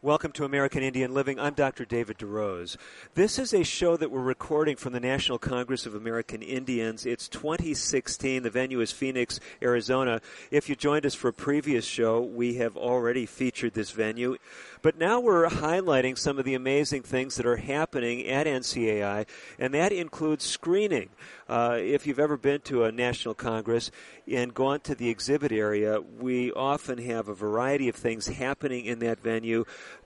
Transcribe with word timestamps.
Welcome 0.00 0.30
to 0.34 0.44
American 0.44 0.84
Indian 0.84 1.12
Living. 1.12 1.40
I'm 1.40 1.54
Dr. 1.54 1.84
David 1.84 2.18
DeRose. 2.18 2.76
This 3.16 3.36
is 3.36 3.52
a 3.52 3.64
show 3.64 3.96
that 3.96 4.12
we're 4.12 4.20
recording 4.20 4.76
from 4.76 4.92
the 4.92 5.00
National 5.00 5.40
Congress 5.40 5.86
of 5.86 5.96
American 5.96 6.40
Indians. 6.40 7.04
It's 7.04 7.26
2016. 7.26 8.44
The 8.44 8.48
venue 8.48 8.80
is 8.80 8.92
Phoenix, 8.92 9.40
Arizona. 9.60 10.20
If 10.52 10.68
you 10.68 10.76
joined 10.76 11.04
us 11.04 11.16
for 11.16 11.26
a 11.26 11.32
previous 11.32 11.84
show, 11.84 12.20
we 12.20 12.54
have 12.58 12.76
already 12.76 13.26
featured 13.26 13.74
this 13.74 13.90
venue. 13.90 14.36
But 14.82 14.98
now 14.98 15.20
we're 15.20 15.48
highlighting 15.48 16.16
some 16.16 16.38
of 16.38 16.44
the 16.44 16.54
amazing 16.54 17.02
things 17.02 17.36
that 17.36 17.46
are 17.46 17.56
happening 17.56 18.26
at 18.26 18.46
NCAI, 18.46 19.26
and 19.58 19.74
that 19.74 19.92
includes 19.92 20.44
screening. 20.44 21.10
Uh, 21.48 21.78
if 21.80 22.06
you've 22.06 22.18
ever 22.18 22.36
been 22.36 22.60
to 22.62 22.84
a 22.84 22.92
national 22.92 23.34
congress 23.34 23.90
and 24.26 24.54
gone 24.54 24.80
to 24.80 24.94
the 24.94 25.08
exhibit 25.08 25.50
area, 25.50 26.00
we 26.00 26.52
often 26.52 26.98
have 26.98 27.28
a 27.28 27.34
variety 27.34 27.88
of 27.88 27.96
things 27.96 28.28
happening 28.28 28.84
in 28.84 28.98
that 29.00 29.20
venue. 29.20 29.64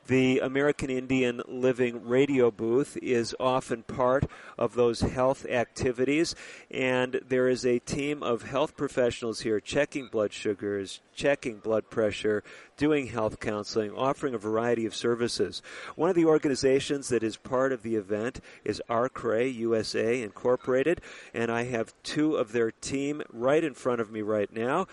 The 0.08 0.40
American 0.40 0.90
Indian 0.90 1.42
Living 1.46 2.04
radio 2.04 2.50
booth 2.50 2.98
is 3.00 3.36
often 3.38 3.84
part 3.84 4.24
of 4.58 4.74
those 4.74 5.00
health 5.00 5.46
activities, 5.46 6.34
and 6.72 7.20
there 7.28 7.48
is 7.48 7.64
a 7.64 7.78
team 7.78 8.20
of 8.20 8.42
health 8.42 8.76
professionals 8.76 9.42
here 9.42 9.60
checking 9.60 10.08
blood 10.08 10.32
sugars, 10.32 11.00
checking 11.14 11.58
blood 11.58 11.88
pressure, 11.88 12.42
doing 12.76 13.06
health 13.06 13.38
counseling, 13.38 13.92
offering 13.92 14.34
a 14.34 14.38
variety 14.38 14.86
of 14.86 14.94
services. 14.96 15.62
One 15.94 16.10
of 16.10 16.16
the 16.16 16.24
organizations 16.24 17.08
that 17.10 17.22
is 17.22 17.36
part 17.36 17.72
of 17.72 17.84
the 17.84 17.94
event 17.94 18.40
is 18.64 18.82
ARKRAY 18.88 19.54
USA 19.54 20.20
Incorporated, 20.20 21.00
and 21.32 21.48
I 21.48 21.62
have 21.64 21.94
two 22.02 22.34
of 22.34 22.50
their 22.50 22.72
team 22.72 23.22
right 23.32 23.62
in 23.62 23.74
front 23.74 24.00
of 24.00 24.10
me 24.10 24.20
right 24.22 24.52
now. 24.52 24.88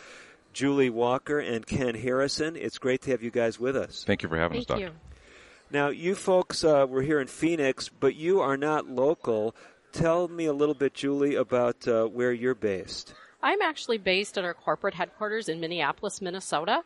Julie 0.54 0.90
Walker 0.90 1.40
and 1.40 1.66
Ken 1.66 1.96
Harrison. 1.96 2.56
It's 2.56 2.78
great 2.78 3.02
to 3.04 3.12
have 3.12 3.24
you 3.24 3.32
guys 3.32 3.60
with 3.60 3.76
us. 3.76 4.04
Thank 4.06 4.24
you 4.24 4.30
for 4.30 4.38
having 4.38 4.58
Thank 4.58 4.64
us, 4.64 4.68
Doc. 4.68 4.80
you. 4.80 4.92
Now, 5.72 5.90
you 5.90 6.16
folks 6.16 6.64
uh, 6.64 6.88
were 6.90 7.04
here 7.04 7.20
in 7.20 7.28
Phoenix, 7.28 7.90
but 7.90 8.16
you 8.16 8.42
are 8.42 8.58
not 8.58 8.90
local. 8.90 9.56
Tell 9.92 10.28
me 10.28 10.46
a 10.46 10.54
little 10.54 10.76
bit, 10.76 10.94
Julie, 10.94 11.36
about 11.36 11.88
uh, 11.88 12.06
where 12.06 12.32
you're 12.32 12.56
based. 12.56 13.14
I'm 13.42 13.62
actually 13.62 14.00
based 14.00 14.38
at 14.38 14.44
our 14.44 14.54
corporate 14.54 14.96
headquarters 14.96 15.48
in 15.48 15.60
Minneapolis, 15.60 16.22
Minnesota. 16.22 16.84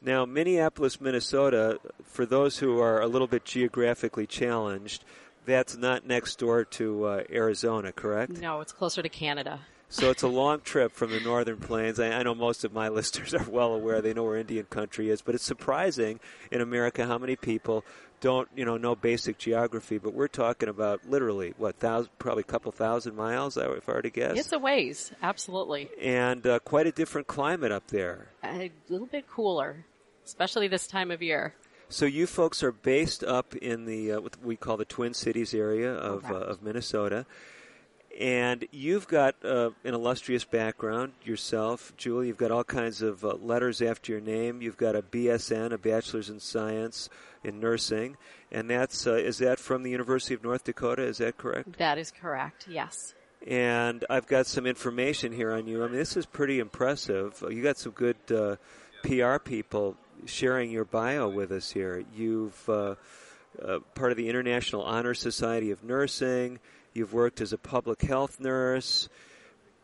Now, 0.00 0.26
Minneapolis, 0.26 1.00
Minnesota, 1.00 1.80
for 2.04 2.26
those 2.26 2.58
who 2.58 2.78
are 2.80 3.00
a 3.00 3.06
little 3.06 3.26
bit 3.26 3.46
geographically 3.46 4.26
challenged, 4.26 5.02
that's 5.46 5.76
not 5.76 6.06
next 6.06 6.38
door 6.38 6.64
to 6.64 7.04
uh, 7.04 7.22
Arizona, 7.30 7.92
correct? 7.92 8.32
No, 8.32 8.60
it's 8.60 8.72
closer 8.72 9.02
to 9.02 9.08
Canada. 9.08 9.60
So 9.94 10.10
it's 10.10 10.24
a 10.24 10.28
long 10.28 10.60
trip 10.60 10.90
from 10.90 11.12
the 11.12 11.20
northern 11.20 11.58
plains. 11.58 12.00
I, 12.00 12.10
I 12.10 12.24
know 12.24 12.34
most 12.34 12.64
of 12.64 12.72
my 12.72 12.88
listeners 12.98 13.32
are 13.32 13.48
well 13.48 13.72
aware; 13.72 14.02
they 14.02 14.12
know 14.12 14.24
where 14.24 14.36
Indian 14.36 14.66
country 14.66 15.08
is. 15.08 15.22
But 15.22 15.36
it's 15.36 15.44
surprising 15.44 16.18
in 16.50 16.60
America 16.60 17.06
how 17.06 17.16
many 17.16 17.36
people 17.36 17.84
don't, 18.18 18.48
you 18.56 18.64
know, 18.64 18.76
know 18.76 18.96
basic 18.96 19.38
geography. 19.38 19.98
But 19.98 20.12
we're 20.12 20.26
talking 20.26 20.68
about 20.68 21.08
literally 21.08 21.54
what 21.58 21.76
thousand, 21.76 22.10
probably 22.18 22.40
a 22.40 22.44
couple 22.44 22.72
thousand 22.72 23.14
miles, 23.14 23.56
if 23.56 23.88
I 23.88 23.92
were 23.92 24.02
to 24.02 24.10
guess. 24.10 24.36
It's 24.36 24.52
a 24.52 24.58
ways, 24.58 25.12
absolutely. 25.22 25.88
and 26.02 26.44
uh, 26.44 26.58
quite 26.58 26.88
a 26.88 26.92
different 26.92 27.28
climate 27.28 27.70
up 27.70 27.86
there. 27.86 28.32
A 28.42 28.72
little 28.88 29.06
bit 29.06 29.28
cooler, 29.28 29.86
especially 30.24 30.66
this 30.66 30.88
time 30.88 31.12
of 31.12 31.22
year. 31.22 31.54
So 31.88 32.04
you 32.04 32.26
folks 32.26 32.64
are 32.64 32.72
based 32.72 33.22
up 33.22 33.54
in 33.54 33.84
the 33.84 34.10
uh, 34.10 34.20
what 34.22 34.42
we 34.42 34.56
call 34.56 34.76
the 34.76 34.84
Twin 34.84 35.14
Cities 35.14 35.54
area 35.54 35.94
of, 35.94 36.28
uh, 36.28 36.34
of 36.34 36.62
Minnesota, 36.62 37.26
and 38.18 38.66
you've 38.70 39.08
got 39.08 39.34
uh, 39.44 39.70
an 39.84 39.94
illustrious 39.94 40.44
background 40.44 41.12
yourself, 41.24 41.92
Julie. 41.96 42.28
You've 42.28 42.36
got 42.36 42.50
all 42.50 42.64
kinds 42.64 43.02
of 43.02 43.24
uh, 43.24 43.34
letters 43.34 43.82
after 43.82 44.12
your 44.12 44.20
name. 44.20 44.62
You've 44.62 44.76
got 44.76 44.94
a 44.94 45.02
BSN, 45.02 45.72
a 45.72 45.78
Bachelor's 45.78 46.30
in 46.30 46.40
Science 46.40 47.08
in 47.42 47.60
Nursing, 47.60 48.16
and 48.52 48.70
that's 48.70 49.06
uh, 49.06 49.14
is 49.14 49.38
that 49.38 49.58
from 49.58 49.82
the 49.82 49.90
University 49.90 50.34
of 50.34 50.42
North 50.44 50.64
Dakota? 50.64 51.02
Is 51.02 51.18
that 51.18 51.36
correct? 51.36 51.78
That 51.78 51.98
is 51.98 52.10
correct, 52.10 52.66
yes. 52.68 53.14
and 53.46 54.04
I've 54.08 54.26
got 54.26 54.46
some 54.46 54.66
information 54.66 55.32
here 55.32 55.52
on 55.52 55.66
you. 55.66 55.82
I 55.84 55.88
mean, 55.88 55.96
this 55.96 56.16
is 56.16 56.26
pretty 56.26 56.60
impressive. 56.60 57.42
You 57.48 57.62
got 57.62 57.78
some 57.78 57.92
good 57.92 58.16
uh, 58.30 58.56
PR 59.02 59.38
people 59.38 59.96
sharing 60.26 60.70
your 60.70 60.84
bio 60.84 61.28
with 61.28 61.50
us 61.52 61.70
here. 61.70 62.04
You've 62.16 62.68
uh, 62.68 62.94
uh, 63.62 63.80
part 63.94 64.10
of 64.10 64.16
the 64.16 64.28
International 64.28 64.82
Honor 64.82 65.14
Society 65.14 65.70
of 65.70 65.84
Nursing. 65.84 66.58
You've 66.94 67.12
worked 67.12 67.40
as 67.40 67.52
a 67.52 67.58
public 67.58 68.02
health 68.02 68.38
nurse. 68.38 69.08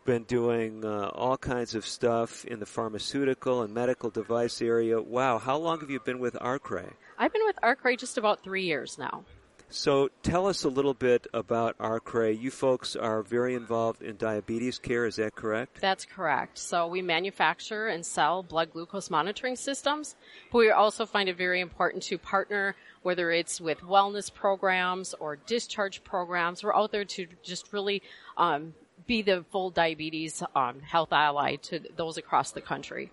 Been 0.04 0.22
doing 0.22 0.84
uh, 0.84 1.10
all 1.12 1.36
kinds 1.36 1.74
of 1.74 1.84
stuff 1.84 2.44
in 2.44 2.60
the 2.60 2.66
pharmaceutical 2.66 3.62
and 3.62 3.74
medical 3.74 4.10
device 4.10 4.62
area. 4.62 5.02
Wow, 5.02 5.38
how 5.38 5.58
long 5.58 5.80
have 5.80 5.90
you 5.90 5.98
been 5.98 6.20
with 6.20 6.34
ARKRAY? 6.40 6.92
I've 7.18 7.32
been 7.32 7.44
with 7.44 7.58
ARKRAY 7.62 7.98
just 7.98 8.16
about 8.16 8.44
three 8.44 8.62
years 8.62 8.96
now. 8.96 9.24
So 9.72 10.08
tell 10.22 10.46
us 10.46 10.64
a 10.64 10.68
little 10.68 10.94
bit 10.94 11.28
about 11.32 11.76
ARKRAY. 11.78 12.40
You 12.40 12.50
folks 12.50 12.96
are 12.96 13.22
very 13.22 13.54
involved 13.54 14.02
in 14.02 14.16
diabetes 14.16 14.78
care, 14.78 15.06
is 15.06 15.16
that 15.16 15.36
correct? 15.36 15.80
That's 15.80 16.04
correct. 16.04 16.58
So 16.58 16.88
we 16.88 17.02
manufacture 17.02 17.86
and 17.86 18.04
sell 18.04 18.42
blood 18.42 18.72
glucose 18.72 19.10
monitoring 19.10 19.54
systems, 19.54 20.16
but 20.50 20.58
we 20.58 20.70
also 20.70 21.06
find 21.06 21.28
it 21.28 21.36
very 21.36 21.60
important 21.60 22.02
to 22.04 22.18
partner, 22.18 22.74
whether 23.02 23.30
it's 23.30 23.60
with 23.60 23.80
wellness 23.80 24.32
programs 24.32 25.14
or 25.14 25.36
discharge 25.36 26.04
programs. 26.04 26.62
We're 26.62 26.74
out 26.74 26.92
there 26.92 27.04
to 27.04 27.26
just 27.42 27.72
really 27.72 28.02
um, 28.36 28.74
be 29.06 29.22
the 29.22 29.44
full 29.50 29.70
diabetes 29.70 30.42
um, 30.54 30.80
health 30.80 31.12
ally 31.12 31.56
to 31.56 31.80
those 31.96 32.16
across 32.16 32.52
the 32.52 32.60
country. 32.60 33.10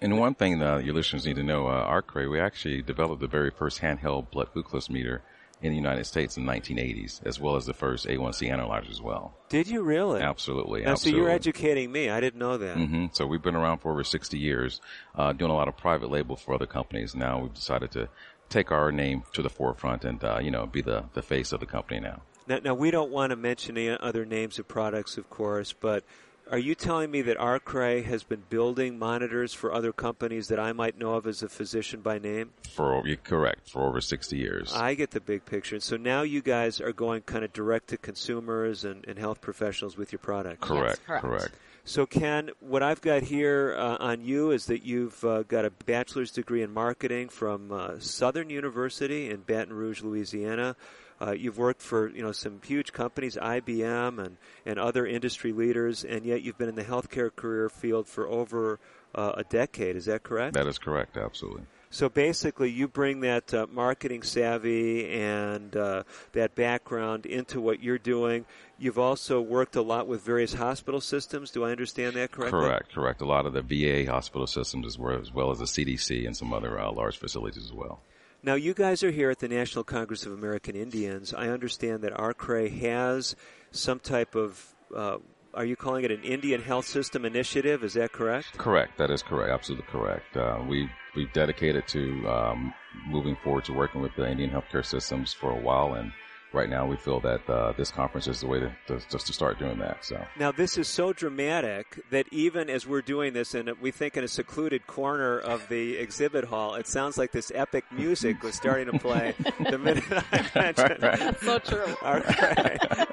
And 0.00 0.18
one 0.18 0.34
thing 0.34 0.58
that 0.58 0.84
your 0.84 0.94
listeners 0.94 1.26
need 1.26 1.36
to 1.36 1.44
know, 1.44 1.68
uh, 1.68 1.86
ARKRAY, 1.86 2.28
we 2.28 2.40
actually 2.40 2.82
developed 2.82 3.20
the 3.20 3.28
very 3.28 3.50
first 3.50 3.80
handheld 3.80 4.30
blood 4.30 4.48
glucose 4.52 4.90
meter 4.90 5.22
in 5.62 5.70
the 5.70 5.76
United 5.76 6.04
States 6.04 6.36
in 6.36 6.44
the 6.44 6.52
1980s, 6.52 7.24
as 7.24 7.38
well 7.38 7.54
as 7.54 7.66
the 7.66 7.72
first 7.72 8.06
A1C 8.06 8.50
analyzer 8.50 8.90
as 8.90 9.00
well. 9.00 9.34
Did 9.48 9.68
you 9.68 9.82
really? 9.82 10.20
Absolutely, 10.20 10.82
Now, 10.82 10.96
so 10.96 11.08
you're 11.08 11.30
educating 11.30 11.92
me. 11.92 12.10
I 12.10 12.20
didn't 12.20 12.40
know 12.40 12.58
that. 12.58 12.76
hmm 12.76 13.06
So 13.12 13.26
we've 13.26 13.42
been 13.42 13.54
around 13.54 13.78
for 13.78 13.92
over 13.92 14.02
60 14.02 14.36
years, 14.36 14.80
uh, 15.14 15.32
doing 15.32 15.52
a 15.52 15.54
lot 15.54 15.68
of 15.68 15.76
private 15.76 16.10
label 16.10 16.34
for 16.34 16.52
other 16.54 16.66
companies. 16.66 17.14
Now 17.14 17.38
we've 17.40 17.54
decided 17.54 17.92
to 17.92 18.08
take 18.52 18.70
our 18.70 18.92
name 18.92 19.22
to 19.32 19.42
the 19.42 19.50
forefront 19.50 20.04
and, 20.04 20.22
uh, 20.22 20.38
you 20.42 20.50
know, 20.50 20.66
be 20.66 20.82
the, 20.82 21.04
the 21.14 21.22
face 21.22 21.52
of 21.52 21.60
the 21.60 21.66
company 21.66 22.00
now. 22.00 22.22
Now, 22.46 22.58
now, 22.62 22.74
we 22.74 22.90
don't 22.90 23.10
want 23.10 23.30
to 23.30 23.36
mention 23.36 23.78
any 23.78 23.96
other 23.96 24.24
names 24.24 24.58
of 24.58 24.66
products, 24.66 25.16
of 25.16 25.30
course, 25.30 25.72
but 25.72 26.04
are 26.50 26.58
you 26.58 26.74
telling 26.74 27.10
me 27.10 27.22
that 27.22 27.38
ARKRAY 27.38 28.04
has 28.04 28.22
been 28.22 28.42
building 28.48 28.98
monitors 28.98 29.54
for 29.54 29.72
other 29.72 29.92
companies 29.92 30.48
that 30.48 30.58
I 30.58 30.72
might 30.72 30.98
know 30.98 31.14
of 31.14 31.26
as 31.26 31.42
a 31.42 31.48
physician 31.48 32.00
by 32.00 32.18
name? 32.18 32.50
For, 32.70 33.02
you're 33.06 33.16
correct, 33.16 33.70
for 33.70 33.86
over 33.86 34.00
60 34.00 34.36
years. 34.36 34.72
I 34.74 34.94
get 34.94 35.10
the 35.12 35.20
big 35.20 35.44
picture. 35.44 35.80
So 35.80 35.96
now 35.96 36.22
you 36.22 36.42
guys 36.42 36.80
are 36.80 36.92
going 36.92 37.22
kind 37.22 37.44
of 37.44 37.52
direct 37.52 37.88
to 37.88 37.96
consumers 37.96 38.84
and, 38.84 39.04
and 39.06 39.18
health 39.18 39.40
professionals 39.40 39.96
with 39.96 40.12
your 40.12 40.18
product. 40.18 40.60
correct, 40.60 41.06
correct. 41.06 41.24
correct. 41.24 41.54
So, 41.84 42.06
Ken, 42.06 42.50
what 42.60 42.82
I've 42.82 43.00
got 43.00 43.22
here 43.22 43.74
uh, 43.76 43.96
on 43.98 44.20
you 44.20 44.52
is 44.52 44.66
that 44.66 44.84
you've 44.84 45.24
uh, 45.24 45.42
got 45.42 45.64
a 45.64 45.70
bachelor's 45.70 46.30
degree 46.30 46.62
in 46.62 46.72
marketing 46.72 47.28
from 47.28 47.72
uh, 47.72 47.98
Southern 47.98 48.50
University 48.50 49.30
in 49.30 49.40
Baton 49.40 49.72
Rouge, 49.72 50.00
Louisiana. 50.02 50.76
Uh, 51.22 51.32
you've 51.32 51.58
worked 51.58 51.80
for 51.80 52.08
you 52.10 52.22
know 52.22 52.32
some 52.32 52.60
huge 52.64 52.92
companies, 52.92 53.36
IBM 53.36 54.18
and 54.24 54.36
and 54.66 54.78
other 54.78 55.06
industry 55.06 55.52
leaders, 55.52 56.04
and 56.04 56.24
yet 56.24 56.42
you've 56.42 56.58
been 56.58 56.68
in 56.68 56.74
the 56.74 56.84
healthcare 56.84 57.34
career 57.34 57.68
field 57.68 58.08
for 58.08 58.26
over 58.26 58.80
uh, 59.14 59.32
a 59.36 59.44
decade. 59.44 59.94
Is 59.94 60.06
that 60.06 60.22
correct? 60.22 60.54
That 60.54 60.66
is 60.66 60.78
correct, 60.78 61.16
absolutely. 61.16 61.62
So 61.90 62.08
basically, 62.08 62.70
you 62.70 62.88
bring 62.88 63.20
that 63.20 63.52
uh, 63.52 63.66
marketing 63.70 64.22
savvy 64.22 65.10
and 65.10 65.76
uh, 65.76 66.04
that 66.32 66.54
background 66.54 67.26
into 67.26 67.60
what 67.60 67.82
you're 67.82 67.98
doing. 67.98 68.46
You've 68.78 68.98
also 68.98 69.42
worked 69.42 69.76
a 69.76 69.82
lot 69.82 70.08
with 70.08 70.22
various 70.22 70.54
hospital 70.54 71.02
systems. 71.02 71.50
Do 71.50 71.64
I 71.64 71.70
understand 71.70 72.16
that 72.16 72.32
correctly? 72.32 72.60
Correct, 72.60 72.94
correct. 72.94 73.20
A 73.20 73.26
lot 73.26 73.44
of 73.44 73.52
the 73.52 73.60
VA 73.60 74.10
hospital 74.10 74.46
systems 74.46 74.86
as 74.86 74.98
well 74.98 75.50
as, 75.50 75.58
the 75.58 75.66
CDC 75.66 76.26
and 76.26 76.34
some 76.34 76.54
other 76.54 76.80
uh, 76.80 76.90
large 76.90 77.18
facilities 77.18 77.62
as 77.62 77.74
well. 77.74 78.00
Now, 78.44 78.54
you 78.54 78.74
guys 78.74 79.04
are 79.04 79.12
here 79.12 79.30
at 79.30 79.38
the 79.38 79.46
National 79.46 79.84
Congress 79.84 80.26
of 80.26 80.32
American 80.32 80.74
Indians. 80.74 81.32
I 81.32 81.48
understand 81.48 82.02
that 82.02 82.12
ARKRAY 82.12 82.76
has 82.80 83.36
some 83.70 84.00
type 84.00 84.34
of, 84.34 84.74
uh, 84.94 85.18
are 85.54 85.64
you 85.64 85.76
calling 85.76 86.04
it 86.04 86.10
an 86.10 86.24
Indian 86.24 86.60
Health 86.60 86.86
System 86.86 87.24
Initiative? 87.24 87.84
Is 87.84 87.92
that 87.94 88.10
correct? 88.10 88.58
Correct. 88.58 88.98
That 88.98 89.12
is 89.12 89.22
correct. 89.22 89.52
Absolutely 89.52 89.86
correct. 89.86 90.36
Uh, 90.36 90.60
we 90.68 90.90
we've 91.14 91.32
dedicated 91.32 91.86
to 91.88 92.28
um, 92.28 92.74
moving 93.06 93.36
forward 93.44 93.64
to 93.66 93.72
working 93.72 94.02
with 94.02 94.14
the 94.16 94.28
Indian 94.28 94.50
healthcare 94.50 94.84
systems 94.84 95.32
for 95.32 95.52
a 95.52 95.60
while, 95.60 95.94
and 95.94 96.10
right 96.52 96.68
now 96.68 96.86
we 96.86 96.96
feel 96.96 97.20
that 97.20 97.48
uh, 97.48 97.72
this 97.72 97.90
conference 97.90 98.26
is 98.26 98.40
the 98.40 98.46
way 98.46 98.60
to, 98.60 98.72
to, 98.86 99.00
just 99.10 99.26
to 99.26 99.32
start 99.32 99.58
doing 99.58 99.78
that. 99.78 100.04
So 100.04 100.22
now 100.38 100.52
this 100.52 100.78
is 100.78 100.88
so 100.88 101.12
dramatic 101.12 102.00
that 102.10 102.26
even 102.30 102.68
as 102.68 102.86
we're 102.86 103.02
doing 103.02 103.32
this, 103.32 103.54
and 103.54 103.70
we 103.80 103.90
think 103.90 104.16
in 104.16 104.24
a 104.24 104.28
secluded 104.28 104.86
corner 104.86 105.38
of 105.38 105.68
the 105.68 105.96
exhibit 105.96 106.44
hall, 106.44 106.74
it 106.74 106.86
sounds 106.86 107.18
like 107.18 107.32
this 107.32 107.50
epic 107.54 107.84
music 107.90 108.42
was 108.42 108.54
starting 108.54 108.90
to 108.90 108.98
play 108.98 109.34
the 109.70 109.78
minute 109.78 110.04
I 110.10 110.48
mentioned. 110.54 111.02
Right, 111.02 111.20
right. 111.20 111.40
So 111.40 111.58
true. 111.58 111.96
All 112.02 112.20
right. 112.20 113.08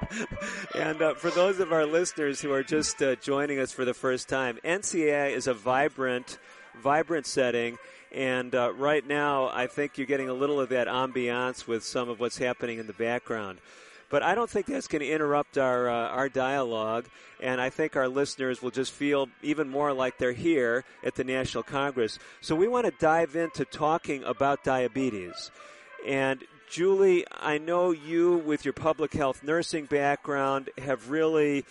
and 0.76 1.02
uh, 1.02 1.14
for 1.16 1.30
those 1.32 1.60
of 1.60 1.72
our 1.72 1.86
listeners 1.86 2.42
who 2.42 2.52
are 2.52 2.64
just 2.64 3.02
uh, 3.02 3.16
joining 3.16 3.60
us 3.60 3.72
for 3.72 3.86
the 3.86 3.94
first 3.94 4.30
time, 4.30 4.60
NCAI 4.64 5.32
is 5.32 5.48
a 5.48 5.54
vibrant, 5.54 6.38
vibrant 6.82 7.26
setting. 7.26 7.78
And 8.12 8.56
uh, 8.56 8.74
right 8.74 9.06
now, 9.06 9.50
I 9.54 9.68
think 9.68 9.98
you're 9.98 10.08
getting 10.08 10.30
a 10.30 10.34
little 10.34 10.60
of 10.60 10.70
that 10.70 10.88
ambiance 10.88 11.68
with 11.68 11.84
some 11.84 12.10
of 12.10 12.20
what's 12.20 12.38
happening 12.38 12.80
in 12.80 12.88
the 12.88 12.94
background. 12.94 13.60
But 14.10 14.24
I 14.24 14.34
don't 14.34 14.50
think 14.50 14.66
that's 14.66 14.88
going 14.88 15.02
to 15.02 15.10
interrupt 15.10 15.60
our 15.60 15.88
uh, 15.88 16.10
our 16.10 16.30
dialogue, 16.30 17.06
and 17.40 17.62
I 17.62 17.70
think 17.70 17.96
our 17.96 18.08
listeners 18.08 18.60
will 18.60 18.72
just 18.72 18.92
feel 18.92 19.30
even 19.44 19.70
more 19.70 19.94
like 19.94 20.18
they're 20.18 20.32
here 20.32 20.84
at 21.04 21.14
the 21.14 21.24
National 21.24 21.62
Congress. 21.62 22.18
So 22.42 22.56
we 22.56 22.68
want 22.68 22.88
to 22.88 22.94
dive 23.00 23.36
into 23.36 23.66
talking 23.66 24.24
about 24.24 24.64
diabetes. 24.64 25.52
And 26.08 26.44
Julie, 26.72 27.26
I 27.32 27.60
know 27.60 27.92
you, 27.92 28.38
with 28.38 28.66
your 28.66 28.74
public 28.74 29.14
health 29.14 29.44
nursing 29.44 29.86
background, 29.86 30.70
have 30.80 31.12
really 31.12 31.66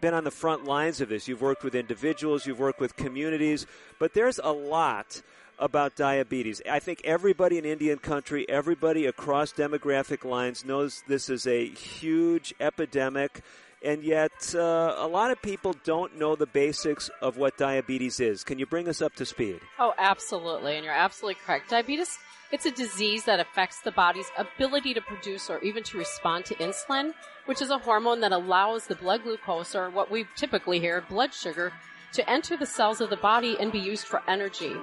been 0.00 0.14
on 0.14 0.24
the 0.24 0.30
front 0.30 0.64
lines 0.64 1.00
of 1.00 1.08
this. 1.08 1.28
You've 1.28 1.42
worked 1.42 1.64
with 1.64 1.74
individuals, 1.74 2.46
you've 2.46 2.58
worked 2.58 2.80
with 2.80 2.96
communities, 2.96 3.66
but 3.98 4.14
there's 4.14 4.38
a 4.42 4.52
lot 4.52 5.22
about 5.58 5.96
diabetes. 5.96 6.62
I 6.70 6.78
think 6.78 7.00
everybody 7.04 7.58
in 7.58 7.64
Indian 7.64 7.98
country, 7.98 8.48
everybody 8.48 9.06
across 9.06 9.52
demographic 9.52 10.24
lines 10.24 10.64
knows 10.64 11.02
this 11.08 11.28
is 11.28 11.46
a 11.46 11.68
huge 11.68 12.54
epidemic. 12.60 13.40
And 13.82 14.02
yet, 14.02 14.54
uh, 14.56 14.94
a 14.98 15.06
lot 15.06 15.30
of 15.30 15.40
people 15.40 15.74
don't 15.84 16.18
know 16.18 16.34
the 16.34 16.46
basics 16.46 17.10
of 17.22 17.36
what 17.36 17.56
diabetes 17.56 18.18
is. 18.18 18.42
Can 18.42 18.58
you 18.58 18.66
bring 18.66 18.88
us 18.88 19.00
up 19.00 19.14
to 19.16 19.24
speed? 19.24 19.60
Oh, 19.78 19.94
absolutely. 19.98 20.74
And 20.74 20.84
you're 20.84 20.94
absolutely 20.94 21.40
correct. 21.46 21.70
Diabetes 21.70 22.18
it's 22.50 22.66
a 22.66 22.70
disease 22.70 23.24
that 23.24 23.40
affects 23.40 23.80
the 23.80 23.92
body's 23.92 24.30
ability 24.36 24.94
to 24.94 25.00
produce 25.00 25.50
or 25.50 25.58
even 25.60 25.82
to 25.84 25.98
respond 25.98 26.44
to 26.46 26.54
insulin, 26.56 27.12
which 27.46 27.60
is 27.60 27.70
a 27.70 27.78
hormone 27.78 28.20
that 28.20 28.32
allows 28.32 28.86
the 28.86 28.94
blood 28.94 29.22
glucose, 29.22 29.74
or 29.74 29.90
what 29.90 30.10
we 30.10 30.26
typically 30.36 30.80
hear, 30.80 31.04
blood 31.08 31.34
sugar, 31.34 31.72
to 32.12 32.28
enter 32.28 32.56
the 32.56 32.66
cells 32.66 33.00
of 33.00 33.10
the 33.10 33.16
body 33.16 33.56
and 33.60 33.70
be 33.70 33.78
used 33.78 34.06
for 34.06 34.22
energy. 34.28 34.74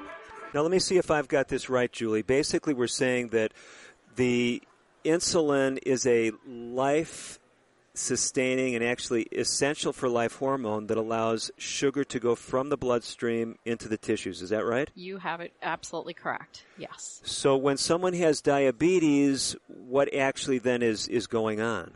Now, 0.53 0.61
let 0.61 0.71
me 0.71 0.79
see 0.79 0.97
if 0.97 1.09
I've 1.09 1.27
got 1.27 1.47
this 1.47 1.69
right, 1.69 1.91
Julie. 1.91 2.21
Basically, 2.21 2.73
we're 2.73 2.87
saying 2.87 3.29
that 3.29 3.51
the 4.15 4.61
insulin 5.03 5.79
is 5.85 6.05
a 6.07 6.31
life 6.47 7.39
sustaining 7.97 8.75
and 8.75 8.83
actually 8.83 9.23
essential 9.31 9.93
for 9.93 10.09
life 10.09 10.35
hormone 10.37 10.87
that 10.87 10.97
allows 10.97 11.51
sugar 11.57 12.03
to 12.03 12.19
go 12.19 12.35
from 12.35 12.69
the 12.69 12.77
bloodstream 12.77 13.57
into 13.65 13.87
the 13.87 13.97
tissues. 13.97 14.41
Is 14.41 14.49
that 14.49 14.65
right? 14.65 14.89
You 14.95 15.17
have 15.17 15.41
it 15.41 15.53
absolutely 15.61 16.13
correct. 16.13 16.65
Yes. 16.77 17.21
So 17.23 17.55
when 17.55 17.77
someone 17.77 18.13
has 18.13 18.41
diabetes, 18.41 19.55
what 19.67 20.13
actually 20.13 20.59
then 20.59 20.81
is, 20.81 21.07
is 21.07 21.27
going 21.27 21.61
on? 21.61 21.93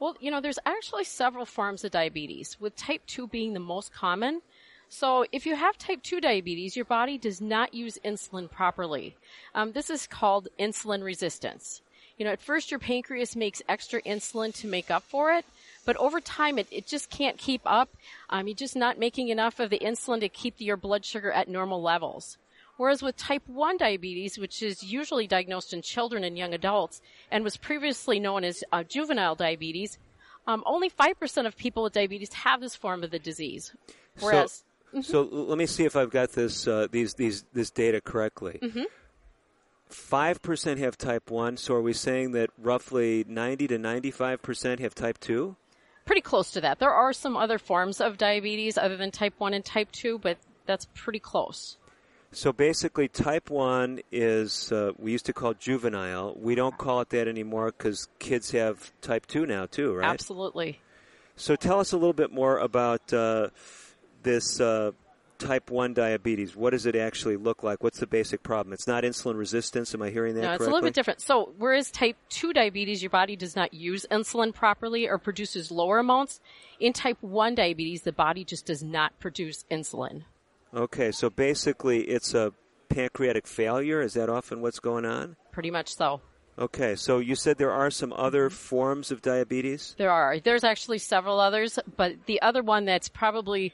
Well, 0.00 0.16
you 0.20 0.30
know, 0.30 0.40
there's 0.40 0.58
actually 0.64 1.04
several 1.04 1.44
forms 1.44 1.82
of 1.84 1.90
diabetes, 1.90 2.56
with 2.60 2.76
type 2.76 3.02
2 3.06 3.26
being 3.26 3.52
the 3.52 3.60
most 3.60 3.92
common. 3.92 4.42
So 4.88 5.26
if 5.32 5.44
you 5.44 5.56
have 5.56 5.76
type 5.76 6.02
2 6.02 6.20
diabetes, 6.20 6.76
your 6.76 6.84
body 6.84 7.18
does 7.18 7.40
not 7.40 7.74
use 7.74 7.98
insulin 8.04 8.50
properly. 8.50 9.16
Um, 9.54 9.72
this 9.72 9.90
is 9.90 10.06
called 10.06 10.48
insulin 10.58 11.02
resistance 11.02 11.82
you 12.18 12.24
know, 12.24 12.32
at 12.32 12.42
first 12.42 12.70
your 12.70 12.80
pancreas 12.80 13.36
makes 13.36 13.62
extra 13.68 14.02
insulin 14.02 14.52
to 14.56 14.66
make 14.66 14.90
up 14.90 15.04
for 15.04 15.32
it, 15.32 15.44
but 15.84 15.96
over 15.96 16.20
time 16.20 16.58
it, 16.58 16.66
it 16.70 16.86
just 16.86 17.08
can't 17.08 17.38
keep 17.38 17.62
up. 17.64 17.88
Um, 18.28 18.48
you're 18.48 18.56
just 18.56 18.76
not 18.76 18.98
making 18.98 19.28
enough 19.28 19.60
of 19.60 19.70
the 19.70 19.78
insulin 19.78 20.20
to 20.20 20.28
keep 20.28 20.56
your 20.58 20.76
blood 20.76 21.04
sugar 21.04 21.30
at 21.30 21.48
normal 21.48 21.80
levels. 21.80 22.36
Whereas 22.76 23.02
with 23.02 23.16
type 23.16 23.42
1 23.46 23.76
diabetes, 23.76 24.38
which 24.38 24.62
is 24.62 24.84
usually 24.84 25.26
diagnosed 25.26 25.72
in 25.72 25.82
children 25.82 26.22
and 26.22 26.38
young 26.38 26.54
adults 26.54 27.00
and 27.30 27.42
was 27.42 27.56
previously 27.56 28.20
known 28.20 28.44
as 28.44 28.62
uh, 28.72 28.84
juvenile 28.84 29.34
diabetes, 29.34 29.98
um, 30.46 30.62
only 30.64 30.88
5% 30.88 31.46
of 31.46 31.56
people 31.56 31.82
with 31.82 31.92
diabetes 31.92 32.32
have 32.32 32.60
this 32.60 32.76
form 32.76 33.02
of 33.02 33.10
the 33.10 33.18
disease. 33.18 33.72
Whereas. 34.20 34.64
So, 34.92 34.98
mm-hmm. 34.98 35.28
so 35.32 35.42
let 35.42 35.58
me 35.58 35.66
see 35.66 35.84
if 35.84 35.96
I've 35.96 36.10
got 36.10 36.32
this, 36.32 36.66
uh, 36.68 36.86
these, 36.90 37.14
these, 37.14 37.44
this 37.52 37.70
data 37.70 38.00
correctly. 38.00 38.58
Mm-hmm. 38.62 38.84
5% 39.90 40.78
have 40.78 40.96
type 40.98 41.30
1, 41.30 41.56
so 41.56 41.74
are 41.74 41.82
we 41.82 41.92
saying 41.92 42.32
that 42.32 42.50
roughly 42.58 43.24
90 43.26 43.68
to 43.68 43.78
95% 43.78 44.80
have 44.80 44.94
type 44.94 45.18
2? 45.18 45.56
Pretty 46.04 46.20
close 46.20 46.50
to 46.52 46.60
that. 46.62 46.78
There 46.78 46.92
are 46.92 47.12
some 47.12 47.36
other 47.36 47.58
forms 47.58 48.00
of 48.00 48.16
diabetes 48.18 48.78
other 48.78 48.96
than 48.96 49.10
type 49.10 49.34
1 49.38 49.54
and 49.54 49.64
type 49.64 49.92
2, 49.92 50.18
but 50.18 50.38
that's 50.66 50.86
pretty 50.94 51.18
close. 51.18 51.76
So 52.30 52.52
basically, 52.52 53.08
type 53.08 53.50
1 53.50 54.00
is, 54.12 54.70
uh, 54.70 54.92
we 54.98 55.12
used 55.12 55.26
to 55.26 55.32
call 55.32 55.54
juvenile. 55.54 56.34
We 56.38 56.54
don't 56.54 56.76
call 56.76 57.00
it 57.00 57.08
that 57.10 57.26
anymore 57.26 57.66
because 57.66 58.08
kids 58.18 58.50
have 58.50 58.92
type 59.00 59.26
2 59.26 59.46
now, 59.46 59.66
too, 59.66 59.94
right? 59.94 60.08
Absolutely. 60.08 60.80
So 61.36 61.56
tell 61.56 61.80
us 61.80 61.92
a 61.92 61.96
little 61.96 62.12
bit 62.12 62.32
more 62.32 62.58
about 62.58 63.12
uh, 63.12 63.48
this. 64.22 64.60
Uh, 64.60 64.92
type 65.38 65.70
1 65.70 65.94
diabetes, 65.94 66.56
what 66.56 66.70
does 66.70 66.86
it 66.86 66.96
actually 66.96 67.36
look 67.36 67.62
like? 67.62 67.82
What's 67.82 68.00
the 68.00 68.06
basic 68.06 68.42
problem? 68.42 68.72
It's 68.72 68.86
not 68.86 69.04
insulin 69.04 69.36
resistance. 69.36 69.94
Am 69.94 70.02
I 70.02 70.10
hearing 70.10 70.34
that 70.34 70.42
no, 70.42 70.48
correctly? 70.48 70.64
it's 70.64 70.68
a 70.68 70.72
little 70.72 70.86
bit 70.86 70.94
different. 70.94 71.20
So, 71.20 71.52
whereas 71.58 71.90
type 71.90 72.16
2 72.30 72.52
diabetes, 72.52 73.02
your 73.02 73.10
body 73.10 73.36
does 73.36 73.56
not 73.56 73.72
use 73.72 74.06
insulin 74.10 74.54
properly 74.54 75.08
or 75.08 75.18
produces 75.18 75.70
lower 75.70 75.98
amounts, 75.98 76.40
in 76.80 76.92
type 76.92 77.18
1 77.20 77.54
diabetes, 77.54 78.02
the 78.02 78.12
body 78.12 78.44
just 78.44 78.66
does 78.66 78.82
not 78.82 79.18
produce 79.20 79.64
insulin. 79.70 80.24
Okay, 80.74 81.12
so 81.12 81.30
basically 81.30 82.02
it's 82.02 82.34
a 82.34 82.52
pancreatic 82.88 83.46
failure. 83.46 84.00
Is 84.00 84.14
that 84.14 84.28
often 84.28 84.60
what's 84.60 84.80
going 84.80 85.04
on? 85.04 85.36
Pretty 85.52 85.70
much 85.70 85.94
so. 85.94 86.20
Okay, 86.58 86.96
so 86.96 87.18
you 87.18 87.36
said 87.36 87.56
there 87.56 87.72
are 87.72 87.90
some 87.90 88.12
other 88.12 88.48
mm-hmm. 88.48 88.56
forms 88.56 89.10
of 89.10 89.22
diabetes? 89.22 89.94
There 89.96 90.10
are. 90.10 90.40
There's 90.40 90.64
actually 90.64 90.98
several 90.98 91.38
others, 91.38 91.78
but 91.96 92.26
the 92.26 92.42
other 92.42 92.62
one 92.62 92.84
that's 92.84 93.08
probably 93.08 93.72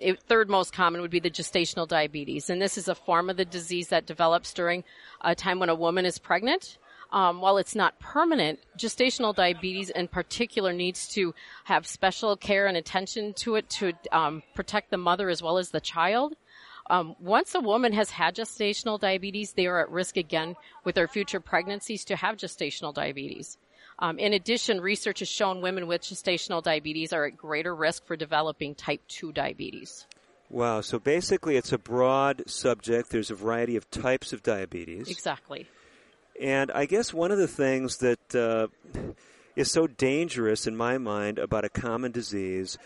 it, 0.00 0.22
third 0.22 0.48
most 0.48 0.72
common 0.72 1.00
would 1.00 1.10
be 1.10 1.20
the 1.20 1.30
gestational 1.30 1.86
diabetes. 1.86 2.50
And 2.50 2.60
this 2.60 2.78
is 2.78 2.88
a 2.88 2.94
form 2.94 3.30
of 3.30 3.36
the 3.36 3.44
disease 3.44 3.88
that 3.88 4.06
develops 4.06 4.52
during 4.52 4.84
a 5.20 5.34
time 5.34 5.58
when 5.58 5.68
a 5.68 5.74
woman 5.74 6.04
is 6.04 6.18
pregnant. 6.18 6.78
Um, 7.12 7.40
while 7.40 7.56
it's 7.56 7.76
not 7.76 7.98
permanent, 8.00 8.58
gestational 8.76 9.34
diabetes 9.34 9.90
in 9.90 10.08
particular 10.08 10.72
needs 10.72 11.08
to 11.10 11.34
have 11.64 11.86
special 11.86 12.36
care 12.36 12.66
and 12.66 12.76
attention 12.76 13.32
to 13.34 13.54
it 13.54 13.70
to 13.70 13.92
um, 14.10 14.42
protect 14.54 14.90
the 14.90 14.96
mother 14.96 15.28
as 15.28 15.42
well 15.42 15.58
as 15.58 15.70
the 15.70 15.80
child. 15.80 16.34
Um, 16.88 17.16
once 17.20 17.54
a 17.54 17.60
woman 17.60 17.92
has 17.92 18.10
had 18.10 18.36
gestational 18.36 18.98
diabetes, 18.98 19.52
they 19.52 19.66
are 19.66 19.80
at 19.80 19.90
risk 19.90 20.16
again 20.16 20.56
with 20.84 20.94
their 20.94 21.08
future 21.08 21.40
pregnancies 21.40 22.04
to 22.06 22.16
have 22.16 22.36
gestational 22.36 22.94
diabetes. 22.94 23.58
Um, 23.98 24.18
in 24.18 24.34
addition, 24.34 24.80
research 24.80 25.20
has 25.20 25.28
shown 25.28 25.60
women 25.62 25.86
with 25.86 26.02
gestational 26.02 26.62
diabetes 26.62 27.12
are 27.12 27.26
at 27.26 27.36
greater 27.36 27.74
risk 27.74 28.06
for 28.06 28.16
developing 28.16 28.74
type 28.74 29.00
2 29.08 29.32
diabetes. 29.32 30.06
Wow. 30.50 30.80
So 30.82 30.98
basically, 30.98 31.56
it's 31.56 31.72
a 31.72 31.78
broad 31.78 32.48
subject. 32.48 33.10
There's 33.10 33.30
a 33.30 33.34
variety 33.34 33.76
of 33.76 33.90
types 33.90 34.32
of 34.32 34.42
diabetes. 34.42 35.08
Exactly. 35.08 35.66
And 36.40 36.70
I 36.70 36.84
guess 36.84 37.14
one 37.14 37.32
of 37.32 37.38
the 37.38 37.48
things 37.48 37.96
that 37.98 38.34
uh, 38.34 38.68
is 39.56 39.72
so 39.72 39.86
dangerous 39.86 40.66
in 40.66 40.76
my 40.76 40.98
mind 40.98 41.38
about 41.38 41.64
a 41.64 41.70
common 41.70 42.12
disease 42.12 42.76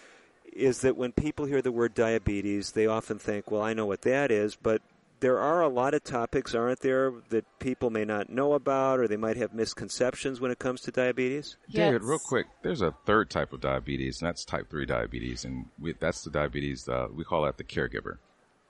is 0.53 0.81
that 0.81 0.97
when 0.97 1.13
people 1.13 1.47
hear 1.47 1.63
the 1.63 1.73
word 1.73 1.95
diabetes, 1.95 2.73
they 2.73 2.87
often 2.87 3.19
think, 3.19 3.51
well, 3.51 3.63
I 3.63 3.75
know 3.75 3.87
what 3.87 4.03
that 4.03 4.31
is, 4.31 4.57
but 4.57 4.81
there 5.21 5.39
are 5.39 5.63
a 5.63 5.69
lot 5.69 5.95
of 5.95 6.03
topics, 6.03 6.55
aren't 6.55 6.81
there, 6.81 7.13
that 7.29 7.45
people 7.59 7.91
may 7.91 8.05
not 8.05 8.31
know 8.31 8.55
about 8.55 8.99
or 8.99 9.07
they 9.07 9.17
might 9.17 9.37
have 9.37 9.55
misconceptions 9.55 10.41
when 10.41 10.51
it 10.51 10.59
comes 10.59 10.81
to 10.83 10.91
diabetes? 10.91 11.57
Yes. 11.69 11.87
David, 11.87 12.03
real 12.03 12.19
quick, 12.19 12.47
there's 12.63 12.83
a 12.83 12.95
third 13.05 13.31
type 13.31 13.53
of 13.53 13.61
diabetes, 13.61 14.21
and 14.21 14.29
that's 14.29 14.45
type 14.45 14.71
3 14.71 14.87
diabetes, 14.87 15.45
and 15.45 15.67
we, 15.79 15.93
that's 15.93 16.23
the 16.25 16.31
diabetes, 16.31 16.89
uh, 16.89 17.09
we 17.15 17.25
call 17.25 17.43
that 17.43 17.59
the 17.59 17.65
caregiver. 17.65 18.17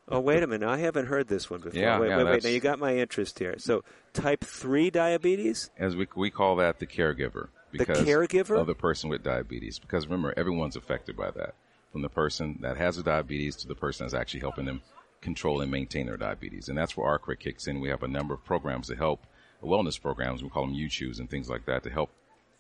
Oh, 0.09 0.19
wait 0.19 0.43
a 0.43 0.47
minute. 0.47 0.69
I 0.69 0.79
haven't 0.79 1.07
heard 1.07 1.29
this 1.29 1.49
one 1.49 1.61
before. 1.61 1.81
Yeah, 1.81 2.01
wait, 2.01 2.09
yeah, 2.09 2.17
wait, 2.17 2.27
wait. 2.27 2.45
Now, 2.45 2.51
you 2.51 2.59
got 2.59 2.81
my 2.81 2.97
interest 2.97 3.39
here. 3.39 3.55
So, 3.59 3.85
type 4.13 4.43
3 4.43 4.91
diabetes? 4.91 5.71
As 5.79 5.95
we, 5.95 6.09
we 6.17 6.31
call 6.31 6.57
that 6.57 6.81
the 6.81 6.87
caregiver. 6.87 7.49
Because 7.71 8.01
the 8.01 8.11
caregiver? 8.11 8.59
Of 8.59 8.67
the 8.67 8.75
person 8.75 9.09
with 9.09 9.23
diabetes. 9.23 9.79
Because 9.79 10.07
remember, 10.07 10.35
everyone's 10.37 10.75
affected 10.75 11.17
by 11.17 11.31
that. 11.31 11.55
From 11.93 12.03
the 12.03 12.09
person 12.09 12.59
that 12.63 12.77
has 12.77 12.97
the 12.97 13.05
diabetes 13.05 13.57
to 13.57 13.69
the 13.69 13.75
person 13.77 14.05
that's 14.05 14.15
actually 14.15 14.41
helping 14.41 14.65
them 14.65 14.83
control 15.21 15.61
and 15.61 15.71
maintain 15.71 16.07
their 16.07 16.17
diabetes. 16.17 16.69
And 16.69 16.77
that's 16.77 16.97
where 16.97 17.07
ARKRAY 17.07 17.39
kicks 17.39 17.67
in. 17.67 17.81
We 17.81 17.89
have 17.89 18.03
a 18.03 18.09
number 18.09 18.35
of 18.35 18.45
programs 18.45 18.89
to 18.89 18.97
help, 18.97 19.27
wellness 19.63 20.01
programs, 20.01 20.43
we 20.43 20.49
call 20.49 20.67
them 20.67 20.75
U-Choose 20.75 21.19
and 21.19 21.29
things 21.29 21.51
like 21.51 21.67
that 21.67 21.83
to 21.85 21.91
help 21.91 22.11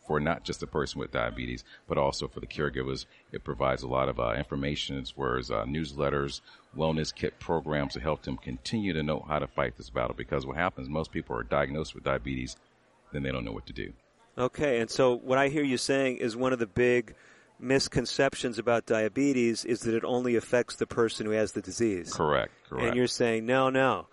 for 0.07 0.19
not 0.19 0.43
just 0.43 0.61
the 0.61 0.67
person 0.67 0.99
with 0.99 1.13
diabetes, 1.13 1.63
but 1.87 1.97
also 1.97 2.27
for 2.27 2.41
the 2.41 2.47
caregivers. 2.47 3.07
It 3.33 3.45
provides 3.45 3.83
a 3.83 3.89
lot 3.89 4.09
of 4.09 4.19
uh, 4.19 4.33
information 4.33 4.99
as 4.99 5.11
far 5.11 5.39
as 5.39 5.51
uh, 5.51 5.65
newsletters, 5.65 6.41
wellness 6.77 7.15
kit 7.15 7.39
programs 7.39 7.93
to 7.95 8.01
help 8.01 8.23
them 8.23 8.37
continue 8.37 8.93
to 8.93 9.03
know 9.03 9.25
how 9.29 9.39
to 9.39 9.47
fight 9.47 9.77
this 9.77 9.91
battle. 9.91 10.15
Because 10.17 10.47
what 10.47 10.57
happens, 10.57 10.89
most 10.89 11.13
people 11.13 11.37
are 11.37 11.45
diagnosed 11.45 11.95
with 11.95 12.03
diabetes, 12.03 12.57
then 13.13 13.23
they 13.23 13.31
don't 13.31 13.45
know 13.45 13.53
what 13.53 13.67
to 13.67 13.73
do. 13.73 13.93
Okay, 14.37 14.81
and 14.81 14.91
so 14.91 15.15
what 15.17 15.39
I 15.39 15.49
hear 15.49 15.63
you 15.63 15.77
saying 15.77 16.17
is 16.17 16.37
one 16.37 16.53
of 16.53 16.59
the 16.59 16.67
big 16.67 17.15
misconceptions 17.61 18.59
about 18.59 18.87
diabetes 18.87 19.65
is 19.65 19.81
that 19.81 19.95
it 19.95 20.05
only 20.05 20.37
affects 20.37 20.77
the 20.77 20.87
person 20.87 21.27
who 21.27 21.33
has 21.33 21.53
the 21.53 21.61
disease. 21.63 22.13
Correct. 22.13 22.53
Correct. 22.69 22.87
And 22.87 22.97
you're 22.97 23.07
saying, 23.07 23.47
no, 23.47 23.71
no. 23.71 24.07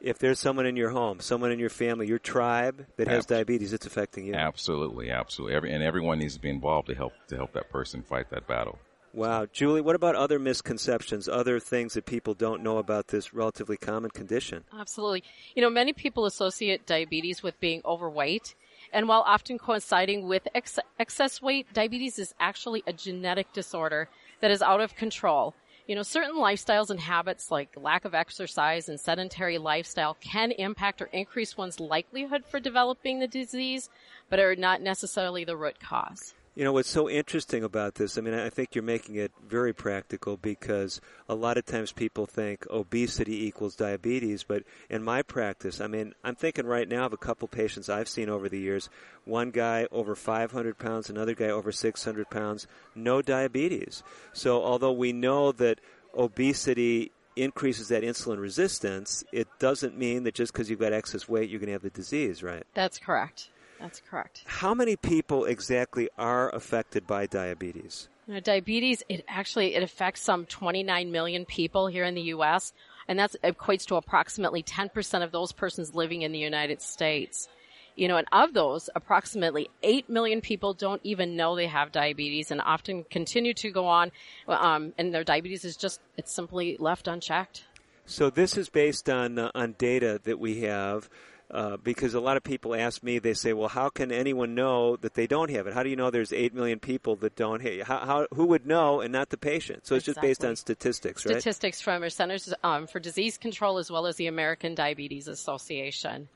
If 0.00 0.18
there's 0.18 0.38
someone 0.38 0.66
in 0.66 0.76
your 0.76 0.90
home, 0.90 1.18
someone 1.18 1.50
in 1.50 1.58
your 1.58 1.70
family, 1.70 2.06
your 2.06 2.20
tribe 2.20 2.86
that 2.96 3.08
has 3.08 3.24
Absolutely. 3.24 3.36
diabetes, 3.36 3.72
it's 3.72 3.86
affecting 3.86 4.26
you. 4.26 4.34
Absolutely, 4.34 5.10
absolutely. 5.10 5.56
Every, 5.56 5.72
and 5.72 5.82
everyone 5.82 6.20
needs 6.20 6.34
to 6.34 6.40
be 6.40 6.50
involved 6.50 6.86
to 6.88 6.94
help 6.94 7.14
to 7.28 7.36
help 7.36 7.52
that 7.54 7.68
person 7.68 8.02
fight 8.02 8.30
that 8.30 8.46
battle. 8.46 8.78
Wow. 9.12 9.46
Julie, 9.52 9.80
what 9.80 9.96
about 9.96 10.14
other 10.14 10.38
misconceptions, 10.38 11.28
other 11.28 11.58
things 11.58 11.94
that 11.94 12.06
people 12.06 12.34
don't 12.34 12.62
know 12.62 12.78
about 12.78 13.08
this 13.08 13.34
relatively 13.34 13.76
common 13.76 14.10
condition? 14.10 14.64
Absolutely. 14.78 15.24
You 15.56 15.62
know, 15.62 15.70
many 15.70 15.92
people 15.92 16.26
associate 16.26 16.86
diabetes 16.86 17.42
with 17.42 17.58
being 17.58 17.80
overweight. 17.84 18.54
And 18.92 19.08
while 19.08 19.22
often 19.26 19.58
coinciding 19.58 20.26
with 20.26 20.48
ex- 20.54 20.78
excess 20.98 21.42
weight, 21.42 21.72
diabetes 21.72 22.18
is 22.18 22.34
actually 22.40 22.82
a 22.86 22.92
genetic 22.92 23.52
disorder 23.52 24.08
that 24.40 24.50
is 24.50 24.62
out 24.62 24.80
of 24.80 24.96
control. 24.96 25.54
You 25.86 25.94
know, 25.94 26.02
certain 26.02 26.36
lifestyles 26.36 26.90
and 26.90 27.00
habits 27.00 27.50
like 27.50 27.70
lack 27.76 28.04
of 28.04 28.14
exercise 28.14 28.88
and 28.88 29.00
sedentary 29.00 29.56
lifestyle 29.56 30.18
can 30.20 30.52
impact 30.52 31.00
or 31.00 31.06
increase 31.06 31.56
one's 31.56 31.80
likelihood 31.80 32.44
for 32.44 32.60
developing 32.60 33.18
the 33.20 33.26
disease, 33.26 33.88
but 34.28 34.38
are 34.38 34.54
not 34.54 34.82
necessarily 34.82 35.44
the 35.44 35.56
root 35.56 35.80
cause. 35.80 36.34
You 36.58 36.64
know, 36.64 36.72
what's 36.72 36.90
so 36.90 37.08
interesting 37.08 37.62
about 37.62 37.94
this, 37.94 38.18
I 38.18 38.20
mean, 38.20 38.34
I 38.34 38.50
think 38.50 38.74
you're 38.74 38.82
making 38.82 39.14
it 39.14 39.30
very 39.46 39.72
practical 39.72 40.36
because 40.36 41.00
a 41.28 41.34
lot 41.36 41.56
of 41.56 41.64
times 41.64 41.92
people 41.92 42.26
think 42.26 42.66
obesity 42.68 43.46
equals 43.46 43.76
diabetes, 43.76 44.42
but 44.42 44.64
in 44.90 45.04
my 45.04 45.22
practice, 45.22 45.80
I 45.80 45.86
mean, 45.86 46.16
I'm 46.24 46.34
thinking 46.34 46.66
right 46.66 46.88
now 46.88 47.06
of 47.06 47.12
a 47.12 47.16
couple 47.16 47.46
patients 47.46 47.88
I've 47.88 48.08
seen 48.08 48.28
over 48.28 48.48
the 48.48 48.58
years. 48.58 48.90
One 49.24 49.52
guy 49.52 49.86
over 49.92 50.16
500 50.16 50.76
pounds, 50.78 51.08
another 51.08 51.32
guy 51.32 51.46
over 51.46 51.70
600 51.70 52.28
pounds, 52.28 52.66
no 52.92 53.22
diabetes. 53.22 54.02
So 54.32 54.60
although 54.60 54.90
we 54.90 55.12
know 55.12 55.52
that 55.52 55.80
obesity 56.12 57.12
increases 57.36 57.86
that 57.86 58.02
insulin 58.02 58.40
resistance, 58.40 59.22
it 59.30 59.46
doesn't 59.60 59.96
mean 59.96 60.24
that 60.24 60.34
just 60.34 60.52
because 60.52 60.68
you've 60.68 60.80
got 60.80 60.92
excess 60.92 61.28
weight, 61.28 61.50
you're 61.50 61.60
going 61.60 61.68
to 61.68 61.74
have 61.74 61.82
the 61.82 61.90
disease, 61.90 62.42
right? 62.42 62.64
That's 62.74 62.98
correct. 62.98 63.50
That's 63.80 64.02
correct. 64.08 64.42
How 64.46 64.74
many 64.74 64.96
people 64.96 65.44
exactly 65.44 66.08
are 66.18 66.54
affected 66.54 67.06
by 67.06 67.26
diabetes? 67.26 68.08
You 68.26 68.34
know, 68.34 68.40
diabetes, 68.40 69.02
it 69.08 69.24
actually, 69.28 69.74
it 69.74 69.82
affects 69.82 70.20
some 70.20 70.44
29 70.46 71.10
million 71.10 71.44
people 71.46 71.86
here 71.86 72.04
in 72.04 72.14
the 72.14 72.22
U.S., 72.22 72.72
and 73.06 73.18
that 73.18 73.34
equates 73.42 73.86
to 73.86 73.96
approximately 73.96 74.62
10% 74.62 75.22
of 75.24 75.32
those 75.32 75.52
persons 75.52 75.94
living 75.94 76.22
in 76.22 76.32
the 76.32 76.38
United 76.38 76.82
States. 76.82 77.48
You 77.96 78.06
know, 78.06 78.16
and 78.16 78.28
of 78.30 78.52
those, 78.52 78.90
approximately 78.94 79.70
8 79.82 80.10
million 80.10 80.40
people 80.40 80.74
don't 80.74 81.00
even 81.04 81.36
know 81.36 81.56
they 81.56 81.66
have 81.68 81.90
diabetes 81.90 82.50
and 82.50 82.60
often 82.60 83.04
continue 83.04 83.54
to 83.54 83.70
go 83.70 83.86
on, 83.86 84.12
um, 84.46 84.92
and 84.98 85.14
their 85.14 85.24
diabetes 85.24 85.64
is 85.64 85.76
just, 85.76 86.00
it's 86.16 86.32
simply 86.32 86.76
left 86.78 87.08
unchecked. 87.08 87.64
So 88.04 88.30
this 88.30 88.56
is 88.56 88.68
based 88.68 89.08
on, 89.08 89.38
uh, 89.38 89.50
on 89.54 89.74
data 89.78 90.20
that 90.24 90.38
we 90.38 90.60
have 90.60 91.08
uh, 91.50 91.78
because 91.78 92.12
a 92.12 92.20
lot 92.20 92.36
of 92.36 92.42
people 92.42 92.74
ask 92.74 93.02
me, 93.02 93.18
they 93.18 93.32
say, 93.32 93.54
well, 93.54 93.68
how 93.68 93.88
can 93.88 94.12
anyone 94.12 94.54
know 94.54 94.96
that 94.96 95.14
they 95.14 95.26
don't 95.26 95.50
have 95.50 95.66
it? 95.66 95.72
How 95.72 95.82
do 95.82 95.88
you 95.88 95.96
know 95.96 96.10
there's 96.10 96.32
8 96.32 96.54
million 96.54 96.78
people 96.78 97.16
that 97.16 97.36
don't 97.36 97.62
have 97.62 97.72
it? 97.72 97.86
How, 97.86 97.98
how, 98.04 98.26
who 98.34 98.46
would 98.46 98.66
know 98.66 99.00
and 99.00 99.12
not 99.12 99.30
the 99.30 99.38
patient? 99.38 99.86
So 99.86 99.94
it's 99.94 100.04
just 100.04 100.20
based 100.20 100.44
on 100.44 100.56
statistics, 100.56 101.24
right? 101.24 101.40
Statistics 101.40 101.80
from 101.80 102.02
our 102.02 102.10
Centers 102.10 102.52
um, 102.62 102.86
for 102.86 103.00
Disease 103.00 103.38
Control 103.38 103.78
as 103.78 103.90
well 103.90 104.06
as 104.06 104.16
the 104.16 104.26
American 104.26 104.74
Diabetes 104.74 105.26
Association. 105.26 106.28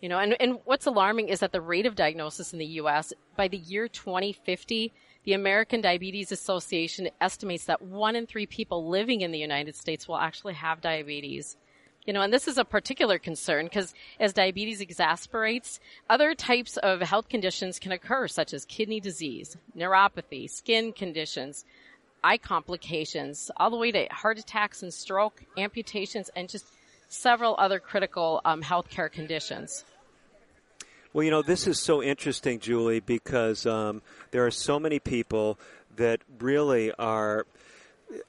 You 0.00 0.08
know, 0.08 0.18
and, 0.18 0.36
and 0.40 0.58
what's 0.64 0.86
alarming 0.86 1.28
is 1.28 1.40
that 1.40 1.52
the 1.52 1.60
rate 1.60 1.86
of 1.86 1.94
diagnosis 1.94 2.52
in 2.52 2.58
the 2.58 2.66
U.S. 2.66 3.12
by 3.36 3.48
the 3.48 3.58
year 3.58 3.86
2050, 3.88 4.92
the 5.24 5.32
American 5.32 5.80
Diabetes 5.80 6.32
Association 6.32 7.08
estimates 7.20 7.64
that 7.66 7.82
one 7.82 8.16
in 8.16 8.26
three 8.26 8.46
people 8.46 8.88
living 8.88 9.20
in 9.20 9.30
the 9.30 9.38
United 9.38 9.76
States 9.76 10.08
will 10.08 10.16
actually 10.16 10.54
have 10.54 10.80
diabetes. 10.80 11.56
You 12.04 12.12
know, 12.12 12.22
and 12.22 12.32
this 12.32 12.48
is 12.48 12.58
a 12.58 12.64
particular 12.64 13.18
concern 13.18 13.66
because 13.66 13.94
as 14.18 14.32
diabetes 14.32 14.80
exasperates, 14.80 15.78
other 16.10 16.34
types 16.34 16.76
of 16.78 17.00
health 17.00 17.28
conditions 17.28 17.78
can 17.78 17.92
occur, 17.92 18.26
such 18.26 18.52
as 18.52 18.64
kidney 18.64 18.98
disease, 18.98 19.56
neuropathy, 19.76 20.50
skin 20.50 20.92
conditions, 20.92 21.64
eye 22.24 22.38
complications, 22.38 23.52
all 23.56 23.70
the 23.70 23.76
way 23.76 23.92
to 23.92 24.06
heart 24.10 24.38
attacks 24.38 24.82
and 24.82 24.92
stroke, 24.92 25.44
amputations, 25.56 26.28
and 26.34 26.48
just 26.48 26.66
several 27.08 27.54
other 27.58 27.78
critical 27.78 28.40
um, 28.44 28.62
healthcare 28.62 29.10
conditions. 29.10 29.84
Well, 31.12 31.24
you 31.24 31.30
know, 31.30 31.42
this 31.42 31.66
is 31.66 31.78
so 31.78 32.02
interesting, 32.02 32.58
Julie, 32.58 33.00
because 33.00 33.66
um, 33.66 34.02
there 34.30 34.46
are 34.46 34.50
so 34.50 34.80
many 34.80 34.98
people 34.98 35.58
that 35.96 36.20
really 36.40 36.90
are 36.92 37.46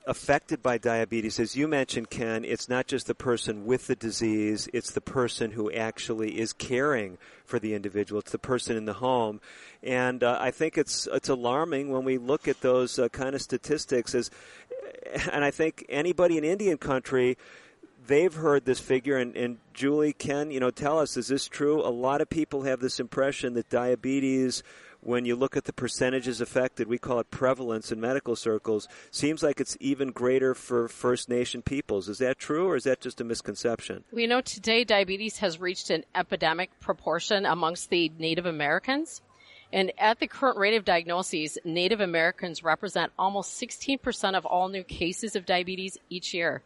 affected 0.05 0.61
by 0.61 0.77
diabetes. 0.77 1.39
As 1.39 1.55
you 1.55 1.67
mentioned, 1.67 2.09
Ken, 2.09 2.45
it's 2.45 2.69
not 2.69 2.87
just 2.87 3.07
the 3.07 3.15
person 3.15 3.65
with 3.65 3.87
the 3.87 3.95
disease, 3.95 4.67
it's 4.73 4.91
the 4.91 5.01
person 5.01 5.51
who 5.51 5.71
actually 5.71 6.39
is 6.39 6.53
caring 6.53 7.17
for 7.45 7.59
the 7.59 7.73
individual. 7.73 8.19
It's 8.19 8.31
the 8.31 8.37
person 8.37 8.77
in 8.77 8.85
the 8.85 8.93
home. 8.93 9.41
And 9.81 10.23
uh, 10.23 10.37
I 10.39 10.51
think 10.51 10.77
it's, 10.77 11.07
it's 11.11 11.29
alarming 11.29 11.89
when 11.89 12.05
we 12.05 12.17
look 12.17 12.47
at 12.47 12.61
those 12.61 12.97
uh, 12.97 13.09
kind 13.09 13.35
of 13.35 13.41
statistics 13.41 14.15
as, 14.15 14.31
and 15.31 15.43
I 15.43 15.51
think 15.51 15.85
anybody 15.89 16.37
in 16.37 16.43
Indian 16.43 16.77
country, 16.77 17.37
they've 18.07 18.33
heard 18.33 18.65
this 18.65 18.79
figure 18.79 19.17
and, 19.17 19.35
and 19.35 19.57
Julie, 19.73 20.13
Ken, 20.13 20.51
you 20.51 20.59
know, 20.59 20.71
tell 20.71 20.99
us, 20.99 21.17
is 21.17 21.27
this 21.27 21.47
true? 21.47 21.81
A 21.81 21.89
lot 21.89 22.21
of 22.21 22.29
people 22.29 22.63
have 22.63 22.79
this 22.79 22.99
impression 22.99 23.53
that 23.55 23.69
diabetes 23.69 24.63
when 25.05 25.25
you 25.25 25.36
look 25.36 25.57
at 25.57 25.65
the 25.65 25.74
percentages 25.74 26.39
affected, 26.41 26.88
we 26.88 26.98
call 26.98 27.19
it 27.19 27.29
prevalence 27.29 27.91
in 27.91 28.00
medical 28.00 28.36
circles, 28.36 28.88
seems 29.12 29.43
like 29.43 29.60
it's 29.60 29.77
even 29.79 30.12
greater 30.12 30.55
for 30.55 30.88
First 30.88 31.29
Nation 31.29 31.62
peoples. 31.62 32.07
Is 32.07 32.19
that 32.19 32.39
true 32.39 32.67
or 32.67 32.75
is 32.75 32.86
that 32.86 33.01
just 33.01 33.19
a 33.19 33.24
misconception? 33.24 34.03
We 34.12 34.27
know 34.27 34.41
today 34.41 34.83
diabetes 34.83 35.38
has 35.39 35.60
reached 35.60 35.89
an 35.89 36.05
epidemic 36.15 36.79
proportion 36.79 37.45
amongst 37.45 37.89
the 37.89 38.12
Native 38.17 38.45
Americans. 38.45 39.22
And 39.74 39.91
at 39.98 40.19
the 40.19 40.27
current 40.27 40.57
rate 40.57 40.75
of 40.75 40.86
diagnoses, 40.86 41.57
Native 41.65 42.00
Americans 42.00 42.63
represent 42.63 43.12
almost 43.17 43.60
16% 43.60 44.38
of 44.38 44.45
all 44.45 44.69
new 44.69 44.83
cases 44.83 45.36
of 45.36 45.48
diabetes 45.48 45.98
each 46.10 46.33
year. 46.33 46.62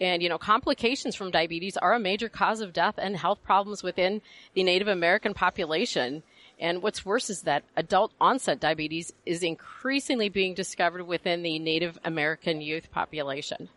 And, 0.00 0.22
you 0.22 0.28
know, 0.28 0.38
complications 0.38 1.14
from 1.14 1.30
diabetes 1.30 1.76
are 1.76 1.94
a 1.94 2.00
major 2.00 2.28
cause 2.28 2.60
of 2.60 2.72
death 2.72 2.94
and 2.98 3.16
health 3.16 3.42
problems 3.44 3.82
within 3.82 4.22
the 4.54 4.62
Native 4.62 4.88
American 4.88 5.34
population. 5.34 6.22
And 6.58 6.82
what's 6.82 7.04
worse 7.04 7.30
is 7.30 7.42
that 7.42 7.64
adult 7.76 8.12
onset 8.20 8.60
diabetes 8.60 9.12
is 9.26 9.42
increasingly 9.42 10.28
being 10.28 10.54
discovered 10.54 11.04
within 11.04 11.42
the 11.42 11.58
Native 11.58 11.98
American 12.04 12.60
youth 12.60 12.90
population. 12.90 13.68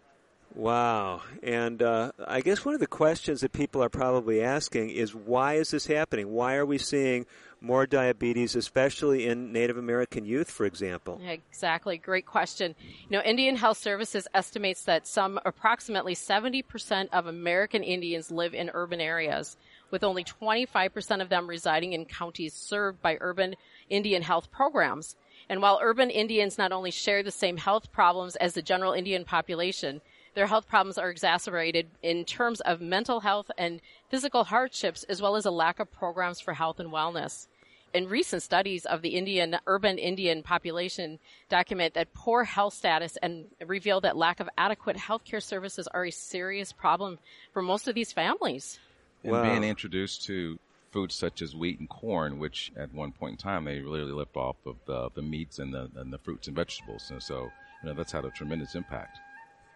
Wow. 0.58 1.22
And 1.44 1.84
uh, 1.84 2.12
I 2.26 2.42
guess 2.42 2.66
one 2.66 2.74
of 2.74 2.80
the 2.80 2.88
questions 2.88 3.42
that 3.42 3.52
people 3.52 3.84
are 3.84 3.90
probably 3.90 4.42
asking 4.42 4.90
is 4.90 5.14
why 5.14 5.56
is 5.56 5.70
this 5.70 5.86
happening? 5.86 6.32
Why 6.32 6.56
are 6.56 6.66
we 6.66 6.80
seeing 6.80 7.28
more 7.62 7.86
diabetes, 7.86 8.56
especially 8.56 9.28
in 9.28 9.52
Native 9.52 9.78
American 9.78 10.26
youth, 10.26 10.50
for 10.50 10.66
example? 10.66 11.22
Exactly. 11.28 11.98
Great 11.98 12.26
question. 12.26 12.76
You 13.10 13.18
know, 13.18 13.22
Indian 13.24 13.56
Health 13.56 13.78
Services 13.78 14.28
estimates 14.34 14.84
that 14.84 15.08
some 15.08 15.40
approximately 15.46 16.16
70% 16.16 17.10
of 17.14 17.28
American 17.28 17.84
Indians 17.84 18.32
live 18.32 18.54
in 18.54 18.72
urban 18.74 19.02
areas, 19.02 19.58
with 19.92 20.04
only 20.04 20.24
25% 20.24 21.22
of 21.22 21.30
them 21.30 21.48
residing 21.48 21.94
in 21.94 22.06
counties 22.06 22.54
served 22.54 23.02
by 23.02 23.18
urban 23.22 23.56
Indian 23.90 24.22
health 24.22 24.52
programs. 24.52 25.16
And 25.50 25.62
while 25.62 25.80
urban 25.82 26.10
Indians 26.10 26.58
not 26.58 26.72
only 26.72 26.92
share 26.92 27.24
the 27.24 27.32
same 27.32 27.58
health 27.58 27.92
problems 27.92 28.36
as 28.36 28.54
the 28.54 28.62
general 28.62 28.94
Indian 28.94 29.24
population, 29.24 30.02
their 30.38 30.48
health 30.48 30.68
problems 30.68 30.98
are 31.00 31.10
exacerbated 31.10 31.88
in 32.04 32.24
terms 32.24 32.62
of 32.62 32.80
mental 32.80 33.22
health 33.22 33.50
and 33.58 33.82
physical 34.10 34.44
hardships, 34.44 35.04
as 35.06 35.22
well 35.22 35.36
as 35.36 35.46
a 35.46 35.52
lack 35.52 35.80
of 35.80 35.92
programs 35.92 36.40
for 36.40 36.54
health 36.54 36.80
and 36.80 36.92
wellness. 36.92 37.48
And 37.94 38.08
recent 38.08 38.44
studies 38.44 38.86
of 38.86 39.02
the 39.02 39.16
Indian, 39.16 39.58
urban 39.66 39.98
Indian 39.98 40.44
population 40.44 41.18
document 41.50 41.96
that 41.96 42.14
poor 42.14 42.44
health 42.44 42.76
status 42.76 43.18
and 43.24 43.46
reveal 43.66 44.02
that 44.02 44.18
lack 44.18 44.40
of 44.40 44.50
adequate 44.58 44.98
healthcare 44.98 45.42
services 45.42 45.88
are 45.88 46.06
a 46.06 46.12
serious 46.12 46.72
problem 46.72 47.18
for 47.52 47.64
most 47.64 47.88
of 47.88 47.96
these 47.96 48.12
families. 48.12 48.80
And 49.24 49.32
Wow. 49.34 49.44
being 49.44 49.64
introduced 49.64 50.24
to 50.26 50.60
foods 50.92 51.16
such 51.16 51.42
as 51.42 51.56
wheat 51.56 51.80
and 51.80 51.90
corn, 51.90 52.40
which 52.40 52.72
at 52.78 52.94
one 52.94 53.12
point 53.12 53.34
in 53.34 53.38
time 53.38 53.66
they 53.66 53.82
literally 53.82 54.14
lived 54.14 54.36
off 54.38 54.56
of 54.66 54.78
the, 54.86 55.10
the 55.16 55.22
meats 55.22 55.60
and 55.60 55.74
the, 55.74 55.90
and 55.96 56.12
the 56.14 56.18
fruits 56.18 56.48
and 56.48 56.56
vegetables. 56.56 57.10
And 57.12 57.22
so, 57.22 57.52
you 57.84 57.90
know, 57.90 57.94
that's 57.94 58.12
had 58.12 58.26
a 58.26 58.32
tremendous 58.32 58.74
impact. 58.76 59.18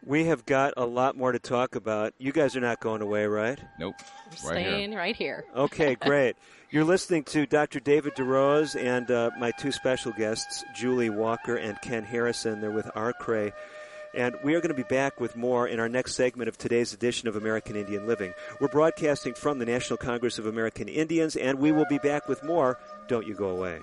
We 0.03 0.25
have 0.25 0.47
got 0.47 0.73
a 0.77 0.85
lot 0.85 1.15
more 1.15 1.31
to 1.31 1.37
talk 1.37 1.75
about. 1.75 2.13
You 2.17 2.31
guys 2.31 2.55
are 2.55 2.59
not 2.61 2.79
going 2.79 3.01
away, 3.03 3.25
right? 3.27 3.59
Nope. 3.77 3.95
We're 4.43 4.49
Right 4.49 4.61
staying 4.65 4.89
here. 4.91 4.99
right 4.99 5.15
here. 5.15 5.45
Okay, 5.55 5.93
great. 6.01 6.37
You're 6.71 6.85
listening 6.85 7.23
to 7.25 7.45
Dr. 7.45 7.79
David 7.79 8.15
DeRose 8.15 8.75
and 8.81 9.11
uh, 9.11 9.29
my 9.37 9.51
two 9.51 9.71
special 9.71 10.11
guests, 10.13 10.63
Julie 10.73 11.11
Walker 11.11 11.55
and 11.57 11.79
Ken 11.81 12.03
Harrison. 12.03 12.61
They're 12.61 12.71
with 12.71 12.87
Arkray. 12.95 13.51
And 14.13 14.35
we 14.43 14.55
are 14.55 14.61
going 14.61 14.75
to 14.75 14.83
be 14.83 14.83
back 14.83 15.19
with 15.19 15.35
more 15.35 15.67
in 15.67 15.79
our 15.79 15.89
next 15.89 16.15
segment 16.15 16.49
of 16.49 16.57
today's 16.57 16.93
edition 16.93 17.27
of 17.27 17.35
American 17.35 17.75
Indian 17.75 18.07
Living. 18.07 18.33
We're 18.59 18.67
broadcasting 18.67 19.33
from 19.33 19.59
the 19.59 19.65
National 19.65 19.97
Congress 19.97 20.37
of 20.37 20.45
American 20.45 20.87
Indians, 20.87 21.35
and 21.35 21.59
we 21.59 21.71
will 21.71 21.85
be 21.85 21.97
back 21.97 22.27
with 22.27 22.43
more. 22.43 22.77
Don't 23.07 23.25
you 23.25 23.33
go 23.33 23.49
away. 23.49 23.79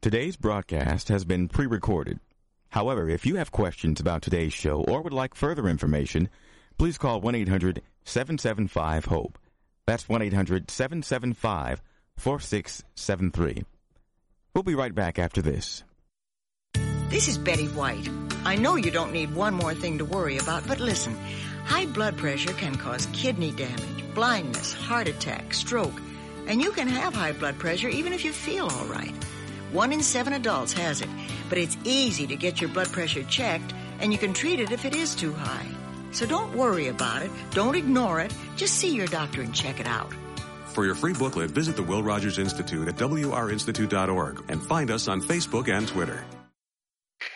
Today's 0.00 0.36
broadcast 0.36 1.08
has 1.10 1.24
been 1.24 1.46
pre 1.46 1.66
recorded. 1.66 2.18
However, 2.70 3.08
if 3.08 3.24
you 3.24 3.36
have 3.36 3.52
questions 3.52 4.00
about 4.00 4.22
today's 4.22 4.52
show 4.52 4.82
or 4.82 5.00
would 5.02 5.12
like 5.12 5.36
further 5.36 5.68
information, 5.68 6.28
please 6.76 6.98
call 6.98 7.20
1 7.20 7.34
800 7.36 7.82
775 8.04 9.04
HOPE. 9.04 9.38
That's 9.86 10.08
1 10.08 10.22
800 10.22 10.70
775 10.70 11.82
4673. 12.16 13.64
We'll 14.54 14.62
be 14.62 14.74
right 14.74 14.94
back 14.94 15.18
after 15.18 15.40
this. 15.40 15.82
This 17.08 17.28
is 17.28 17.38
Betty 17.38 17.68
White. 17.68 18.08
I 18.44 18.56
know 18.56 18.76
you 18.76 18.90
don't 18.90 19.12
need 19.12 19.34
one 19.34 19.54
more 19.54 19.72
thing 19.72 19.98
to 19.98 20.04
worry 20.04 20.36
about, 20.36 20.66
but 20.66 20.78
listen. 20.78 21.16
High 21.64 21.86
blood 21.86 22.18
pressure 22.18 22.52
can 22.52 22.74
cause 22.74 23.06
kidney 23.12 23.52
damage, 23.52 24.14
blindness, 24.14 24.72
heart 24.74 25.08
attack, 25.08 25.54
stroke, 25.54 26.00
and 26.46 26.60
you 26.60 26.72
can 26.72 26.88
have 26.88 27.14
high 27.14 27.32
blood 27.32 27.58
pressure 27.58 27.88
even 27.88 28.12
if 28.12 28.24
you 28.24 28.32
feel 28.32 28.66
all 28.66 28.86
right. 28.86 29.14
One 29.72 29.92
in 29.92 30.02
seven 30.02 30.34
adults 30.34 30.74
has 30.74 31.00
it, 31.00 31.08
but 31.48 31.56
it's 31.56 31.78
easy 31.84 32.26
to 32.26 32.36
get 32.36 32.60
your 32.60 32.68
blood 32.70 32.92
pressure 32.92 33.22
checked, 33.22 33.72
and 34.00 34.12
you 34.12 34.18
can 34.18 34.34
treat 34.34 34.60
it 34.60 34.70
if 34.70 34.84
it 34.84 34.94
is 34.94 35.14
too 35.14 35.32
high. 35.32 35.66
So 36.10 36.26
don't 36.26 36.54
worry 36.54 36.88
about 36.88 37.22
it. 37.22 37.30
Don't 37.52 37.74
ignore 37.74 38.20
it. 38.20 38.34
Just 38.56 38.74
see 38.74 38.94
your 38.94 39.06
doctor 39.06 39.40
and 39.40 39.54
check 39.54 39.80
it 39.80 39.86
out. 39.86 40.12
For 40.72 40.86
your 40.86 40.94
free 40.94 41.12
booklet, 41.12 41.50
visit 41.50 41.76
the 41.76 41.82
Will 41.82 42.02
Rogers 42.02 42.38
Institute 42.38 42.88
at 42.88 42.96
wrinstitute.org 42.96 44.44
and 44.48 44.62
find 44.62 44.90
us 44.90 45.06
on 45.06 45.20
Facebook 45.20 45.68
and 45.68 45.86
Twitter. 45.86 46.24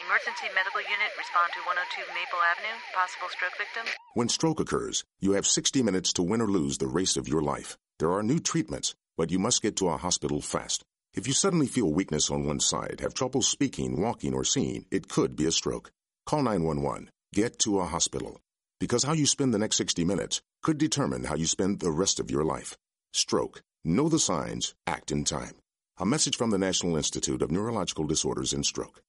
Emergency 0.07 0.49
medical 0.55 0.81
unit, 0.81 1.12
respond 1.19 1.52
to 1.52 1.61
102 1.66 2.00
Maple 2.14 2.40
Avenue, 2.50 2.81
possible 2.95 3.28
stroke 3.28 3.52
victim. 3.59 3.85
When 4.14 4.31
stroke 4.31 4.61
occurs, 4.61 5.05
you 5.21 5.33
have 5.33 5.47
60 5.47 5.83
minutes 5.83 6.14
to 6.14 6.23
win 6.23 6.40
or 6.40 6.49
lose 6.49 6.78
the 6.78 6.87
race 6.87 7.19
of 7.19 7.28
your 7.28 7.43
life. 7.43 7.76
There 7.99 8.11
are 8.11 8.23
new 8.23 8.38
treatments, 8.38 8.95
but 9.19 9.31
you 9.31 9.38
must 9.38 9.61
get 9.61 9.76
to 9.76 9.88
a 9.88 9.99
hospital 9.99 10.40
fast. 10.40 10.83
If 11.12 11.26
you 11.26 11.35
suddenly 11.35 11.66
feel 11.66 11.93
weakness 11.93 12.31
on 12.31 12.47
one 12.47 12.61
side, 12.61 13.00
have 13.00 13.12
trouble 13.12 13.43
speaking, 13.43 14.00
walking, 14.00 14.33
or 14.33 14.45
seeing, 14.45 14.87
it 14.90 15.09
could 15.09 15.37
be 15.37 15.45
a 15.45 15.52
stroke. 15.52 15.90
Call 16.25 16.43
911. 16.43 17.11
Get 17.35 17.59
to 17.61 17.81
a 17.81 17.85
hospital. 17.85 18.40
Because 18.81 19.05
how 19.05 19.12
you 19.12 19.26
spend 19.26 19.52
the 19.52 19.59
next 19.59 19.76
60 19.76 20.05
minutes 20.07 20.40
could 20.62 20.78
determine 20.78 21.25
how 21.25 21.35
you 21.35 21.47
spend 21.47 21.81
the 21.81 21.90
rest 21.90 22.19
of 22.19 22.31
your 22.31 22.45
life. 22.45 22.76
Stroke. 23.16 23.62
Know 23.82 24.11
the 24.11 24.18
signs. 24.18 24.75
Act 24.87 25.11
in 25.11 25.25
time. 25.25 25.56
A 25.99 26.04
message 26.04 26.37
from 26.37 26.50
the 26.50 26.58
National 26.58 26.99
Institute 26.99 27.40
of 27.40 27.50
Neurological 27.50 28.04
Disorders 28.04 28.52
and 28.52 28.64
Stroke. 28.64 29.00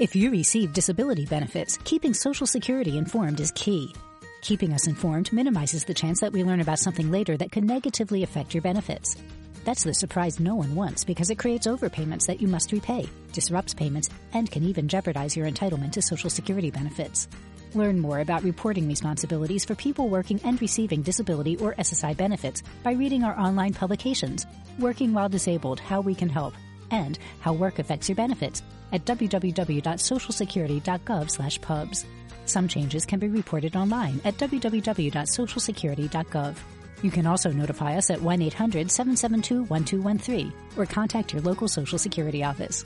If 0.00 0.16
you 0.16 0.32
receive 0.32 0.72
disability 0.72 1.24
benefits, 1.24 1.78
keeping 1.84 2.12
Social 2.12 2.48
Security 2.48 2.98
informed 2.98 3.38
is 3.38 3.52
key. 3.52 3.94
Keeping 4.42 4.72
us 4.72 4.88
informed 4.88 5.32
minimizes 5.32 5.84
the 5.84 5.94
chance 5.94 6.18
that 6.18 6.32
we 6.32 6.42
learn 6.42 6.60
about 6.60 6.80
something 6.80 7.12
later 7.12 7.36
that 7.36 7.52
could 7.52 7.62
negatively 7.62 8.24
affect 8.24 8.54
your 8.54 8.62
benefits. 8.62 9.16
That's 9.64 9.84
the 9.84 9.94
surprise 9.94 10.40
no 10.40 10.56
one 10.56 10.74
wants 10.74 11.04
because 11.04 11.30
it 11.30 11.38
creates 11.38 11.68
overpayments 11.68 12.26
that 12.26 12.40
you 12.40 12.48
must 12.48 12.72
repay, 12.72 13.08
disrupts 13.32 13.72
payments, 13.72 14.10
and 14.32 14.50
can 14.50 14.64
even 14.64 14.88
jeopardize 14.88 15.36
your 15.36 15.46
entitlement 15.46 15.92
to 15.92 16.02
Social 16.02 16.30
Security 16.30 16.72
benefits. 16.72 17.28
Learn 17.74 18.00
more 18.00 18.20
about 18.20 18.44
reporting 18.44 18.88
responsibilities 18.88 19.64
for 19.64 19.74
people 19.74 20.08
working 20.08 20.40
and 20.44 20.60
receiving 20.60 21.02
disability 21.02 21.56
or 21.56 21.74
SSI 21.74 22.16
benefits 22.16 22.62
by 22.82 22.92
reading 22.92 23.24
our 23.24 23.38
online 23.38 23.74
publications, 23.74 24.46
Working 24.78 25.12
While 25.12 25.28
Disabled, 25.28 25.80
How 25.80 26.00
We 26.00 26.14
Can 26.14 26.30
Help, 26.30 26.54
and 26.90 27.18
How 27.40 27.52
Work 27.52 27.78
Affects 27.78 28.08
Your 28.08 28.16
Benefits 28.16 28.62
at 28.92 29.04
www.socialsecurity.gov 29.04 31.60
pubs. 31.60 32.06
Some 32.46 32.68
changes 32.68 33.04
can 33.04 33.18
be 33.18 33.28
reported 33.28 33.76
online 33.76 34.22
at 34.24 34.38
www.socialsecurity.gov. 34.38 36.56
You 37.02 37.10
can 37.10 37.26
also 37.26 37.52
notify 37.52 37.96
us 37.96 38.08
at 38.10 38.20
1-800-772-1213 38.20 40.52
or 40.76 40.86
contact 40.86 41.34
your 41.34 41.42
local 41.42 41.68
Social 41.68 41.98
Security 41.98 42.42
office. 42.42 42.84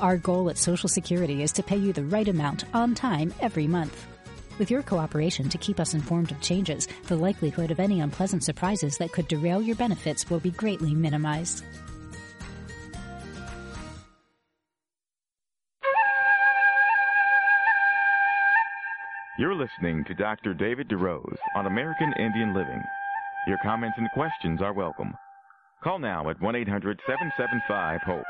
Our 0.00 0.16
goal 0.18 0.50
at 0.50 0.58
Social 0.58 0.90
Security 0.90 1.42
is 1.42 1.52
to 1.52 1.62
pay 1.62 1.76
you 1.76 1.92
the 1.92 2.04
right 2.04 2.26
amount 2.28 2.64
on 2.74 2.96
time 2.96 3.32
every 3.40 3.68
month. 3.68 4.15
With 4.58 4.70
your 4.70 4.82
cooperation 4.82 5.48
to 5.50 5.58
keep 5.58 5.78
us 5.78 5.92
informed 5.92 6.30
of 6.30 6.40
changes, 6.40 6.88
the 7.08 7.16
likelihood 7.16 7.70
of 7.70 7.78
any 7.78 8.00
unpleasant 8.00 8.42
surprises 8.42 8.96
that 8.98 9.12
could 9.12 9.28
derail 9.28 9.60
your 9.60 9.76
benefits 9.76 10.30
will 10.30 10.40
be 10.40 10.50
greatly 10.50 10.94
minimized. 10.94 11.62
You're 19.38 19.54
listening 19.54 20.02
to 20.04 20.14
Dr. 20.14 20.54
David 20.54 20.88
DeRose 20.88 21.36
on 21.54 21.66
American 21.66 22.14
Indian 22.18 22.54
Living. 22.54 22.82
Your 23.46 23.58
comments 23.62 23.98
and 23.98 24.10
questions 24.12 24.62
are 24.62 24.72
welcome. 24.72 25.12
Call 25.84 25.98
now 25.98 26.30
at 26.30 26.40
1 26.40 26.56
800 26.56 26.98
775 27.06 28.00
HOPE. 28.06 28.24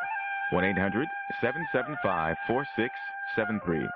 1 0.50 0.64
800 0.64 1.08
775 1.40 2.36
4673. 2.48 3.88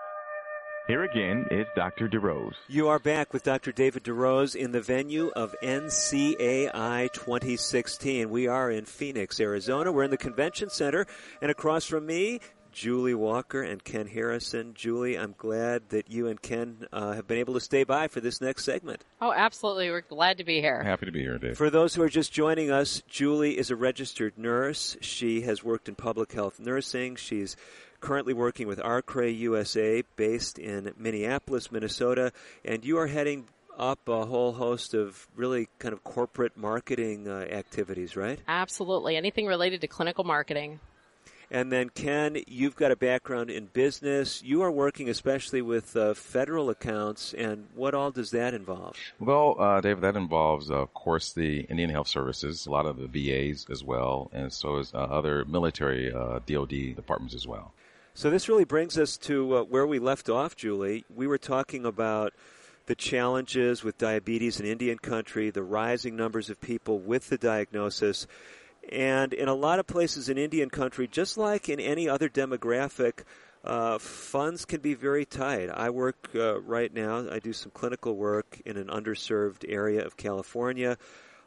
Here 0.90 1.04
again 1.04 1.46
is 1.52 1.68
Dr. 1.76 2.08
DeRose. 2.08 2.56
You 2.66 2.88
are 2.88 2.98
back 2.98 3.32
with 3.32 3.44
Dr. 3.44 3.70
David 3.70 4.02
DeRose 4.02 4.56
in 4.56 4.72
the 4.72 4.80
venue 4.80 5.30
of 5.36 5.54
NCAI 5.62 7.12
2016. 7.12 8.28
We 8.28 8.48
are 8.48 8.72
in 8.72 8.86
Phoenix, 8.86 9.38
Arizona. 9.38 9.92
We're 9.92 10.02
in 10.02 10.10
the 10.10 10.16
convention 10.16 10.68
center, 10.68 11.06
and 11.40 11.48
across 11.48 11.86
from 11.86 12.06
me, 12.06 12.40
Julie 12.72 13.14
Walker 13.14 13.62
and 13.62 13.84
Ken 13.84 14.08
Harrison. 14.08 14.74
Julie, 14.74 15.16
I'm 15.16 15.36
glad 15.38 15.90
that 15.90 16.10
you 16.10 16.26
and 16.26 16.42
Ken 16.42 16.88
uh, 16.92 17.12
have 17.12 17.28
been 17.28 17.38
able 17.38 17.54
to 17.54 17.60
stay 17.60 17.84
by 17.84 18.08
for 18.08 18.20
this 18.20 18.40
next 18.40 18.64
segment. 18.64 19.04
Oh, 19.20 19.32
absolutely. 19.32 19.90
We're 19.90 20.00
glad 20.00 20.38
to 20.38 20.44
be 20.44 20.60
here. 20.60 20.82
Happy 20.82 21.06
to 21.06 21.12
be 21.12 21.20
here, 21.20 21.38
Dave. 21.38 21.56
For 21.56 21.70
those 21.70 21.94
who 21.94 22.02
are 22.02 22.08
just 22.08 22.32
joining 22.32 22.72
us, 22.72 23.00
Julie 23.08 23.58
is 23.58 23.70
a 23.70 23.76
registered 23.76 24.36
nurse. 24.36 24.96
She 25.00 25.42
has 25.42 25.62
worked 25.62 25.88
in 25.88 25.94
public 25.94 26.32
health 26.32 26.58
nursing. 26.58 27.14
She's 27.14 27.56
currently 28.00 28.32
working 28.32 28.66
with 28.66 28.78
ARKRAY 28.78 29.36
USA 29.38 30.02
based 30.16 30.58
in 30.58 30.92
Minneapolis, 30.98 31.70
Minnesota, 31.70 32.32
and 32.64 32.84
you 32.84 32.98
are 32.98 33.06
heading 33.06 33.46
up 33.78 34.08
a 34.08 34.26
whole 34.26 34.52
host 34.52 34.94
of 34.94 35.26
really 35.34 35.68
kind 35.78 35.92
of 35.92 36.04
corporate 36.04 36.56
marketing 36.56 37.28
uh, 37.28 37.46
activities, 37.50 38.16
right? 38.16 38.38
Absolutely. 38.46 39.16
Anything 39.16 39.46
related 39.46 39.80
to 39.80 39.86
clinical 39.86 40.24
marketing. 40.24 40.80
And 41.52 41.72
then, 41.72 41.88
Ken, 41.88 42.36
you've 42.46 42.76
got 42.76 42.92
a 42.92 42.96
background 42.96 43.50
in 43.50 43.66
business. 43.66 44.40
You 44.40 44.62
are 44.62 44.70
working 44.70 45.08
especially 45.08 45.62
with 45.62 45.96
uh, 45.96 46.14
federal 46.14 46.70
accounts, 46.70 47.34
and 47.34 47.66
what 47.74 47.92
all 47.92 48.12
does 48.12 48.30
that 48.30 48.54
involve? 48.54 48.96
Well, 49.18 49.56
uh, 49.58 49.80
David, 49.80 50.02
that 50.02 50.14
involves, 50.14 50.70
uh, 50.70 50.76
of 50.76 50.94
course, 50.94 51.32
the 51.32 51.62
Indian 51.62 51.90
Health 51.90 52.06
Services, 52.06 52.66
a 52.66 52.70
lot 52.70 52.86
of 52.86 52.98
the 52.98 53.08
VAs 53.08 53.66
as 53.68 53.82
well, 53.82 54.30
and 54.32 54.52
so 54.52 54.76
is 54.76 54.94
uh, 54.94 54.98
other 54.98 55.44
military 55.44 56.10
DoD 56.10 56.72
uh, 56.72 56.94
departments 56.94 57.34
as 57.34 57.48
well. 57.48 57.72
So 58.14 58.28
this 58.28 58.48
really 58.48 58.64
brings 58.64 58.98
us 58.98 59.16
to 59.18 59.58
uh, 59.58 59.62
where 59.62 59.86
we 59.86 59.98
left 60.00 60.28
off, 60.28 60.56
Julie. 60.56 61.04
We 61.14 61.26
were 61.26 61.38
talking 61.38 61.86
about 61.86 62.32
the 62.86 62.96
challenges 62.96 63.84
with 63.84 63.98
diabetes 63.98 64.58
in 64.58 64.66
Indian 64.66 64.98
country, 64.98 65.50
the 65.50 65.62
rising 65.62 66.16
numbers 66.16 66.50
of 66.50 66.60
people 66.60 66.98
with 66.98 67.28
the 67.28 67.38
diagnosis. 67.38 68.26
And 68.90 69.32
in 69.32 69.48
a 69.48 69.54
lot 69.54 69.78
of 69.78 69.86
places 69.86 70.28
in 70.28 70.38
Indian 70.38 70.70
country, 70.70 71.06
just 71.06 71.38
like 71.38 71.68
in 71.68 71.78
any 71.78 72.08
other 72.08 72.28
demographic, 72.28 73.22
uh, 73.62 73.98
funds 73.98 74.64
can 74.64 74.80
be 74.80 74.94
very 74.94 75.24
tight. 75.24 75.68
I 75.68 75.90
work 75.90 76.30
uh, 76.34 76.60
right 76.62 76.92
now, 76.92 77.30
I 77.30 77.38
do 77.38 77.52
some 77.52 77.70
clinical 77.70 78.16
work 78.16 78.60
in 78.66 78.76
an 78.76 78.88
underserved 78.88 79.64
area 79.68 80.04
of 80.04 80.16
California. 80.16 80.98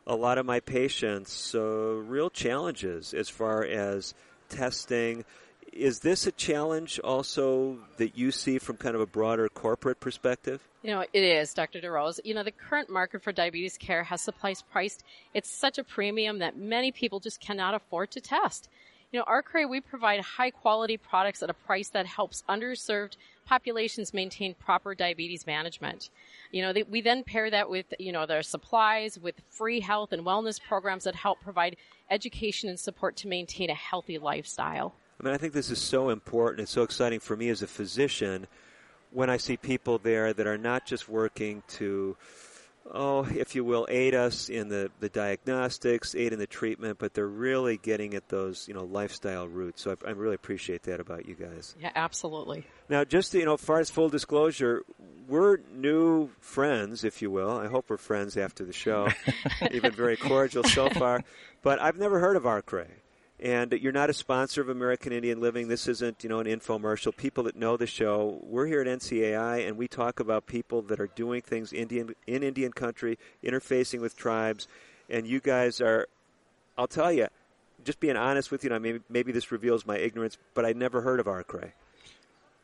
A 0.07 0.15
lot 0.15 0.37
of 0.37 0.45
my 0.45 0.61
patients, 0.61 1.53
uh, 1.53 1.59
real 1.61 2.29
challenges 2.29 3.13
as 3.13 3.27
far 3.27 3.65
as 3.65 4.13
testing. 4.47 5.25
Is 5.75 5.99
this 5.99 6.27
a 6.27 6.31
challenge 6.31 6.99
also 6.99 7.79
that 7.97 8.15
you 8.15 8.31
see 8.31 8.59
from 8.59 8.77
kind 8.77 8.93
of 8.93 9.01
a 9.01 9.07
broader 9.07 9.49
corporate 9.49 9.99
perspective? 9.99 10.61
You 10.83 10.91
know, 10.91 11.01
it 11.01 11.23
is, 11.23 11.51
Dr. 11.53 11.81
DeRose. 11.81 12.19
You 12.23 12.35
know, 12.35 12.43
the 12.43 12.51
current 12.51 12.91
market 12.91 13.23
for 13.23 13.31
diabetes 13.31 13.77
care 13.77 14.03
has 14.03 14.21
supplies 14.21 14.61
priced. 14.61 15.03
It's 15.33 15.49
such 15.49 15.79
a 15.79 15.83
premium 15.83 16.39
that 16.39 16.55
many 16.55 16.91
people 16.91 17.19
just 17.19 17.39
cannot 17.39 17.73
afford 17.73 18.11
to 18.11 18.21
test. 18.21 18.69
You 19.11 19.19
know, 19.19 19.25
ARKRAY, 19.25 19.67
we 19.67 19.81
provide 19.81 20.21
high 20.21 20.51
quality 20.51 20.97
products 20.97 21.41
at 21.41 21.49
a 21.49 21.55
price 21.55 21.89
that 21.89 22.05
helps 22.05 22.43
underserved 22.47 23.17
populations 23.45 24.13
maintain 24.13 24.53
proper 24.53 24.93
diabetes 24.93 25.47
management. 25.47 26.09
You 26.51 26.61
know, 26.61 26.73
they, 26.73 26.83
we 26.83 27.01
then 27.01 27.23
pair 27.23 27.49
that 27.49 27.69
with, 27.69 27.93
you 27.97 28.11
know, 28.11 28.25
their 28.27 28.43
supplies, 28.43 29.19
with 29.19 29.35
free 29.49 29.79
health 29.79 30.13
and 30.13 30.23
wellness 30.23 30.61
programs 30.61 31.05
that 31.05 31.15
help 31.15 31.41
provide 31.41 31.77
education 32.11 32.69
and 32.69 32.79
support 32.79 33.15
to 33.17 33.27
maintain 33.27 33.69
a 33.69 33.75
healthy 33.75 34.19
lifestyle. 34.19 34.93
I 35.23 35.25
mean, 35.25 35.35
I 35.35 35.37
think 35.37 35.53
this 35.53 35.69
is 35.69 35.79
so 35.79 36.09
important. 36.09 36.63
It's 36.63 36.71
so 36.71 36.83
exciting 36.83 37.21
for 37.21 37.37
me 37.37 37.47
as 37.47 37.61
a 37.61 37.67
physician 37.67 38.45
when 39.11 39.29
I 39.29 39.37
see 39.37 39.55
people 39.55 39.97
there 39.97 40.33
that 40.33 40.45
are 40.45 40.57
not 40.57 40.85
just 40.85 41.07
working 41.07 41.63
to 41.69 42.17
oh, 42.91 43.23
if 43.23 43.55
you 43.55 43.63
will, 43.63 43.87
aid 43.89 44.13
us 44.13 44.49
in 44.49 44.67
the, 44.67 44.91
the 44.99 45.07
diagnostics, 45.07 46.15
aid 46.15 46.33
in 46.33 46.39
the 46.39 46.47
treatment, 46.47 46.97
but 46.97 47.13
they're 47.13 47.25
really 47.25 47.77
getting 47.77 48.13
at 48.13 48.27
those, 48.27 48.67
you 48.67 48.73
know, 48.73 48.83
lifestyle 48.83 49.47
roots. 49.47 49.81
So 49.81 49.95
I, 50.05 50.09
I 50.09 50.11
really 50.11 50.35
appreciate 50.35 50.83
that 50.83 50.99
about 50.99 51.25
you 51.25 51.35
guys. 51.35 51.75
Yeah, 51.79 51.91
absolutely. 51.95 52.65
Now, 52.89 53.05
just, 53.05 53.33
you 53.33 53.45
know, 53.45 53.53
as 53.53 53.61
far 53.61 53.79
as 53.79 53.89
full 53.89 54.09
disclosure, 54.09 54.83
we're 55.29 55.59
new 55.73 56.29
friends, 56.41 57.05
if 57.05 57.21
you 57.21 57.31
will. 57.31 57.57
I 57.57 57.67
hope 57.67 57.89
we're 57.89 57.95
friends 57.95 58.35
after 58.35 58.65
the 58.65 58.73
show. 58.73 59.07
Even 59.71 59.93
very 59.93 60.17
cordial 60.17 60.63
so 60.63 60.89
far. 60.89 61.23
But 61.61 61.81
I've 61.81 61.97
never 61.97 62.19
heard 62.19 62.35
of 62.35 62.43
Arkray. 62.43 62.89
And 63.43 63.73
you're 63.73 63.91
not 63.91 64.09
a 64.09 64.13
sponsor 64.13 64.61
of 64.61 64.69
American 64.69 65.11
Indian 65.11 65.41
Living. 65.41 65.67
This 65.67 65.89
isn't, 65.89 66.23
you 66.23 66.29
know, 66.29 66.39
an 66.39 66.47
infomercial. 66.47 67.13
People 67.15 67.43
that 67.43 67.57
know 67.57 67.75
the 67.75 67.85
show, 67.85 68.39
we're 68.41 68.67
here 68.67 68.79
at 68.79 68.87
NCAI, 68.87 69.67
and 69.67 69.77
we 69.77 69.89
talk 69.89 70.21
about 70.21 70.47
people 70.47 70.81
that 70.83 71.01
are 71.01 71.07
doing 71.07 71.41
things 71.41 71.73
Indian 71.73 72.15
in 72.25 72.41
Indian 72.41 72.71
country, 72.71 73.19
interfacing 73.43 73.99
with 73.99 74.15
tribes. 74.15 74.69
And 75.09 75.27
you 75.27 75.41
guys 75.41 75.81
are, 75.81 76.07
I'll 76.77 76.87
tell 76.87 77.11
you, 77.11 77.27
just 77.83 77.99
being 77.99 78.15
honest 78.15 78.49
with 78.49 78.63
you, 78.63 78.69
know, 78.69 78.79
maybe, 78.79 79.01
maybe 79.09 79.33
this 79.33 79.51
reveals 79.51 79.85
my 79.85 79.97
ignorance, 79.97 80.37
but 80.53 80.63
I'd 80.63 80.77
never 80.77 81.01
heard 81.01 81.19
of 81.19 81.25
Arkray. 81.25 81.73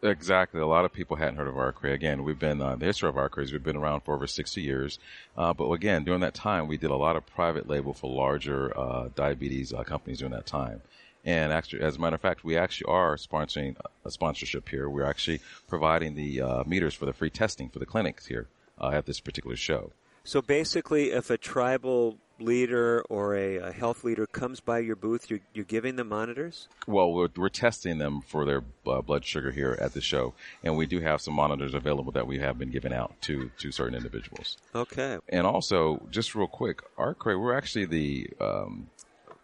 Exactly. 0.02 0.62
A 0.62 0.68
lot 0.68 0.86
of 0.86 0.94
people 0.94 1.18
hadn't 1.18 1.36
heard 1.36 1.48
of 1.48 1.56
Arkray. 1.56 1.94
Again, 1.94 2.24
we've 2.24 2.40
been, 2.40 2.62
uh, 2.62 2.76
the 2.78 2.86
history 2.86 3.10
of 3.10 3.16
Arkray 3.16 3.52
we've 3.52 3.64
been 3.64 3.76
around 3.76 4.02
for 4.02 4.14
over 4.14 4.28
60 4.28 4.62
years. 4.62 4.98
Uh, 5.38 5.54
but 5.54 5.70
again, 5.72 6.06
during 6.06 6.22
that 6.22 6.34
time, 6.34 6.68
we 6.68 6.78
did 6.78 6.90
a 6.90 6.96
lot 6.96 7.18
of 7.18 7.26
private 7.26 7.68
label 7.68 7.94
for 7.94 8.10
larger, 8.10 8.78
uh, 8.80 9.10
diabetes 9.16 9.74
uh, 9.74 9.84
companies 9.84 10.20
during 10.20 10.34
that 10.34 10.46
time. 10.46 10.82
And 11.26 11.52
actually, 11.52 11.82
as 11.82 11.98
a 11.98 12.00
matter 12.00 12.16
of 12.16 12.22
fact, 12.22 12.46
we 12.46 12.58
actually 12.58 12.90
are 12.90 13.18
sponsoring 13.18 13.76
a 14.06 14.12
sponsorship 14.12 14.70
here. 14.70 14.90
We're 14.90 15.04
actually 15.04 15.42
providing 15.68 16.16
the 16.16 16.42
uh, 16.42 16.64
meters 16.66 16.94
for 16.94 17.06
the 17.06 17.14
free 17.14 17.30
testing 17.30 17.68
for 17.68 17.80
the 17.80 17.86
clinics 17.86 18.26
here 18.26 18.48
uh, 18.80 18.92
at 18.94 19.06
this 19.06 19.20
particular 19.20 19.58
show. 19.58 19.92
So 20.24 20.42
basically, 20.42 21.12
if 21.12 21.30
a 21.30 21.38
tribal 21.38 22.18
leader 22.42 23.04
or 23.10 23.36
a, 23.36 23.58
a, 23.58 23.72
health 23.72 24.04
leader 24.04 24.26
comes 24.26 24.60
by 24.60 24.80
your 24.80 24.96
booth, 24.96 25.30
you're, 25.30 25.40
you're 25.54 25.66
giving 25.66 25.96
them 25.96 26.10
monitors? 26.10 26.68
Well, 26.88 27.12
we're, 27.12 27.30
we're 27.36 27.50
testing 27.50 27.98
them 27.98 28.22
for 28.22 28.46
their 28.46 28.64
uh, 28.88 29.02
blood 29.02 29.26
sugar 29.26 29.52
here 29.52 29.78
at 29.80 29.94
the 29.94 30.02
show, 30.02 30.34
and 30.64 30.78
we 30.78 30.86
do 30.86 31.00
have 31.00 31.22
some 31.22 31.34
monitors 31.34 31.74
available 31.74 32.12
that 32.14 32.28
we 32.28 32.40
have 32.40 32.58
been 32.58 32.72
giving 32.72 32.94
out 32.94 33.14
to, 33.22 33.52
to 33.60 33.72
certain 33.72 33.96
individuals. 33.96 34.58
Okay. 34.76 35.18
And 35.30 35.46
also, 35.46 36.02
just 36.12 36.36
real 36.36 36.48
quick, 36.48 36.82
Arkray, 36.98 37.40
we're 37.40 37.56
actually 37.56 37.86
the 37.86 38.30
um, 38.40 38.90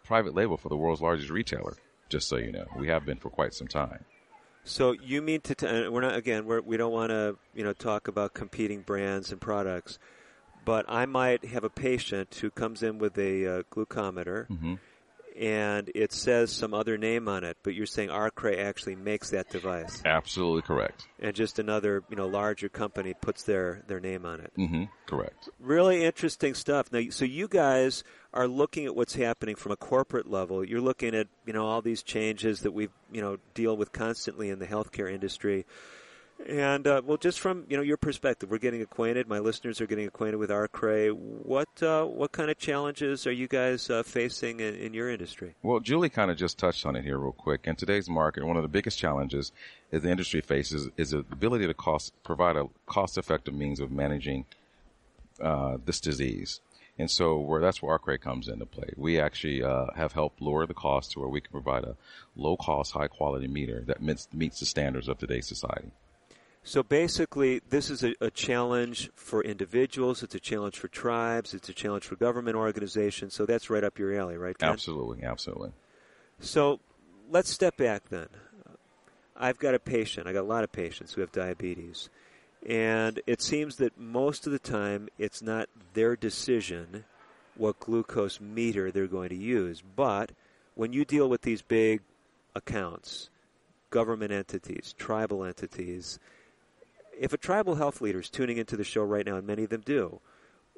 private 0.04 0.34
label 0.34 0.56
for 0.56 0.68
the 0.68 0.76
world's 0.76 1.02
largest 1.02 1.30
retailer, 1.30 1.76
just 2.08 2.28
so 2.28 2.36
you 2.36 2.52
know. 2.52 2.66
We 2.76 2.88
have 2.88 3.04
been 3.04 3.18
for 3.18 3.30
quite 3.30 3.54
some 3.54 3.68
time. 3.68 4.04
So 4.64 4.92
you 4.92 5.22
mean 5.22 5.40
to? 5.42 5.54
T- 5.54 5.88
we're 5.88 6.00
not 6.00 6.16
again. 6.16 6.44
We're, 6.44 6.60
we 6.60 6.76
don't 6.76 6.92
want 6.92 7.10
to 7.10 7.36
you 7.54 7.62
know 7.62 7.72
talk 7.72 8.08
about 8.08 8.34
competing 8.34 8.80
brands 8.80 9.30
and 9.30 9.40
products 9.40 10.00
but 10.66 10.84
I 10.88 11.06
might 11.06 11.46
have 11.46 11.64
a 11.64 11.70
patient 11.70 12.34
who 12.34 12.50
comes 12.50 12.82
in 12.82 12.98
with 12.98 13.16
a 13.16 13.46
uh, 13.46 13.62
glucometer. 13.72 14.48
Mm-hmm. 14.48 14.74
And 15.38 15.90
it 15.94 16.14
says 16.14 16.50
some 16.50 16.72
other 16.72 16.96
name 16.96 17.28
on 17.28 17.44
it, 17.44 17.58
but 17.62 17.74
you're 17.74 17.84
saying 17.84 18.08
Arkray 18.08 18.56
actually 18.56 18.96
makes 18.96 19.30
that 19.30 19.50
device. 19.50 20.00
Absolutely 20.06 20.62
correct. 20.62 21.06
And 21.20 21.36
just 21.36 21.58
another, 21.58 22.02
you 22.08 22.16
know, 22.16 22.26
larger 22.26 22.70
company 22.70 23.12
puts 23.12 23.42
their, 23.42 23.82
their 23.86 24.00
name 24.00 24.24
on 24.24 24.40
it. 24.40 24.52
Mm-hmm. 24.56 24.84
Correct. 25.06 25.50
Really 25.60 26.04
interesting 26.04 26.54
stuff. 26.54 26.90
Now, 26.90 27.02
so 27.10 27.26
you 27.26 27.48
guys 27.48 28.02
are 28.32 28.48
looking 28.48 28.86
at 28.86 28.96
what's 28.96 29.14
happening 29.14 29.56
from 29.56 29.72
a 29.72 29.76
corporate 29.76 30.26
level. 30.26 30.64
You're 30.64 30.80
looking 30.80 31.14
at, 31.14 31.26
you 31.44 31.52
know, 31.52 31.66
all 31.66 31.82
these 31.82 32.02
changes 32.02 32.60
that 32.60 32.72
we, 32.72 32.88
you 33.12 33.20
know, 33.20 33.36
deal 33.52 33.76
with 33.76 33.92
constantly 33.92 34.48
in 34.48 34.58
the 34.58 34.66
healthcare 34.66 35.12
industry 35.12 35.66
and 36.44 36.86
uh, 36.86 37.02
well, 37.04 37.16
just 37.16 37.40
from 37.40 37.64
you 37.68 37.76
know 37.76 37.82
your 37.82 37.96
perspective, 37.96 38.50
we're 38.50 38.58
getting 38.58 38.82
acquainted. 38.82 39.28
My 39.28 39.38
listeners 39.38 39.80
are 39.80 39.86
getting 39.86 40.06
acquainted 40.06 40.36
with 40.36 40.50
Arkray. 40.50 41.10
What 41.12 41.68
uh, 41.82 42.04
what 42.04 42.32
kind 42.32 42.50
of 42.50 42.58
challenges 42.58 43.26
are 43.26 43.32
you 43.32 43.48
guys 43.48 43.88
uh, 43.88 44.02
facing 44.02 44.60
in, 44.60 44.74
in, 44.74 44.94
your 44.94 45.10
industry? 45.10 45.54
Well, 45.62 45.80
Julie 45.80 46.10
kind 46.10 46.30
of 46.30 46.36
just 46.36 46.58
touched 46.58 46.84
on 46.84 46.94
it 46.94 47.04
here 47.04 47.18
real 47.18 47.32
quick. 47.32 47.62
In 47.66 47.76
today's 47.76 48.08
market, 48.08 48.44
one 48.44 48.56
of 48.56 48.62
the 48.62 48.68
biggest 48.68 48.98
challenges 48.98 49.52
is 49.90 50.02
the 50.02 50.10
industry 50.10 50.40
faces 50.40 50.88
is 50.96 51.10
the 51.10 51.18
ability 51.18 51.66
to 51.66 51.74
cost 51.74 52.12
provide 52.22 52.56
a 52.56 52.66
cost 52.86 53.18
effective 53.18 53.54
means 53.54 53.80
of 53.80 53.90
managing 53.90 54.44
uh, 55.40 55.78
this 55.84 56.00
disease. 56.00 56.60
And 56.98 57.10
so 57.10 57.38
where 57.38 57.60
that's 57.60 57.82
where 57.82 57.98
Arkray 57.98 58.20
comes 58.20 58.48
into 58.48 58.64
play. 58.64 58.88
We 58.96 59.20
actually 59.20 59.62
uh, 59.62 59.86
have 59.96 60.12
helped 60.12 60.40
lower 60.40 60.66
the 60.66 60.74
cost 60.74 61.12
to 61.12 61.20
where 61.20 61.28
we 61.28 61.42
can 61.42 61.52
provide 61.52 61.84
a 61.84 61.96
low 62.36 62.56
cost, 62.56 62.92
high 62.92 63.08
quality 63.08 63.48
meter 63.48 63.82
that 63.86 64.00
meets, 64.00 64.28
meets 64.32 64.60
the 64.60 64.66
standards 64.66 65.08
of 65.08 65.18
today's 65.18 65.46
society. 65.46 65.90
So 66.66 66.82
basically, 66.82 67.60
this 67.70 67.90
is 67.90 68.02
a, 68.02 68.12
a, 68.20 68.28
challenge 68.28 69.08
for 69.14 69.40
individuals. 69.40 70.24
It's 70.24 70.34
a 70.34 70.40
challenge 70.40 70.76
for 70.76 70.88
tribes. 70.88 71.54
It's 71.54 71.68
a 71.68 71.72
challenge 71.72 72.02
for 72.02 72.16
government 72.16 72.56
organizations. 72.56 73.34
So 73.34 73.46
that's 73.46 73.70
right 73.70 73.84
up 73.84 74.00
your 74.00 74.18
alley, 74.18 74.36
right? 74.36 74.58
Ken? 74.58 74.70
Absolutely, 74.70 75.22
absolutely. 75.22 75.70
So 76.40 76.80
let's 77.30 77.50
step 77.50 77.76
back 77.76 78.08
then. 78.08 78.26
I've 79.36 79.60
got 79.60 79.76
a 79.76 79.78
patient. 79.78 80.26
I 80.26 80.32
got 80.32 80.40
a 80.40 80.42
lot 80.48 80.64
of 80.64 80.72
patients 80.72 81.12
who 81.12 81.20
have 81.20 81.30
diabetes, 81.30 82.10
and 82.68 83.20
it 83.28 83.42
seems 83.42 83.76
that 83.76 83.96
most 83.96 84.44
of 84.48 84.52
the 84.52 84.58
time 84.58 85.08
it's 85.18 85.40
not 85.40 85.68
their 85.94 86.16
decision 86.16 87.04
what 87.54 87.78
glucose 87.78 88.40
meter 88.40 88.90
they're 88.90 89.06
going 89.06 89.28
to 89.28 89.36
use. 89.36 89.84
But 89.94 90.32
when 90.74 90.92
you 90.92 91.04
deal 91.04 91.28
with 91.28 91.42
these 91.42 91.62
big 91.62 92.00
accounts, 92.56 93.30
government 93.90 94.32
entities, 94.32 94.96
tribal 94.98 95.44
entities 95.44 96.18
if 97.18 97.32
a 97.32 97.38
tribal 97.38 97.76
health 97.76 98.00
leader 98.00 98.20
is 98.20 98.30
tuning 98.30 98.56
into 98.56 98.76
the 98.76 98.84
show 98.84 99.02
right 99.02 99.26
now, 99.26 99.36
and 99.36 99.46
many 99.46 99.64
of 99.64 99.70
them 99.70 99.82
do, 99.84 100.20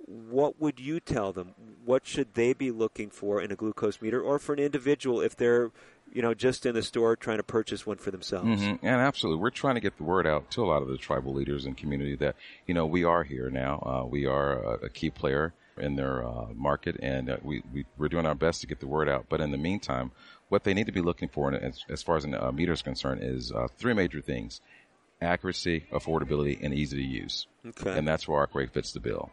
what 0.07 0.61
would 0.61 0.81
you 0.81 1.01
tell 1.01 1.33
them? 1.33 1.55
What 1.85 2.07
should 2.07 2.35
they 2.35 2.53
be 2.53 2.71
looking 2.71 3.11
for 3.11 3.43
in 3.43 3.53
a 3.53 3.57
glucose 3.57 4.01
meter, 4.01 4.21
or 4.21 4.39
for 4.39 4.53
an 4.53 4.59
individual 4.59 5.21
if 5.21 5.37
they're, 5.37 5.71
you 6.13 6.23
know, 6.23 6.35
just 6.35 6.65
in 6.65 6.75
the 6.75 6.83
store 6.83 7.17
trying 7.17 7.37
to 7.39 7.43
purchase 7.43 7.87
one 7.87 7.99
for 7.99 8.11
themselves? 8.11 8.63
Mm-hmm. 8.63 8.87
And 8.87 9.01
absolutely, 9.01 9.43
we're 9.43 9.51
trying 9.51 9.75
to 9.75 9.81
get 9.81 9.97
the 9.97 10.05
word 10.05 10.27
out 10.27 10.51
to 10.53 10.65
a 10.65 10.67
lot 10.67 10.83
of 10.83 10.89
the 10.89 10.97
tribal 10.97 11.35
leaders 11.35 11.67
and 11.67 11.77
community 11.77 12.17
that 12.17 12.37
you 12.67 12.75
know 12.75 12.87
we 12.87 13.05
are 13.05 13.25
here 13.25 13.51
now. 13.51 13.83
Uh, 13.85 14.07
we 14.07 14.27
are 14.27 14.63
a, 14.63 14.87
a, 14.87 14.89
key 14.89 15.11
player 15.11 15.53
in 15.77 15.97
their 15.97 16.27
uh, 16.27 16.47
market, 16.55 16.97
and 17.03 17.31
uh, 17.31 17.37
we, 17.43 17.63
we 17.73 17.85
are 18.01 18.09
doing 18.09 18.27
our 18.27 18.35
best 18.35 18.61
to 18.63 18.67
get 18.67 18.81
the 18.81 18.87
word 18.87 19.09
out. 19.09 19.27
But 19.29 19.41
in 19.41 19.51
the 19.51 19.59
meantime, 19.59 20.11
what 20.49 20.65
they 20.65 20.75
need 20.75 20.87
to 20.87 20.93
be 20.93 21.01
looking 21.01 21.29
for, 21.29 21.53
as, 21.53 21.85
as 21.89 22.03
far 22.03 22.17
as 22.17 22.25
a 22.25 22.53
meter 22.53 22.73
is 22.73 22.83
concerned, 22.83 23.23
is 23.23 23.53
uh, 23.53 23.69
three 23.77 23.93
major 23.93 24.21
things 24.21 24.61
accuracy, 25.21 25.85
affordability, 25.93 26.59
and 26.63 26.73
easy 26.73 26.97
to 26.97 27.03
use. 27.03 27.47
Okay. 27.67 27.97
And 27.97 28.07
that's 28.07 28.29
where 28.29 28.47
Arkray 28.47 28.71
fits 28.71 28.93
the 28.93 29.01
bill. 29.01 29.31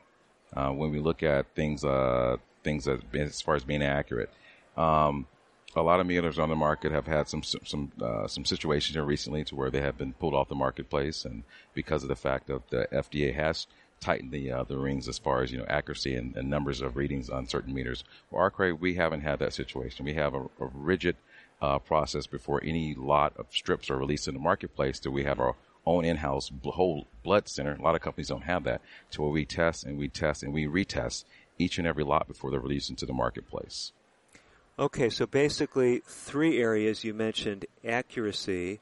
Uh, 0.56 0.70
when 0.70 0.92
we 0.92 1.00
look 1.00 1.24
at 1.24 1.54
things, 1.56 1.84
uh, 1.84 2.38
things 2.64 2.86
that, 2.86 3.02
as 3.14 3.42
far 3.42 3.56
as 3.56 3.64
being 3.64 3.84
accurate, 3.84 4.30
um, 4.78 5.28
a 5.76 5.82
lot 5.82 6.00
of 6.00 6.08
meters 6.08 6.40
on 6.40 6.50
the 6.50 6.56
market 6.56 6.92
have 6.92 7.06
had 7.06 7.28
some 7.28 7.44
some 7.44 7.92
uh, 8.02 8.28
some 8.28 8.46
situations 8.46 8.96
here 8.96 9.04
recently 9.04 9.44
to 9.44 9.56
where 9.56 9.70
they 9.70 9.82
have 9.82 9.98
been 9.98 10.14
pulled 10.14 10.34
off 10.34 10.48
the 10.48 10.56
marketplace, 10.56 11.26
and 11.26 11.44
because 11.74 12.04
of 12.04 12.10
the 12.10 12.16
fact 12.16 12.48
that 12.48 12.70
the 12.70 12.88
FDA 12.94 13.34
has 13.36 13.68
tightened 14.00 14.32
the 14.32 14.52
uh, 14.52 14.64
the 14.64 14.78
rings 14.78 15.08
as 15.08 15.20
far 15.20 15.42
as 15.42 15.52
you 15.52 15.58
know 15.58 15.66
accuracy 15.68 16.16
and, 16.16 16.36
and 16.38 16.50
numbers 16.50 16.82
of 16.82 16.96
readings 16.96 17.30
on 17.30 17.48
certain 17.48 17.74
meters. 17.74 18.04
For 18.30 18.50
Arkray, 18.50 18.80
we 18.80 18.96
haven't 18.96 19.22
had 19.22 19.40
that 19.40 19.54
situation. 19.54 20.06
We 20.06 20.14
have 20.14 20.34
a, 20.34 20.44
a 20.60 20.70
rigid 20.74 21.18
uh, 21.62 21.80
process 21.80 22.28
before 22.28 22.62
any 22.64 22.96
lot 22.96 23.34
of 23.38 23.48
strips 23.52 23.90
are 23.90 23.98
released 23.98 24.28
in 24.28 24.34
the 24.34 24.40
marketplace. 24.40 25.00
Do 25.00 25.12
we 25.12 25.24
have 25.24 25.40
our 25.40 25.56
own 25.86 26.06
in-house 26.06 26.52
whole 26.64 27.08
blood 27.24 27.48
center. 27.48 27.74
A 27.74 27.82
lot 27.82 27.96
of 27.96 28.02
companies 28.02 28.30
don't 28.30 28.44
have 28.44 28.64
that 28.64 28.82
to 29.12 29.22
where 29.22 29.32
we 29.32 29.46
test 29.46 29.86
and 29.86 29.98
we 29.98 30.08
test 30.08 30.44
and 30.44 30.54
we 30.54 30.66
retest 30.66 31.26
each 31.58 31.78
and 31.78 31.88
every 31.88 32.04
lot 32.04 32.28
before 32.28 32.52
they're 32.52 32.60
released 32.60 32.90
into 32.90 33.06
the 33.06 33.14
marketplace. 33.14 33.92
Okay, 34.78 35.10
so 35.10 35.26
basically 35.26 36.02
three 36.06 36.60
areas 36.60 37.04
you 37.04 37.14
mentioned 37.14 37.66
accuracy, 37.88 38.80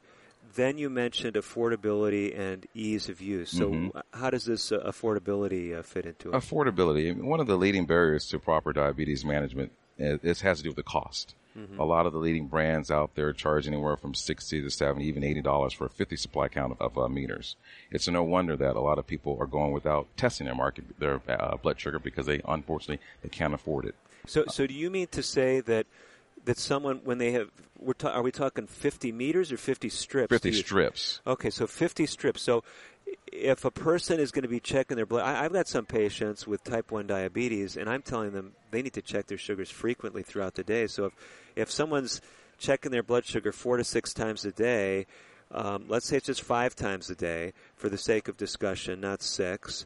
then 0.56 0.76
you 0.76 0.90
mentioned 0.90 1.34
affordability 1.36 2.36
and 2.36 2.66
ease 2.74 3.08
of 3.08 3.20
use. 3.20 3.50
So 3.50 3.70
mm-hmm. 3.70 3.98
how 4.12 4.30
does 4.30 4.44
this 4.44 4.72
uh, 4.72 4.78
affordability 4.80 5.76
uh, 5.76 5.82
fit 5.82 6.06
into 6.06 6.30
it? 6.30 6.34
Affordability. 6.34 7.16
One 7.16 7.38
of 7.38 7.46
the 7.46 7.56
leading 7.56 7.86
barriers 7.86 8.26
to 8.28 8.38
proper 8.38 8.72
diabetes 8.72 9.24
management 9.24 9.70
is, 9.98 10.18
is 10.22 10.40
has 10.40 10.58
to 10.58 10.64
do 10.64 10.70
with 10.70 10.76
the 10.76 10.82
cost. 10.82 11.34
Mm-hmm. 11.56 11.78
A 11.78 11.84
lot 11.84 12.06
of 12.06 12.12
the 12.12 12.18
leading 12.18 12.48
brands 12.48 12.90
out 12.90 13.14
there 13.14 13.32
charge 13.32 13.66
anywhere 13.66 13.96
from 13.96 14.12
60 14.12 14.62
to 14.62 14.70
70, 14.70 15.04
even 15.04 15.22
$80 15.22 15.74
for 15.74 15.86
a 15.86 15.90
50 15.90 16.16
supply 16.16 16.48
count 16.48 16.72
of, 16.72 16.80
of 16.80 16.98
uh, 16.98 17.08
meters. 17.08 17.56
It's 17.90 18.08
no 18.08 18.24
wonder 18.24 18.56
that 18.56 18.74
a 18.74 18.80
lot 18.80 18.98
of 18.98 19.06
people 19.06 19.36
are 19.40 19.46
going 19.46 19.72
without 19.72 20.08
testing 20.16 20.46
their 20.46 20.56
market, 20.56 20.98
their 20.98 21.20
uh, 21.28 21.56
blood 21.56 21.78
sugar 21.78 21.98
because 21.98 22.26
they, 22.26 22.40
unfortunately, 22.46 23.00
they 23.22 23.28
can't 23.28 23.54
afford 23.54 23.84
it. 23.84 23.94
So, 24.26 24.44
so 24.48 24.66
do 24.66 24.74
you 24.74 24.90
mean 24.90 25.06
to 25.08 25.22
say 25.22 25.60
that 25.60 25.86
that 26.44 26.58
someone 26.58 27.00
when 27.04 27.18
they 27.18 27.32
have 27.32 27.48
we're 27.78 27.92
ta- 27.92 28.10
are 28.10 28.22
we 28.22 28.30
talking 28.30 28.66
50 28.66 29.12
meters 29.12 29.52
or 29.52 29.56
50 29.56 29.88
strips 29.88 30.30
50 30.30 30.52
strips 30.52 31.20
okay 31.26 31.50
so 31.50 31.66
50 31.66 32.06
strips 32.06 32.42
so 32.42 32.62
if 33.32 33.64
a 33.64 33.70
person 33.70 34.20
is 34.20 34.30
going 34.30 34.42
to 34.42 34.48
be 34.48 34.60
checking 34.60 34.96
their 34.96 35.06
blood, 35.06 35.24
I, 35.24 35.42
have 35.42 35.52
got 35.52 35.68
some 35.68 35.86
patients 35.86 36.46
with 36.46 36.62
type 36.64 36.90
1 36.90 37.06
diabetes, 37.06 37.76
and 37.76 37.88
I'm 37.88 38.02
telling 38.02 38.32
them 38.32 38.52
they 38.70 38.82
need 38.82 38.94
to 38.94 39.02
check 39.02 39.26
their 39.26 39.38
sugars 39.38 39.70
frequently 39.70 40.22
throughout 40.22 40.54
the 40.54 40.64
day. 40.64 40.86
So 40.86 41.06
if, 41.06 41.12
if 41.56 41.70
someone's 41.70 42.20
checking 42.58 42.92
their 42.92 43.02
blood 43.02 43.24
sugar 43.24 43.52
four 43.52 43.76
to 43.76 43.84
six 43.84 44.14
times 44.14 44.44
a 44.44 44.52
day, 44.52 45.06
um, 45.50 45.84
let's 45.88 46.06
say 46.06 46.16
it's 46.16 46.26
just 46.26 46.42
five 46.42 46.74
times 46.74 47.10
a 47.10 47.14
day 47.14 47.52
for 47.76 47.88
the 47.88 47.98
sake 47.98 48.28
of 48.28 48.36
discussion, 48.36 49.00
not 49.00 49.22
six, 49.22 49.84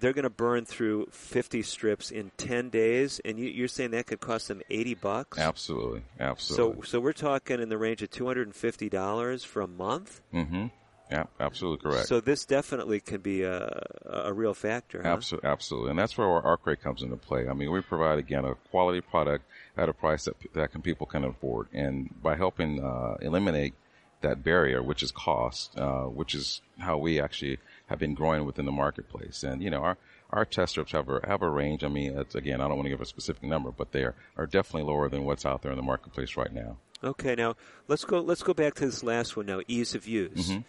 they're 0.00 0.12
going 0.12 0.24
to 0.24 0.30
burn 0.30 0.64
through 0.64 1.06
50 1.12 1.62
strips 1.62 2.10
in 2.10 2.30
10 2.38 2.70
days, 2.70 3.20
and 3.24 3.38
you, 3.38 3.64
are 3.64 3.68
saying 3.68 3.92
that 3.92 4.06
could 4.06 4.20
cost 4.20 4.48
them 4.48 4.62
80 4.70 4.94
bucks. 4.94 5.38
Absolutely, 5.38 6.02
absolutely. 6.18 6.82
So, 6.82 6.90
so 6.90 7.00
we're 7.00 7.12
talking 7.12 7.60
in 7.60 7.68
the 7.68 7.78
range 7.78 8.02
of 8.02 8.10
250 8.10 8.88
dollars 8.88 9.44
for 9.44 9.62
a 9.62 9.66
month. 9.68 10.20
Mm-hmm. 10.34 10.66
Yeah, 11.10 11.24
absolutely 11.40 11.90
correct. 11.90 12.06
So 12.06 12.20
this 12.20 12.46
definitely 12.46 13.00
can 13.00 13.20
be 13.20 13.42
a, 13.42 13.84
a 14.06 14.32
real 14.32 14.54
factor. 14.54 15.02
Huh? 15.02 15.08
Absolutely, 15.08 15.50
absolutely, 15.50 15.90
and 15.90 15.98
that's 15.98 16.16
where 16.16 16.28
our 16.28 16.56
Arkray 16.56 16.80
comes 16.80 17.02
into 17.02 17.16
play. 17.16 17.48
I 17.48 17.52
mean, 17.52 17.70
we 17.72 17.80
provide 17.80 18.18
again 18.18 18.44
a 18.44 18.54
quality 18.70 19.00
product 19.00 19.44
at 19.76 19.88
a 19.88 19.92
price 19.92 20.24
that 20.24 20.36
that 20.54 20.72
can, 20.72 20.82
people 20.82 21.06
can 21.06 21.24
afford, 21.24 21.66
and 21.72 22.10
by 22.22 22.36
helping 22.36 22.82
uh, 22.82 23.16
eliminate 23.20 23.74
that 24.20 24.44
barrier, 24.44 24.82
which 24.82 25.02
is 25.02 25.10
cost, 25.10 25.76
uh, 25.78 26.04
which 26.04 26.34
is 26.34 26.60
how 26.78 26.98
we 26.98 27.20
actually 27.20 27.58
have 27.90 27.98
been 27.98 28.14
growing 28.14 28.46
within 28.46 28.64
the 28.64 28.72
marketplace. 28.72 29.42
And 29.42 29.62
you 29.62 29.68
know, 29.68 29.82
our 29.82 29.98
our 30.30 30.44
test 30.44 30.70
strips 30.70 30.92
have 30.92 31.08
a 31.08 31.20
have 31.26 31.42
a 31.42 31.50
range. 31.50 31.84
I 31.84 31.88
mean, 31.88 32.16
again, 32.34 32.60
I 32.60 32.68
don't 32.68 32.76
want 32.76 32.86
to 32.86 32.90
give 32.90 33.00
a 33.00 33.06
specific 33.06 33.42
number, 33.42 33.72
but 33.72 33.92
they 33.92 34.04
are, 34.04 34.14
are 34.36 34.46
definitely 34.46 34.90
lower 34.90 35.08
than 35.08 35.24
what's 35.24 35.44
out 35.44 35.62
there 35.62 35.72
in 35.72 35.76
the 35.76 35.82
marketplace 35.82 36.36
right 36.36 36.52
now. 36.52 36.78
Okay, 37.02 37.34
now 37.34 37.56
let's 37.88 38.04
go 38.04 38.20
let's 38.20 38.42
go 38.42 38.54
back 38.54 38.74
to 38.74 38.86
this 38.86 39.02
last 39.02 39.36
one 39.36 39.46
now, 39.46 39.60
ease 39.66 39.94
of 39.94 40.06
use, 40.06 40.50
mm-hmm. 40.50 40.60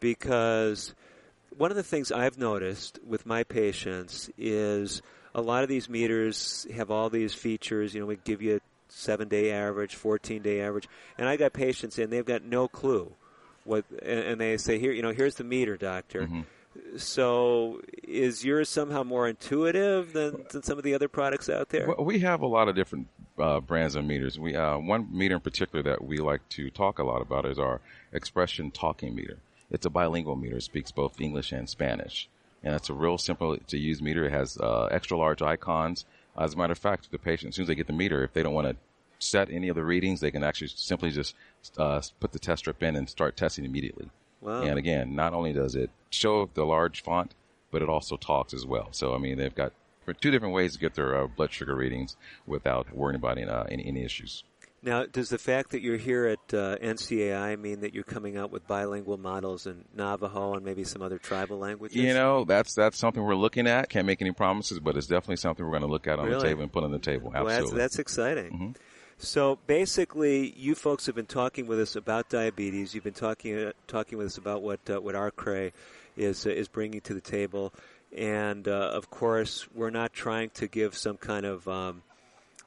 because 0.00 0.94
one 1.56 1.70
of 1.70 1.76
the 1.76 1.84
things 1.84 2.10
I've 2.10 2.38
noticed 2.38 2.98
with 3.06 3.24
my 3.24 3.44
patients 3.44 4.28
is 4.36 5.00
a 5.32 5.40
lot 5.40 5.62
of 5.62 5.68
these 5.68 5.88
meters 5.88 6.66
have 6.74 6.90
all 6.90 7.08
these 7.08 7.34
features. 7.34 7.94
You 7.94 8.00
know, 8.00 8.06
we 8.06 8.16
give 8.16 8.42
you 8.42 8.56
a 8.56 8.60
seven 8.88 9.28
day 9.28 9.52
average, 9.52 9.94
14 9.94 10.42
day 10.42 10.60
average. 10.60 10.88
And 11.16 11.28
I 11.28 11.36
got 11.36 11.52
patients 11.52 11.98
in, 11.98 12.10
they've 12.10 12.24
got 12.24 12.42
no 12.42 12.66
clue 12.66 13.12
what, 13.64 13.84
and, 14.02 14.40
they 14.40 14.56
say, 14.58 14.78
here, 14.78 14.92
you 14.92 15.02
know, 15.02 15.12
here's 15.12 15.36
the 15.36 15.44
meter, 15.44 15.76
doctor. 15.76 16.22
Mm-hmm. 16.22 16.42
So, 16.96 17.80
is 18.02 18.44
yours 18.44 18.68
somehow 18.68 19.02
more 19.02 19.28
intuitive 19.28 20.12
than, 20.12 20.44
than 20.50 20.62
some 20.62 20.78
of 20.78 20.84
the 20.84 20.94
other 20.94 21.08
products 21.08 21.48
out 21.48 21.70
there? 21.70 21.88
Well, 21.88 22.04
we 22.04 22.20
have 22.20 22.40
a 22.40 22.46
lot 22.46 22.68
of 22.68 22.74
different 22.74 23.08
uh, 23.38 23.60
brands 23.60 23.94
of 23.94 24.04
meters. 24.04 24.38
We 24.38 24.54
uh, 24.54 24.78
one 24.78 25.08
meter 25.10 25.34
in 25.34 25.40
particular 25.40 25.82
that 25.84 26.04
we 26.04 26.18
like 26.18 26.48
to 26.50 26.70
talk 26.70 26.98
a 26.98 27.04
lot 27.04 27.22
about 27.22 27.46
is 27.46 27.58
our 27.58 27.80
Expression 28.12 28.70
Talking 28.70 29.14
meter. 29.14 29.38
It's 29.70 29.86
a 29.86 29.90
bilingual 29.90 30.36
meter; 30.36 30.56
it 30.56 30.62
speaks 30.62 30.92
both 30.92 31.20
English 31.20 31.52
and 31.52 31.68
Spanish, 31.68 32.28
and 32.62 32.74
it's 32.74 32.90
a 32.90 32.94
real 32.94 33.18
simple 33.18 33.56
to 33.56 33.78
use 33.78 34.00
meter. 34.00 34.24
It 34.26 34.32
has 34.32 34.56
uh, 34.58 34.88
extra 34.90 35.16
large 35.16 35.42
icons 35.42 36.04
as 36.36 36.54
a 36.54 36.56
matter 36.56 36.72
of 36.72 36.78
fact, 36.78 37.10
the 37.10 37.18
patient, 37.18 37.50
as 37.50 37.56
soon 37.56 37.64
as 37.64 37.68
they 37.68 37.74
get 37.74 37.86
the 37.86 37.92
meter, 37.92 38.24
if 38.24 38.32
they 38.32 38.42
don't 38.42 38.54
want 38.54 38.68
to 38.68 38.76
set 39.18 39.50
any 39.50 39.68
of 39.68 39.76
the 39.76 39.84
readings, 39.84 40.20
they 40.20 40.30
can 40.30 40.42
actually 40.42 40.68
simply 40.68 41.10
just 41.10 41.34
uh, 41.78 42.00
put 42.20 42.32
the 42.32 42.38
test 42.38 42.60
strip 42.60 42.82
in 42.82 42.96
and 42.96 43.08
start 43.08 43.36
testing 43.36 43.64
immediately. 43.64 44.10
Wow. 44.44 44.62
And 44.62 44.78
again, 44.78 45.14
not 45.14 45.32
only 45.32 45.52
does 45.54 45.74
it 45.74 45.90
show 46.10 46.48
the 46.52 46.64
large 46.64 47.02
font, 47.02 47.34
but 47.70 47.82
it 47.82 47.88
also 47.88 48.16
talks 48.16 48.52
as 48.52 48.66
well. 48.66 48.88
So, 48.92 49.14
I 49.14 49.18
mean, 49.18 49.38
they've 49.38 49.54
got 49.54 49.72
two 50.20 50.30
different 50.30 50.54
ways 50.54 50.74
to 50.74 50.78
get 50.78 50.94
their 50.94 51.16
uh, 51.16 51.26
blood 51.26 51.50
sugar 51.50 51.74
readings 51.74 52.16
without 52.46 52.94
worrying 52.94 53.16
about 53.16 53.38
any, 53.38 53.48
uh, 53.48 53.64
any, 53.64 53.86
any 53.86 54.04
issues. 54.04 54.44
Now, 54.82 55.06
does 55.06 55.30
the 55.30 55.38
fact 55.38 55.70
that 55.70 55.80
you're 55.80 55.96
here 55.96 56.26
at 56.26 56.52
uh, 56.52 56.76
NCAI 56.76 57.58
mean 57.58 57.80
that 57.80 57.94
you're 57.94 58.04
coming 58.04 58.36
out 58.36 58.50
with 58.50 58.68
bilingual 58.68 59.16
models 59.16 59.66
in 59.66 59.86
Navajo 59.94 60.56
and 60.56 60.64
maybe 60.64 60.84
some 60.84 61.00
other 61.00 61.16
tribal 61.16 61.58
languages? 61.58 61.96
You 61.96 62.12
know, 62.12 62.44
that's 62.44 62.74
that's 62.74 62.98
something 62.98 63.22
we're 63.22 63.34
looking 63.34 63.66
at. 63.66 63.88
Can't 63.88 64.06
make 64.06 64.20
any 64.20 64.32
promises, 64.32 64.80
but 64.80 64.98
it's 64.98 65.06
definitely 65.06 65.36
something 65.36 65.64
we're 65.64 65.70
going 65.70 65.84
to 65.84 65.88
look 65.88 66.06
at 66.06 66.18
on 66.18 66.26
really? 66.26 66.38
the 66.38 66.44
table 66.44 66.62
and 66.64 66.70
put 66.70 66.84
on 66.84 66.92
the 66.92 66.98
table. 66.98 67.32
Absolutely, 67.34 67.46
well, 67.46 67.60
that's, 67.60 67.72
that's 67.72 67.98
exciting. 67.98 68.52
Mm-hmm. 68.52 68.70
So 69.18 69.58
basically, 69.66 70.52
you 70.56 70.74
folks 70.74 71.06
have 71.06 71.14
been 71.14 71.26
talking 71.26 71.66
with 71.66 71.80
us 71.80 71.96
about 71.96 72.28
diabetes. 72.28 72.94
You've 72.94 73.04
been 73.04 73.12
talking 73.12 73.56
uh, 73.56 73.72
talking 73.86 74.18
with 74.18 74.26
us 74.26 74.38
about 74.38 74.62
what 74.62 74.80
uh, 74.90 75.00
what 75.00 75.14
Arkray 75.14 75.72
is 76.16 76.46
uh, 76.46 76.50
is 76.50 76.68
bringing 76.68 77.00
to 77.02 77.14
the 77.14 77.20
table, 77.20 77.72
and 78.16 78.66
uh, 78.66 78.90
of 78.92 79.10
course, 79.10 79.66
we're 79.74 79.90
not 79.90 80.12
trying 80.12 80.50
to 80.50 80.66
give 80.66 80.96
some 80.96 81.16
kind 81.16 81.46
of 81.46 81.66
um, 81.68 82.02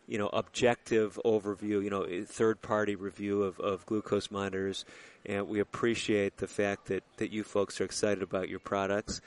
you 0.07 0.17
know, 0.17 0.27
objective 0.27 1.19
overview, 1.25 1.83
you 1.83 1.89
know, 1.89 2.07
third 2.25 2.61
party 2.61 2.95
review 2.95 3.43
of, 3.43 3.59
of 3.59 3.85
glucose 3.85 4.31
monitors. 4.31 4.85
And 5.25 5.49
we 5.49 5.59
appreciate 5.59 6.37
the 6.37 6.47
fact 6.47 6.85
that, 6.85 7.03
that 7.17 7.31
you 7.31 7.43
folks 7.43 7.81
are 7.81 7.83
excited 7.83 8.23
about 8.23 8.47
your 8.47 8.59
products. 8.59 9.19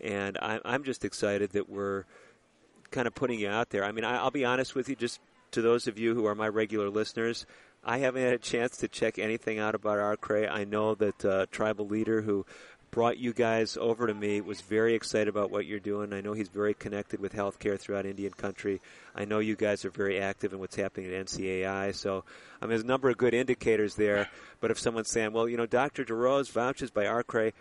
And 0.00 0.38
I, 0.38 0.60
I'm 0.64 0.84
just 0.84 1.04
excited 1.04 1.50
that 1.50 1.68
we're 1.68 2.04
kind 2.92 3.08
of 3.08 3.14
putting 3.16 3.40
you 3.40 3.48
out 3.48 3.70
there. 3.70 3.84
I 3.84 3.90
mean, 3.90 4.04
I, 4.04 4.18
I'll 4.18 4.30
be 4.30 4.44
honest 4.44 4.76
with 4.76 4.88
you, 4.88 4.94
just 4.94 5.18
to 5.52 5.62
those 5.62 5.86
of 5.86 5.98
you 5.98 6.14
who 6.14 6.26
are 6.26 6.34
my 6.34 6.48
regular 6.48 6.90
listeners, 6.90 7.46
I 7.84 7.98
haven't 7.98 8.22
had 8.22 8.34
a 8.34 8.38
chance 8.38 8.76
to 8.78 8.88
check 8.88 9.18
anything 9.18 9.58
out 9.58 9.74
about 9.74 9.98
Arkray. 9.98 10.50
I 10.50 10.64
know 10.64 10.94
that 10.96 11.24
uh, 11.24 11.46
tribal 11.50 11.86
leader 11.86 12.22
who 12.22 12.44
brought 12.90 13.18
you 13.18 13.32
guys 13.32 13.76
over 13.78 14.06
to 14.06 14.14
me, 14.14 14.40
was 14.40 14.60
very 14.60 14.94
excited 14.94 15.28
about 15.28 15.50
what 15.50 15.66
you're 15.66 15.78
doing. 15.78 16.12
I 16.12 16.20
know 16.20 16.32
he's 16.32 16.48
very 16.48 16.74
connected 16.74 17.20
with 17.20 17.34
healthcare 17.34 17.78
throughout 17.78 18.06
Indian 18.06 18.32
country. 18.32 18.80
I 19.14 19.24
know 19.24 19.40
you 19.40 19.56
guys 19.56 19.84
are 19.84 19.90
very 19.90 20.18
active 20.18 20.52
in 20.52 20.58
what's 20.58 20.76
happening 20.76 21.12
at 21.12 21.26
NCAI. 21.26 21.94
So, 21.94 22.24
I 22.60 22.64
mean, 22.64 22.70
there's 22.70 22.82
a 22.82 22.86
number 22.86 23.10
of 23.10 23.18
good 23.18 23.34
indicators 23.34 23.94
there. 23.94 24.28
But 24.60 24.70
if 24.70 24.78
someone's 24.78 25.10
saying, 25.10 25.32
well, 25.32 25.48
you 25.48 25.56
know, 25.56 25.66
Dr. 25.66 26.04
DeRose 26.04 26.50
vouches 26.50 26.90
by 26.90 27.04
Arkray, 27.04 27.52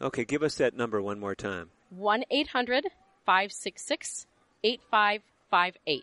Okay, 0.00 0.24
give 0.24 0.42
us 0.42 0.56
that 0.56 0.76
number 0.76 1.00
one 1.00 1.18
more 1.18 1.34
time. 1.34 1.70
1-800 1.98 2.82
566 3.28 4.26
8558. 4.64 6.02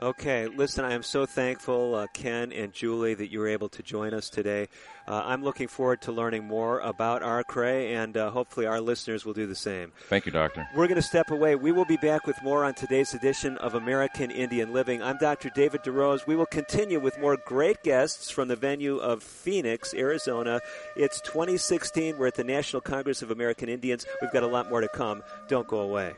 Okay, 0.00 0.48
listen, 0.48 0.84
I 0.84 0.92
am 0.92 1.02
so 1.02 1.24
thankful, 1.24 1.94
uh, 1.94 2.06
Ken 2.12 2.52
and 2.52 2.74
Julie, 2.74 3.14
that 3.14 3.32
you 3.32 3.38
were 3.38 3.48
able 3.48 3.70
to 3.70 3.82
join 3.82 4.12
us 4.12 4.28
today. 4.28 4.68
Uh, 5.08 5.22
I'm 5.24 5.42
looking 5.42 5.66
forward 5.66 6.02
to 6.02 6.12
learning 6.12 6.44
more 6.44 6.80
about 6.80 7.22
Arkray, 7.22 7.94
and 7.94 8.18
uh, 8.18 8.30
hopefully 8.30 8.66
our 8.66 8.82
listeners 8.82 9.24
will 9.24 9.32
do 9.32 9.46
the 9.46 9.54
same. 9.54 9.92
Thank 10.10 10.26
you, 10.26 10.30
Doctor. 10.30 10.68
We're 10.76 10.88
going 10.88 11.00
to 11.00 11.02
step 11.02 11.30
away. 11.30 11.56
We 11.56 11.72
will 11.72 11.86
be 11.86 11.96
back 11.96 12.26
with 12.26 12.36
more 12.42 12.66
on 12.66 12.74
today's 12.74 13.14
edition 13.14 13.56
of 13.56 13.74
American 13.74 14.30
Indian 14.30 14.74
Living. 14.74 15.02
I'm 15.02 15.16
Dr. 15.16 15.50
David 15.54 15.80
DeRose. 15.84 16.26
We 16.26 16.36
will 16.36 16.46
continue 16.46 17.00
with 17.00 17.18
more 17.18 17.38
great 17.46 17.82
guests 17.82 18.30
from 18.30 18.48
the 18.48 18.56
venue 18.56 18.98
of 18.98 19.22
Phoenix, 19.22 19.94
Arizona. 19.94 20.60
It's 20.96 21.22
2016. 21.22 22.18
We're 22.18 22.26
at 22.26 22.34
the 22.34 22.44
National 22.44 22.82
Congress 22.82 23.22
of 23.22 23.30
American 23.30 23.70
Indians. 23.70 24.04
We've 24.20 24.32
got 24.32 24.42
a 24.42 24.46
lot 24.46 24.68
more 24.68 24.82
to 24.82 24.88
come. 24.88 25.22
Don't 25.48 25.66
go 25.66 25.80
away. 25.80 26.14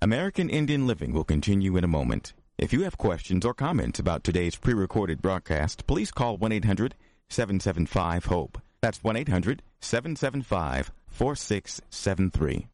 American 0.00 0.48
Indian 0.48 0.86
Living 0.86 1.12
will 1.12 1.24
continue 1.24 1.76
in 1.76 1.82
a 1.82 1.88
moment. 1.88 2.32
If 2.56 2.72
you 2.72 2.82
have 2.82 2.96
questions 2.98 3.44
or 3.44 3.52
comments 3.52 3.98
about 3.98 4.22
today's 4.22 4.54
pre 4.54 4.72
recorded 4.72 5.20
broadcast, 5.20 5.88
please 5.88 6.12
call 6.12 6.36
1 6.36 6.52
800 6.52 6.94
775 7.28 8.26
HOPE. 8.26 8.62
That's 8.80 9.02
1 9.02 9.16
800 9.16 9.62
775 9.80 10.92
4673. 11.08 12.68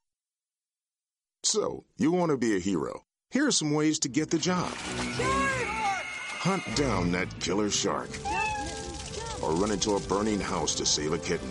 So, 1.42 1.84
you 1.96 2.12
want 2.12 2.30
to 2.30 2.36
be 2.36 2.56
a 2.56 2.60
hero. 2.60 3.04
Here 3.30 3.46
are 3.46 3.52
some 3.52 3.72
ways 3.72 3.98
to 4.00 4.08
get 4.08 4.30
the 4.30 4.38
job 4.38 4.70
hunt 6.44 6.76
down 6.76 7.10
that 7.10 7.40
killer 7.40 7.70
shark, 7.70 8.10
or 9.42 9.52
run 9.52 9.70
into 9.70 9.96
a 9.96 10.00
burning 10.00 10.38
house 10.40 10.74
to 10.74 10.84
save 10.84 11.14
a 11.14 11.18
kitten. 11.18 11.48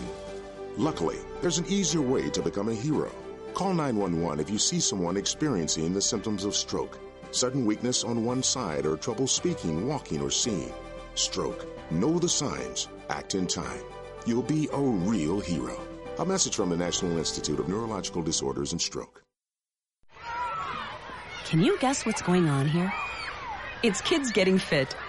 Luckily, 0.76 1.16
there's 1.40 1.58
an 1.58 1.66
easier 1.66 2.00
way 2.00 2.30
to 2.30 2.40
become 2.40 2.68
a 2.68 2.74
hero. 2.74 3.10
Call 3.54 3.72
911 3.72 4.40
if 4.40 4.50
you 4.50 4.58
see 4.58 4.80
someone 4.80 5.16
experiencing 5.16 5.94
the 5.94 6.02
symptoms 6.02 6.44
of 6.44 6.56
stroke. 6.56 6.98
Sudden 7.30 7.64
weakness 7.64 8.02
on 8.02 8.24
one 8.24 8.42
side 8.42 8.84
or 8.84 8.96
trouble 8.96 9.28
speaking, 9.28 9.86
walking, 9.86 10.20
or 10.20 10.30
seeing. 10.30 10.72
Stroke. 11.14 11.64
Know 11.92 12.18
the 12.18 12.28
signs. 12.28 12.88
Act 13.10 13.36
in 13.36 13.46
time. 13.46 13.82
You'll 14.26 14.42
be 14.42 14.68
a 14.72 14.80
real 14.80 15.38
hero. 15.38 15.80
A 16.18 16.24
message 16.24 16.56
from 16.56 16.70
the 16.70 16.76
National 16.76 17.16
Institute 17.16 17.60
of 17.60 17.68
Neurological 17.68 18.22
Disorders 18.22 18.72
and 18.72 18.80
Stroke. 18.80 19.22
Can 21.44 21.60
you 21.60 21.78
guess 21.78 22.04
what's 22.04 22.22
going 22.22 22.48
on 22.48 22.66
here? 22.66 22.92
It's 23.84 24.00
kids 24.00 24.32
getting 24.32 24.58
fit. 24.58 24.96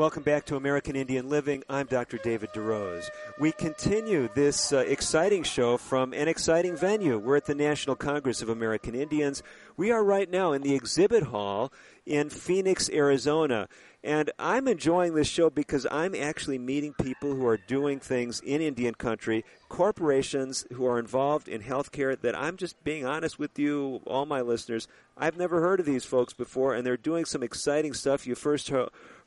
Welcome 0.00 0.22
back 0.22 0.46
to 0.46 0.56
American 0.56 0.96
Indian 0.96 1.28
Living. 1.28 1.62
I'm 1.68 1.84
Dr. 1.84 2.16
David 2.16 2.54
DeRose. 2.54 3.10
We 3.38 3.52
continue 3.52 4.30
this 4.34 4.72
uh, 4.72 4.78
exciting 4.78 5.42
show 5.42 5.76
from 5.76 6.14
an 6.14 6.26
exciting 6.26 6.74
venue. 6.74 7.18
We're 7.18 7.36
at 7.36 7.44
the 7.44 7.54
National 7.54 7.96
Congress 7.96 8.40
of 8.40 8.48
American 8.48 8.94
Indians. 8.94 9.42
We 9.76 9.90
are 9.90 10.02
right 10.02 10.30
now 10.30 10.52
in 10.52 10.62
the 10.62 10.74
exhibit 10.74 11.24
hall 11.24 11.70
in 12.06 12.30
Phoenix, 12.30 12.88
Arizona. 12.88 13.68
And 14.02 14.30
I'm 14.38 14.66
enjoying 14.66 15.14
this 15.14 15.28
show 15.28 15.50
because 15.50 15.86
I'm 15.90 16.14
actually 16.14 16.58
meeting 16.58 16.94
people 16.94 17.34
who 17.34 17.46
are 17.46 17.58
doing 17.58 18.00
things 18.00 18.40
in 18.40 18.62
Indian 18.62 18.94
country, 18.94 19.44
corporations 19.68 20.66
who 20.72 20.86
are 20.86 20.98
involved 20.98 21.48
in 21.48 21.60
healthcare 21.60 22.18
that 22.22 22.38
I'm 22.38 22.56
just 22.56 22.82
being 22.82 23.04
honest 23.04 23.38
with 23.38 23.58
you, 23.58 24.00
all 24.06 24.24
my 24.24 24.40
listeners. 24.40 24.88
I've 25.18 25.36
never 25.36 25.60
heard 25.60 25.80
of 25.80 25.86
these 25.86 26.06
folks 26.06 26.32
before, 26.32 26.74
and 26.74 26.86
they're 26.86 26.96
doing 26.96 27.26
some 27.26 27.42
exciting 27.42 27.92
stuff. 27.92 28.26
You 28.26 28.34
first 28.34 28.70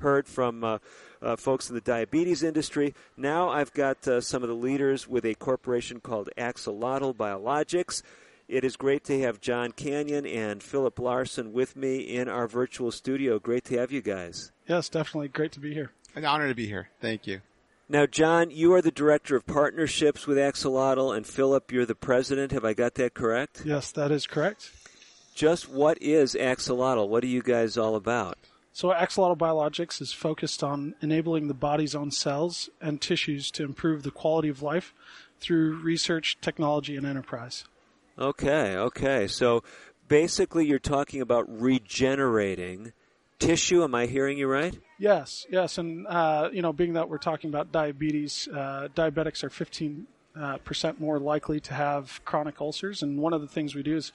heard 0.03 0.27
from 0.27 0.63
uh, 0.63 0.77
uh, 1.21 1.35
folks 1.35 1.69
in 1.69 1.75
the 1.75 1.81
diabetes 1.81 2.43
industry. 2.43 2.93
Now 3.17 3.49
I've 3.49 3.73
got 3.73 4.07
uh, 4.07 4.21
some 4.21 4.43
of 4.43 4.49
the 4.49 4.55
leaders 4.55 5.07
with 5.07 5.25
a 5.25 5.33
corporation 5.33 5.99
called 5.99 6.29
Axolotl 6.37 7.15
Biologics. 7.15 8.03
It 8.47 8.63
is 8.63 8.75
great 8.75 9.03
to 9.05 9.19
have 9.21 9.41
John 9.41 9.71
Canyon 9.71 10.25
and 10.25 10.61
Philip 10.61 10.99
Larson 10.99 11.53
with 11.53 11.75
me 11.75 11.99
in 11.99 12.27
our 12.27 12.47
virtual 12.47 12.91
studio. 12.91 13.39
Great 13.39 13.63
to 13.65 13.77
have 13.77 13.91
you 13.91 14.01
guys. 14.01 14.51
Yes, 14.67 14.89
definitely. 14.89 15.29
Great 15.29 15.53
to 15.53 15.59
be 15.59 15.73
here. 15.73 15.91
An 16.15 16.25
honor 16.25 16.49
to 16.49 16.53
be 16.53 16.67
here. 16.67 16.89
Thank 17.01 17.25
you. 17.25 17.41
Now, 17.89 18.05
John, 18.05 18.49
you 18.49 18.73
are 18.73 18.81
the 18.81 18.91
director 18.91 19.35
of 19.35 19.45
partnerships 19.45 20.25
with 20.25 20.37
Axolotl, 20.37 21.15
and 21.15 21.27
Philip, 21.27 21.71
you're 21.71 21.85
the 21.85 21.95
president. 21.95 22.51
Have 22.51 22.65
I 22.65 22.73
got 22.73 22.95
that 22.95 23.13
correct? 23.13 23.63
Yes, 23.65 23.91
that 23.91 24.11
is 24.11 24.25
correct. 24.27 24.71
Just 25.35 25.69
what 25.69 26.01
is 26.01 26.35
Axolotl? 26.35 27.07
What 27.07 27.23
are 27.23 27.27
you 27.27 27.41
guys 27.41 27.77
all 27.77 27.95
about? 27.95 28.37
So, 28.75 28.87
Axolotl 28.89 29.37
Biologics 29.37 30.01
is 30.01 30.11
focused 30.11 30.63
on 30.63 30.95
enabling 30.99 31.47
the 31.47 31.53
body's 31.53 31.93
own 31.93 32.09
cells 32.09 32.71
and 32.81 32.99
tissues 32.99 33.51
to 33.51 33.63
improve 33.63 34.01
the 34.01 34.09
quality 34.09 34.49
of 34.49 34.63
life 34.63 34.95
through 35.39 35.77
research, 35.77 36.39
technology, 36.41 36.97
and 36.97 37.05
enterprise. 37.05 37.65
Okay, 38.17 38.75
okay. 38.75 39.27
So, 39.27 39.63
basically, 40.07 40.65
you're 40.65 40.79
talking 40.79 41.21
about 41.21 41.45
regenerating 41.47 42.93
tissue. 43.37 43.83
Am 43.83 43.93
I 43.93 44.07
hearing 44.07 44.39
you 44.39 44.47
right? 44.47 44.75
Yes, 44.97 45.45
yes. 45.51 45.77
And, 45.77 46.07
uh, 46.07 46.49
you 46.51 46.63
know, 46.63 46.73
being 46.73 46.93
that 46.93 47.09
we're 47.09 47.19
talking 47.19 47.51
about 47.51 47.71
diabetes, 47.71 48.47
uh, 48.51 48.87
diabetics 48.95 49.43
are 49.43 49.51
15 49.51 50.07
uh, 50.35 50.57
percent 50.57 50.99
more 50.99 51.19
likely 51.19 51.59
to 51.59 51.75
have 51.75 52.21
chronic 52.25 52.59
ulcers. 52.59 53.03
And 53.03 53.19
one 53.19 53.33
of 53.33 53.41
the 53.41 53.47
things 53.47 53.75
we 53.75 53.83
do 53.83 53.95
is 53.95 54.11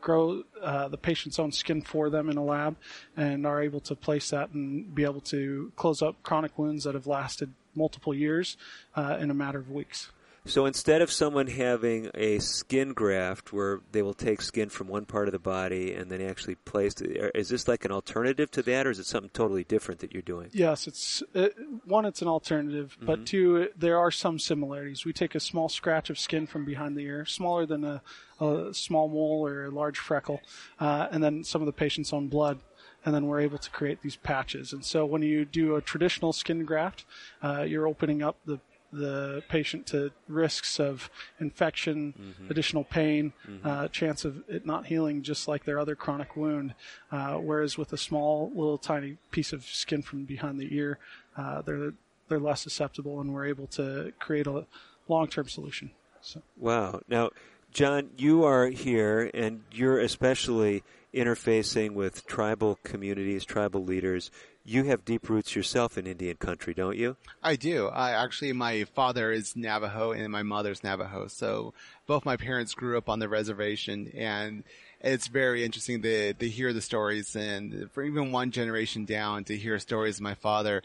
grow 0.00 0.42
uh, 0.62 0.88
the 0.88 0.96
patient's 0.96 1.38
own 1.38 1.52
skin 1.52 1.82
for 1.82 2.10
them 2.10 2.28
in 2.30 2.36
a 2.36 2.44
lab 2.44 2.76
and 3.16 3.46
are 3.46 3.62
able 3.62 3.80
to 3.80 3.94
place 3.94 4.30
that 4.30 4.50
and 4.50 4.94
be 4.94 5.04
able 5.04 5.20
to 5.20 5.72
close 5.76 6.02
up 6.02 6.22
chronic 6.22 6.58
wounds 6.58 6.84
that 6.84 6.94
have 6.94 7.06
lasted 7.06 7.52
multiple 7.74 8.14
years 8.14 8.56
uh, 8.96 9.16
in 9.20 9.30
a 9.30 9.34
matter 9.34 9.58
of 9.58 9.70
weeks. 9.70 10.10
So 10.46 10.66
instead 10.66 11.02
of 11.02 11.12
someone 11.12 11.46
having 11.46 12.10
a 12.14 12.38
skin 12.38 12.92
graft 12.92 13.52
where 13.52 13.80
they 13.92 14.02
will 14.02 14.14
take 14.14 14.40
skin 14.40 14.68
from 14.68 14.88
one 14.88 15.04
part 15.04 15.28
of 15.28 15.32
the 15.32 15.38
body 15.38 15.92
and 15.92 16.10
then 16.10 16.20
actually 16.22 16.54
place 16.54 16.94
it, 17.00 17.32
is 17.34 17.48
this 17.50 17.68
like 17.68 17.84
an 17.84 17.92
alternative 17.92 18.50
to 18.52 18.62
that 18.62 18.86
or 18.86 18.90
is 18.90 18.98
it 18.98 19.06
something 19.06 19.30
totally 19.34 19.64
different 19.64 20.00
that 20.00 20.12
you're 20.12 20.22
doing? 20.22 20.48
Yes, 20.52 20.86
it's 20.86 21.22
it, 21.34 21.54
one 21.84 22.04
it's 22.04 22.22
an 22.22 22.28
alternative, 22.28 22.96
mm-hmm. 22.96 23.06
but 23.06 23.26
two 23.26 23.68
there 23.76 23.98
are 23.98 24.10
some 24.10 24.38
similarities. 24.38 25.04
We 25.04 25.12
take 25.12 25.34
a 25.34 25.40
small 25.40 25.68
scratch 25.68 26.10
of 26.10 26.18
skin 26.18 26.46
from 26.46 26.64
behind 26.64 26.96
the 26.96 27.02
ear, 27.02 27.26
smaller 27.26 27.66
than 27.66 27.84
a, 27.84 28.02
a 28.40 28.72
small 28.72 29.08
mole 29.08 29.46
or 29.46 29.66
a 29.66 29.70
large 29.70 29.98
freckle, 29.98 30.40
uh, 30.78 31.08
and 31.10 31.22
then 31.22 31.44
some 31.44 31.60
of 31.60 31.66
the 31.66 31.72
patient's 31.72 32.12
own 32.12 32.28
blood 32.28 32.60
and 33.04 33.14
then 33.14 33.26
we're 33.26 33.40
able 33.40 33.56
to 33.56 33.70
create 33.70 34.02
these 34.02 34.16
patches. 34.16 34.72
And 34.72 34.84
so 34.84 35.06
when 35.06 35.22
you 35.22 35.44
do 35.44 35.76
a 35.76 35.80
traditional 35.80 36.34
skin 36.34 36.64
graft, 36.64 37.06
uh, 37.42 37.62
you're 37.62 37.86
opening 37.86 38.22
up 38.22 38.36
the 38.44 38.60
the 38.92 39.42
patient 39.48 39.86
to 39.86 40.10
risks 40.28 40.80
of 40.80 41.10
infection, 41.38 42.14
mm-hmm. 42.20 42.50
additional 42.50 42.84
pain, 42.84 43.32
mm-hmm. 43.48 43.66
uh, 43.66 43.88
chance 43.88 44.24
of 44.24 44.42
it 44.48 44.66
not 44.66 44.86
healing, 44.86 45.22
just 45.22 45.48
like 45.48 45.64
their 45.64 45.78
other 45.78 45.94
chronic 45.94 46.36
wound. 46.36 46.74
Uh, 47.12 47.34
whereas 47.34 47.78
with 47.78 47.92
a 47.92 47.96
small, 47.96 48.50
little, 48.54 48.78
tiny 48.78 49.16
piece 49.30 49.52
of 49.52 49.64
skin 49.64 50.02
from 50.02 50.24
behind 50.24 50.58
the 50.58 50.74
ear, 50.74 50.98
uh, 51.36 51.62
they're 51.62 51.92
they're 52.28 52.38
less 52.38 52.62
susceptible, 52.62 53.20
and 53.20 53.34
we're 53.34 53.46
able 53.46 53.66
to 53.66 54.12
create 54.18 54.46
a 54.46 54.64
long-term 55.08 55.48
solution. 55.48 55.90
So. 56.20 56.42
Wow! 56.56 57.00
Now, 57.08 57.30
John, 57.72 58.10
you 58.16 58.44
are 58.44 58.68
here, 58.68 59.30
and 59.34 59.62
you're 59.72 59.98
especially 59.98 60.82
interfacing 61.14 61.92
with 61.92 62.26
tribal 62.26 62.78
communities, 62.84 63.44
tribal 63.44 63.84
leaders 63.84 64.30
you 64.64 64.84
have 64.84 65.04
deep 65.04 65.28
roots 65.28 65.56
yourself 65.56 65.96
in 65.96 66.06
Indian 66.06 66.36
country, 66.36 66.74
don't 66.74 66.96
you? 66.96 67.16
I 67.42 67.56
do. 67.56 67.88
I 67.88 68.12
actually, 68.12 68.52
my 68.52 68.84
father 68.84 69.32
is 69.32 69.56
Navajo 69.56 70.12
and 70.12 70.30
my 70.30 70.42
mother's 70.42 70.84
Navajo. 70.84 71.26
So 71.28 71.72
both 72.06 72.24
my 72.24 72.36
parents 72.36 72.74
grew 72.74 72.98
up 72.98 73.08
on 73.08 73.18
the 73.18 73.28
reservation 73.28 74.10
and 74.14 74.64
it's 75.00 75.28
very 75.28 75.64
interesting 75.64 76.02
to, 76.02 76.34
to 76.34 76.48
hear 76.48 76.72
the 76.72 76.82
stories 76.82 77.34
and 77.34 77.90
for 77.92 78.02
even 78.02 78.32
one 78.32 78.50
generation 78.50 79.06
down 79.06 79.44
to 79.44 79.56
hear 79.56 79.78
stories 79.78 80.16
of 80.16 80.22
my 80.22 80.34
father 80.34 80.82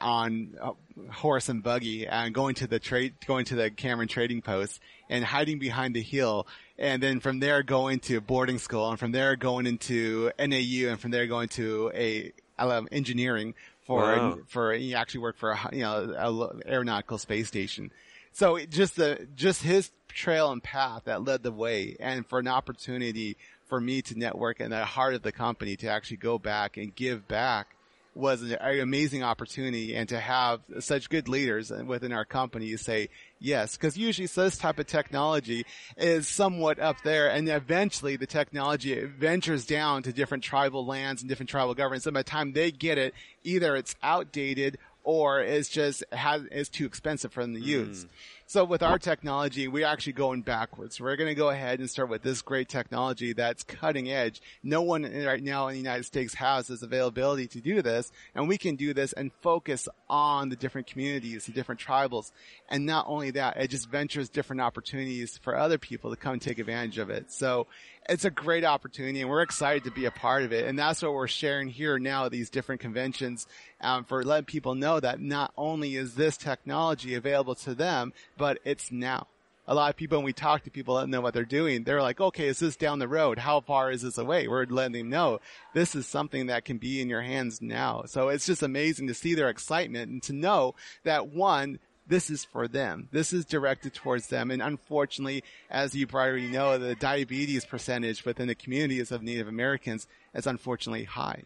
on 0.00 0.56
uh, 0.60 0.72
horse 1.10 1.48
and 1.48 1.62
buggy 1.62 2.06
and 2.06 2.34
going 2.34 2.54
to 2.56 2.66
the 2.66 2.78
trade, 2.78 3.14
going 3.26 3.44
to 3.46 3.54
the 3.54 3.70
Cameron 3.70 4.08
trading 4.08 4.42
post 4.42 4.80
and 5.08 5.24
hiding 5.24 5.58
behind 5.58 5.94
the 5.94 6.02
hill. 6.02 6.46
And 6.78 7.02
then 7.02 7.20
from 7.20 7.40
there 7.40 7.62
going 7.62 8.00
to 8.00 8.20
boarding 8.20 8.58
school 8.58 8.90
and 8.90 8.98
from 8.98 9.12
there 9.12 9.36
going 9.36 9.66
into 9.66 10.30
NAU 10.38 10.90
and 10.90 11.00
from 11.00 11.10
there 11.10 11.26
going 11.26 11.48
to 11.50 11.90
a, 11.94 12.32
um, 12.58 12.88
engineering 12.92 13.54
for, 13.86 14.02
Wow. 14.02 14.38
for, 14.46 14.72
he 14.72 14.94
actually 14.94 15.20
worked 15.20 15.38
for 15.38 15.52
a, 15.52 15.70
you 15.72 15.82
know, 15.82 16.14
a 16.16 16.70
aeronautical 16.70 17.18
space 17.18 17.48
station. 17.48 17.90
So 18.32 18.56
it 18.56 18.70
just 18.70 18.96
the, 18.96 19.26
just 19.34 19.62
his 19.62 19.90
trail 20.08 20.52
and 20.52 20.62
path 20.62 21.02
that 21.04 21.24
led 21.24 21.42
the 21.42 21.52
way 21.52 21.96
and 22.00 22.26
for 22.26 22.38
an 22.38 22.48
opportunity 22.48 23.36
for 23.66 23.80
me 23.80 24.02
to 24.02 24.18
network 24.18 24.60
in 24.60 24.70
the 24.70 24.84
heart 24.84 25.14
of 25.14 25.22
the 25.22 25.32
company 25.32 25.76
to 25.76 25.88
actually 25.88 26.18
go 26.18 26.38
back 26.38 26.76
and 26.76 26.94
give 26.94 27.26
back 27.28 27.76
was 28.14 28.42
an 28.42 28.58
amazing 28.80 29.22
opportunity 29.22 29.96
and 29.96 30.08
to 30.10 30.20
have 30.20 30.60
such 30.80 31.08
good 31.08 31.28
leaders 31.28 31.70
within 31.70 32.12
our 32.12 32.24
company 32.24 32.76
say 32.76 33.08
yes. 33.38 33.76
Because 33.76 33.96
usually 33.96 34.26
this 34.26 34.58
type 34.58 34.78
of 34.78 34.86
technology 34.86 35.64
is 35.96 36.28
somewhat 36.28 36.78
up 36.78 36.96
there 37.04 37.30
and 37.30 37.48
eventually 37.48 38.16
the 38.16 38.26
technology 38.26 39.04
ventures 39.04 39.64
down 39.64 40.02
to 40.02 40.12
different 40.12 40.44
tribal 40.44 40.84
lands 40.84 41.22
and 41.22 41.28
different 41.28 41.48
tribal 41.48 41.74
governments 41.74 42.06
and 42.06 42.14
by 42.14 42.20
the 42.20 42.24
time 42.24 42.52
they 42.52 42.70
get 42.70 42.98
it 42.98 43.14
either 43.44 43.76
it's 43.76 43.94
outdated 44.02 44.78
or 45.04 45.40
it's 45.40 45.68
just 45.68 46.04
has 46.12 46.42
is 46.44 46.68
too 46.68 46.86
expensive 46.86 47.32
for 47.32 47.42
them 47.42 47.54
to 47.54 47.60
use 47.60 48.04
mm. 48.04 48.08
So 48.52 48.66
with 48.66 48.82
our 48.82 48.98
technology, 48.98 49.66
we're 49.66 49.86
actually 49.86 50.12
going 50.12 50.42
backwards. 50.42 51.00
We're 51.00 51.16
going 51.16 51.30
to 51.30 51.34
go 51.34 51.48
ahead 51.48 51.80
and 51.80 51.88
start 51.88 52.10
with 52.10 52.20
this 52.20 52.42
great 52.42 52.68
technology 52.68 53.32
that's 53.32 53.62
cutting 53.62 54.10
edge. 54.10 54.42
No 54.62 54.82
one 54.82 55.04
right 55.04 55.42
now 55.42 55.68
in 55.68 55.72
the 55.72 55.80
United 55.80 56.04
States 56.04 56.34
has 56.34 56.66
this 56.66 56.82
availability 56.82 57.46
to 57.46 57.62
do 57.62 57.80
this, 57.80 58.12
and 58.34 58.48
we 58.48 58.58
can 58.58 58.76
do 58.76 58.92
this 58.92 59.14
and 59.14 59.32
focus 59.40 59.88
on 60.06 60.50
the 60.50 60.56
different 60.56 60.86
communities, 60.86 61.46
the 61.46 61.52
different 61.52 61.80
tribals. 61.80 62.30
And 62.68 62.84
not 62.84 63.06
only 63.08 63.30
that, 63.30 63.56
it 63.56 63.68
just 63.68 63.88
ventures 63.88 64.28
different 64.28 64.60
opportunities 64.60 65.38
for 65.38 65.56
other 65.56 65.78
people 65.78 66.10
to 66.10 66.16
come 66.16 66.38
take 66.38 66.58
advantage 66.58 66.98
of 66.98 67.08
it. 67.08 67.32
So 67.32 67.68
it's 68.08 68.24
a 68.24 68.30
great 68.30 68.64
opportunity 68.64 69.20
and 69.20 69.30
we're 69.30 69.42
excited 69.42 69.84
to 69.84 69.90
be 69.90 70.06
a 70.06 70.10
part 70.10 70.42
of 70.42 70.52
it. 70.52 70.66
And 70.66 70.78
that's 70.78 71.02
what 71.02 71.12
we're 71.12 71.28
sharing 71.28 71.68
here 71.68 71.98
now, 71.98 72.26
at 72.26 72.32
these 72.32 72.50
different 72.50 72.80
conventions, 72.80 73.46
um, 73.80 74.04
for 74.04 74.24
letting 74.24 74.46
people 74.46 74.74
know 74.74 75.00
that 75.00 75.20
not 75.20 75.52
only 75.56 75.96
is 75.96 76.14
this 76.14 76.36
technology 76.36 77.14
available 77.14 77.54
to 77.56 77.74
them, 77.74 78.12
but 78.36 78.58
it's 78.64 78.90
now. 78.90 79.28
A 79.68 79.76
lot 79.76 79.90
of 79.90 79.96
people, 79.96 80.18
when 80.18 80.24
we 80.24 80.32
talk 80.32 80.64
to 80.64 80.72
people 80.72 80.96
that 80.96 81.08
know 81.08 81.20
what 81.20 81.34
they're 81.34 81.44
doing, 81.44 81.84
they're 81.84 82.02
like, 82.02 82.20
okay, 82.20 82.48
is 82.48 82.58
this 82.58 82.76
down 82.76 82.98
the 82.98 83.06
road? 83.06 83.38
How 83.38 83.60
far 83.60 83.92
is 83.92 84.02
this 84.02 84.18
away? 84.18 84.48
We're 84.48 84.66
letting 84.66 84.92
them 84.92 85.08
know 85.08 85.40
this 85.72 85.94
is 85.94 86.04
something 86.04 86.46
that 86.46 86.64
can 86.64 86.78
be 86.78 87.00
in 87.00 87.08
your 87.08 87.22
hands 87.22 87.62
now. 87.62 88.02
So 88.06 88.28
it's 88.28 88.44
just 88.44 88.64
amazing 88.64 89.06
to 89.06 89.14
see 89.14 89.34
their 89.34 89.48
excitement 89.48 90.10
and 90.10 90.22
to 90.24 90.32
know 90.32 90.74
that 91.04 91.28
one, 91.28 91.78
this 92.12 92.28
is 92.28 92.44
for 92.44 92.68
them. 92.68 93.08
This 93.10 93.32
is 93.32 93.46
directed 93.46 93.94
towards 93.94 94.26
them. 94.26 94.50
And 94.50 94.60
unfortunately, 94.60 95.44
as 95.70 95.94
you 95.94 96.06
probably 96.06 96.46
know, 96.46 96.76
the 96.76 96.94
diabetes 96.94 97.64
percentage 97.64 98.22
within 98.26 98.48
the 98.48 98.54
communities 98.54 99.10
of 99.10 99.22
Native 99.22 99.48
Americans 99.48 100.06
is 100.34 100.46
unfortunately 100.46 101.04
high. 101.04 101.40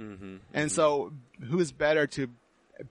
And 0.52 0.72
so 0.72 1.12
who's 1.48 1.70
better 1.70 2.08
to 2.08 2.30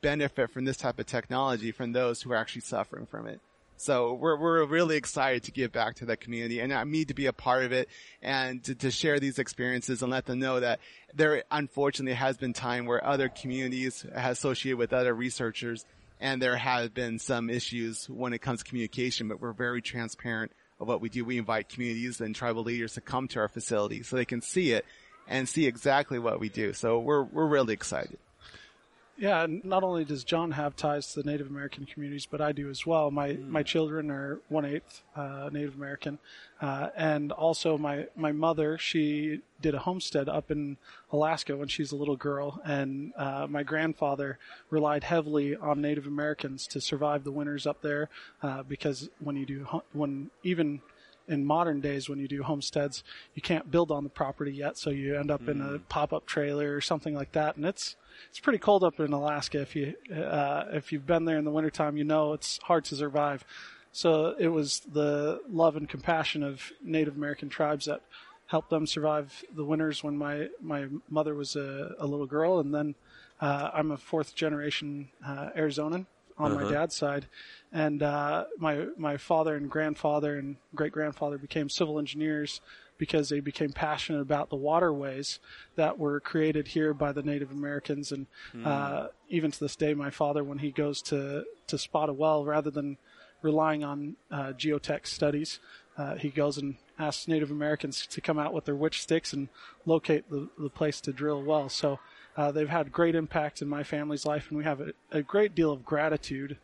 benefit 0.02 0.52
from 0.52 0.64
this 0.64 0.78
type 0.78 1.00
of 1.00 1.06
technology 1.06 1.74
from 1.74 1.92
those 1.92 2.22
who 2.22 2.32
are 2.32 2.38
actually 2.38 2.62
suffering 2.62 3.08
from 3.08 3.28
it? 3.28 3.42
So 3.76 4.14
we're, 4.14 4.38
we're 4.38 4.64
really 4.64 4.96
excited 4.96 5.44
to 5.44 5.52
give 5.52 5.74
back 5.74 5.96
to 5.96 6.06
that 6.06 6.22
community 6.22 6.62
and 6.62 6.72
uh, 6.72 6.86
me 6.86 7.04
to 7.04 7.14
be 7.14 7.26
a 7.26 7.34
part 7.34 7.66
of 7.66 7.74
it 7.74 7.90
and 8.22 8.64
to, 8.64 8.76
to 8.76 8.90
share 8.90 9.20
these 9.20 9.38
experiences 9.38 10.02
and 10.02 10.10
let 10.10 10.28
them 10.28 10.40
know 10.40 10.62
that 10.62 10.80
there 11.14 11.44
unfortunately 11.52 12.14
has 12.14 12.38
been 12.38 12.54
time 12.54 12.86
where 12.86 13.04
other 13.04 13.28
communities 13.28 14.06
associated 14.14 14.78
with 14.78 14.94
other 14.94 15.14
researchers 15.14 15.86
and 16.20 16.42
there 16.42 16.58
have 16.58 16.94
been 16.94 17.20
some 17.20 17.50
issues 17.50 18.10
when 18.10 18.34
it 18.34 18.40
comes 18.40 18.60
to 18.60 18.66
communication, 18.66 19.28
but 19.28 19.42
we're 19.42 19.54
very 19.54 19.82
transparent 19.82 20.52
of 20.80 20.88
what 20.88 21.02
we 21.02 21.10
do. 21.10 21.26
We 21.26 21.38
invite 21.38 21.70
communities 21.70 22.22
and 22.22 22.36
tribal 22.36 22.64
leaders 22.64 22.94
to 22.94 23.02
come 23.02 23.28
to 23.30 23.40
our 23.40 23.48
facility 23.48 24.04
so 24.04 24.16
they 24.16 24.26
can 24.26 24.42
see 24.42 24.72
it 24.72 24.86
and 25.28 25.48
see 25.48 25.66
exactly 25.66 26.20
what 26.20 26.40
we 26.40 26.50
do. 26.50 26.74
So 26.74 27.00
we're, 27.00 27.24
we're 27.24 27.48
really 27.48 27.74
excited. 27.74 28.18
Yeah, 29.18 29.44
and 29.44 29.64
not 29.64 29.84
only 29.84 30.04
does 30.04 30.26
John 30.26 30.52
have 30.52 30.76
ties 30.76 31.14
to 31.14 31.22
the 31.22 31.30
Native 31.30 31.48
American 31.48 31.86
communities, 31.86 32.28
but 32.30 32.42
I 32.42 32.52
do 32.52 32.70
as 32.70 32.86
well. 32.86 33.12
My 33.12 33.34
my 33.34 33.64
children 33.64 34.12
are 34.12 34.40
one 34.50 34.66
eighth 34.66 35.04
uh, 35.16 35.50
Native 35.54 35.76
American, 35.76 36.20
uh, 36.62 36.90
and 36.98 37.32
also 37.32 37.78
my 37.78 38.08
my 38.18 38.34
mother 38.34 38.78
she 38.78 39.40
did 39.62 39.74
a 39.74 39.80
homestead 39.80 40.28
up 40.28 40.52
in 40.52 40.76
Alaska 41.14 41.56
when 41.56 41.70
she 41.70 41.82
was 41.82 41.94
a 41.94 41.96
little 41.96 42.18
girl, 42.18 42.60
and 42.66 43.14
uh, 43.16 43.48
my 43.50 43.64
grandfather 43.64 44.38
relied 44.70 45.06
heavily 45.06 45.56
on 45.56 45.80
Native 45.80 46.08
Americans 46.08 46.68
to 46.68 46.82
survive 46.82 47.24
the 47.24 47.32
winters 47.32 47.66
up 47.66 47.82
there, 47.82 48.10
uh, 48.44 48.64
because 48.64 49.10
when 49.20 49.38
you 49.38 49.46
do 49.46 49.82
when 49.94 50.30
even 50.44 50.82
in 51.28 51.46
modern 51.46 51.80
days 51.80 52.08
when 52.08 52.20
you 52.20 52.28
do 52.28 52.44
homesteads 52.44 53.04
you 53.34 53.42
can't 53.42 53.72
build 53.72 53.90
on 53.92 54.04
the 54.04 54.10
property 54.12 54.52
yet 54.52 54.78
so 54.78 54.92
you 54.92 55.18
end 55.18 55.32
up 55.32 55.48
in 55.48 55.60
a 55.60 55.80
pop-up 55.90 56.24
trailer 56.28 56.76
or 56.76 56.82
something 56.82 57.16
like 57.16 57.32
that 57.32 57.56
and 57.56 57.66
it's 57.66 57.96
it's 58.30 58.40
pretty 58.40 58.60
cold 58.60 58.84
up 58.84 59.00
in 59.00 59.14
Alaska. 59.14 59.62
If 59.62 59.76
you 59.76 59.96
uh, 60.16 60.66
if 60.72 60.92
you've 60.92 61.06
been 61.06 61.26
there 61.26 61.38
in 61.38 61.46
the 61.46 61.52
wintertime 61.52 61.98
you 61.98 62.04
know 62.04 62.34
it's 62.34 62.60
hard 62.64 62.86
to 62.86 62.96
survive. 62.96 63.44
So 63.92 64.36
it 64.38 64.50
was 64.50 64.82
the 64.92 65.40
love 65.50 65.76
and 65.78 65.88
compassion 65.88 66.44
of 66.44 66.72
Native 66.84 67.16
American 67.16 67.48
tribes 67.50 67.86
that 67.86 68.02
helped 68.48 68.70
them 68.70 68.86
survive 68.86 69.44
the 69.56 69.64
winters 69.64 70.04
when 70.04 70.18
my 70.18 70.50
my 70.62 70.88
mother 71.10 71.34
was 71.34 71.56
a, 71.56 71.96
a 72.00 72.06
little 72.06 72.26
girl. 72.28 72.60
And 72.60 72.74
then 72.74 72.96
uh, 73.42 73.70
I'm 73.74 73.92
a 73.92 73.98
fourth 73.98 74.36
generation 74.36 75.10
uh, 75.26 75.50
Arizonan 75.58 76.06
on 76.38 76.54
my 76.54 76.64
Uh-huh. 76.64 76.74
dad's 76.74 76.96
side, 76.96 77.28
and 77.72 78.04
uh, 78.04 78.44
my 78.58 78.88
my 78.98 79.16
father 79.16 79.56
and 79.56 79.72
grandfather 79.72 80.38
and 80.38 80.58
great 80.76 80.92
grandfather 80.92 81.38
became 81.38 81.70
civil 81.70 81.98
engineers 81.98 82.60
because 82.98 83.30
they 83.30 83.40
became 83.40 83.72
passionate 83.72 84.22
about 84.22 84.50
the 84.50 84.56
waterways 84.56 85.40
that 85.76 85.98
were 86.00 86.20
created 86.20 86.70
here 86.70 86.94
by 86.94 87.12
the 87.12 87.24
Native 87.24 87.52
Americans, 87.52 88.12
and 88.12 88.28
uh, 88.66 89.08
even 89.30 89.52
to 89.52 89.60
this 89.60 89.76
day, 89.76 89.94
my 89.94 90.10
father, 90.10 90.44
when 90.44 90.60
he 90.60 90.72
goes 90.72 91.02
to 91.04 91.46
to 91.68 91.78
spot 91.78 92.10
a 92.10 92.14
well, 92.14 92.46
rather 92.46 92.72
than 92.72 92.98
relying 93.42 93.84
on 93.84 94.16
uh, 94.32 94.54
geotech 94.54 95.06
studies, 95.06 95.60
uh, 95.98 96.16
he 96.16 96.30
goes 96.30 96.58
and 96.58 96.76
asks 96.98 97.28
Native 97.28 97.52
Americans 97.52 98.08
to 98.08 98.22
come 98.22 98.40
out 98.40 98.54
with 98.54 98.66
their 98.66 98.76
witch 98.76 99.02
sticks 99.02 99.34
and 99.34 99.50
locate 99.86 100.30
the, 100.30 100.50
the 100.58 100.70
place 100.70 101.02
to 101.02 101.12
drill 101.12 101.38
a 101.38 101.44
well. 101.44 101.70
So 101.70 102.00
uh, 102.38 102.52
they've 102.52 102.70
had 102.70 102.92
great 102.92 103.16
impact 103.16 103.62
in 103.62 103.68
my 103.68 103.84
family's 103.84 104.26
life, 104.26 104.48
and 104.50 104.58
we 104.58 104.64
have 104.64 104.82
a, 104.82 104.94
a 105.12 105.22
great 105.22 105.54
deal 105.56 105.72
of 105.72 105.86
gratitude 105.86 106.58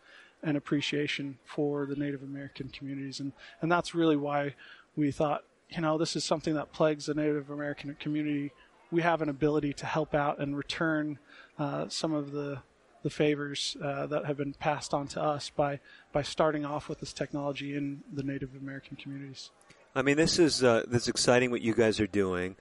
and 0.43 0.57
appreciation 0.57 1.37
for 1.45 1.85
the 1.85 1.95
Native 1.95 2.23
American 2.23 2.69
communities, 2.69 3.19
and 3.19 3.31
and 3.61 3.71
that's 3.71 3.93
really 3.93 4.17
why 4.17 4.55
we 4.95 5.11
thought, 5.11 5.43
you 5.71 5.81
know, 5.81 5.97
this 5.97 6.15
is 6.15 6.23
something 6.23 6.55
that 6.55 6.73
plagues 6.73 7.05
the 7.05 7.13
Native 7.13 7.49
American 7.49 7.95
community. 7.99 8.51
We 8.91 9.01
have 9.01 9.21
an 9.21 9.29
ability 9.29 9.73
to 9.73 9.85
help 9.85 10.13
out 10.13 10.39
and 10.39 10.55
return 10.55 11.19
uh, 11.57 11.87
some 11.89 12.13
of 12.13 12.31
the 12.31 12.59
the 13.03 13.09
favors 13.09 13.75
uh, 13.83 14.05
that 14.05 14.25
have 14.25 14.37
been 14.37 14.53
passed 14.53 14.93
on 14.93 15.07
to 15.07 15.21
us 15.21 15.49
by 15.49 15.79
by 16.11 16.21
starting 16.21 16.65
off 16.65 16.87
with 16.87 16.99
this 16.99 17.13
technology 17.13 17.75
in 17.75 18.03
the 18.13 18.21
Native 18.21 18.55
American 18.55 18.95
communities. 18.95 19.49
I 19.95 20.03
mean, 20.03 20.17
this 20.17 20.37
is 20.39 20.63
uh, 20.63 20.83
this 20.87 21.03
is 21.03 21.07
exciting 21.07 21.51
what 21.51 21.61
you 21.61 21.73
guys 21.73 21.99
are 21.99 22.07
doing, 22.07 22.55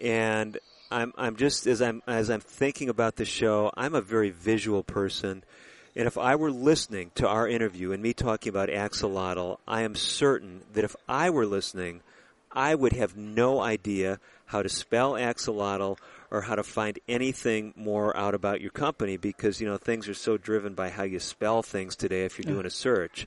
and 0.00 0.58
I'm 0.90 1.12
I'm 1.16 1.36
just 1.36 1.66
as 1.66 1.82
I'm 1.82 2.02
as 2.06 2.30
I'm 2.30 2.40
thinking 2.40 2.88
about 2.88 3.16
the 3.16 3.24
show, 3.24 3.70
I'm 3.76 3.94
a 3.94 4.00
very 4.00 4.30
visual 4.30 4.82
person, 4.82 5.44
and 5.94 6.06
if 6.06 6.16
I 6.16 6.36
were 6.36 6.50
listening 6.50 7.10
to 7.16 7.28
our 7.28 7.46
interview 7.46 7.92
and 7.92 8.02
me 8.02 8.14
talking 8.14 8.50
about 8.50 8.70
axolotl, 8.70 9.58
I 9.66 9.82
am 9.82 9.94
certain 9.94 10.62
that 10.72 10.84
if 10.84 10.96
I 11.08 11.28
were 11.30 11.46
listening, 11.46 12.00
I 12.52 12.74
would 12.74 12.92
have 12.94 13.16
no 13.16 13.60
idea 13.60 14.18
how 14.46 14.62
to 14.62 14.68
spell 14.68 15.12
axolotl 15.12 15.98
or 16.30 16.42
how 16.42 16.54
to 16.54 16.62
find 16.62 16.98
anything 17.08 17.72
more 17.76 18.16
out 18.16 18.34
about 18.34 18.60
your 18.60 18.70
company 18.70 19.16
because 19.16 19.60
you 19.60 19.66
know 19.66 19.76
things 19.76 20.08
are 20.08 20.14
so 20.14 20.36
driven 20.36 20.74
by 20.74 20.90
how 20.90 21.02
you 21.02 21.18
spell 21.20 21.62
things 21.62 21.94
today 21.96 22.24
if 22.24 22.38
you're 22.38 22.46
Yeah. 22.48 22.54
doing 22.54 22.66
a 22.66 22.70
search. 22.70 23.26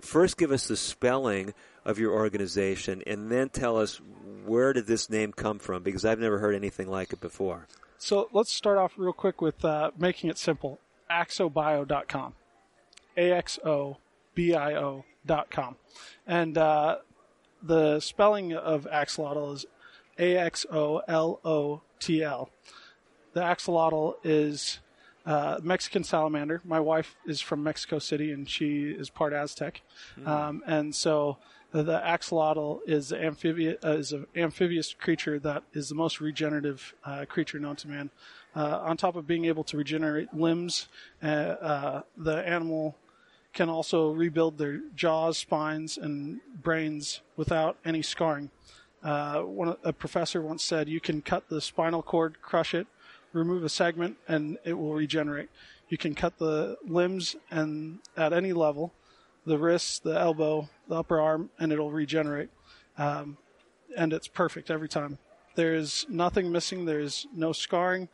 First 0.00 0.36
give 0.38 0.50
us 0.52 0.66
the 0.68 0.76
spelling 0.76 1.52
of 1.84 1.98
your 1.98 2.12
organization 2.12 3.02
and 3.06 3.30
then 3.30 3.48
tell 3.50 3.76
us 3.78 4.00
where 4.46 4.72
did 4.72 4.86
this 4.86 5.10
name 5.10 5.32
come 5.32 5.58
from 5.58 5.82
because 5.82 6.04
I've 6.04 6.18
never 6.20 6.38
heard 6.38 6.54
anything 6.54 6.88
like 6.88 7.12
it 7.12 7.20
before. 7.20 7.66
So 7.98 8.28
let's 8.32 8.52
start 8.54 8.78
off 8.78 8.94
real 8.96 9.12
quick 9.12 9.40
with 9.42 9.64
uh, 9.64 9.90
making 9.98 10.30
it 10.30 10.38
simple. 10.38 10.78
Axobio.com. 11.10 12.34
A-X-O-B-I-O.com. 14.34 15.76
And 16.26 16.58
uh, 16.58 16.96
the 17.62 18.00
spelling 18.00 18.52
of 18.52 18.86
axolotl 18.92 19.54
is 19.54 19.66
A-X-O-L-O-T-L. 20.18 20.60
The 23.32 23.40
axolotl 23.40 24.14
is 24.24 24.80
uh, 25.24 25.60
Mexican 25.62 26.04
salamander. 26.04 26.60
My 26.64 26.80
wife 26.80 27.16
is 27.26 27.40
from 27.40 27.62
Mexico 27.62 27.98
City 27.98 28.32
and 28.32 28.48
she 28.48 28.90
is 28.90 29.08
part 29.10 29.32
Aztec. 29.32 29.80
Um, 30.26 30.62
and 30.66 30.94
so 30.94 31.38
the, 31.70 31.82
the 31.82 32.00
axolotl 32.00 32.80
is 32.86 33.12
amphibious, 33.12 33.82
uh, 33.84 33.92
is 33.92 34.12
an 34.12 34.26
amphibious 34.36 34.94
creature 34.94 35.38
that 35.38 35.62
is 35.72 35.88
the 35.88 35.94
most 35.94 36.20
regenerative 36.20 36.94
uh, 37.04 37.24
creature 37.26 37.58
known 37.58 37.76
to 37.76 37.88
man. 37.88 38.10
Uh, 38.54 38.80
on 38.82 38.96
top 38.98 39.16
of 39.16 39.26
being 39.26 39.46
able 39.46 39.64
to 39.64 39.78
regenerate 39.78 40.34
limbs, 40.34 40.88
uh, 41.22 41.26
uh, 41.26 42.02
the 42.18 42.46
animal 42.46 42.96
can 43.52 43.68
also 43.68 44.12
rebuild 44.12 44.58
their 44.58 44.80
jaws, 44.94 45.38
spines, 45.38 45.98
and 45.98 46.40
brains 46.62 47.20
without 47.36 47.76
any 47.84 48.02
scarring. 48.02 48.50
Uh, 49.02 49.42
one, 49.42 49.76
a 49.82 49.92
professor 49.92 50.40
once 50.40 50.62
said, 50.62 50.88
"You 50.88 51.00
can 51.00 51.22
cut 51.22 51.48
the 51.48 51.60
spinal 51.60 52.02
cord, 52.02 52.40
crush 52.40 52.72
it, 52.74 52.86
remove 53.32 53.64
a 53.64 53.68
segment, 53.68 54.16
and 54.28 54.58
it 54.64 54.74
will 54.74 54.94
regenerate. 54.94 55.48
You 55.88 55.98
can 55.98 56.14
cut 56.14 56.38
the 56.38 56.78
limbs 56.86 57.36
and 57.50 57.98
at 58.16 58.32
any 58.32 58.52
level, 58.52 58.92
the 59.44 59.58
wrist, 59.58 60.04
the 60.04 60.18
elbow, 60.18 60.68
the 60.88 60.96
upper 60.96 61.20
arm, 61.20 61.50
and 61.58 61.72
it'll 61.72 61.90
regenerate. 61.90 62.50
Um, 62.96 63.36
and 63.96 64.12
it's 64.12 64.28
perfect 64.28 64.70
every 64.70 64.88
time. 64.88 65.18
There 65.54 65.74
is 65.74 66.06
nothing 66.08 66.50
missing. 66.50 66.86
There 66.86 67.00
is 67.00 67.26
no 67.34 67.52
scarring 67.52 68.08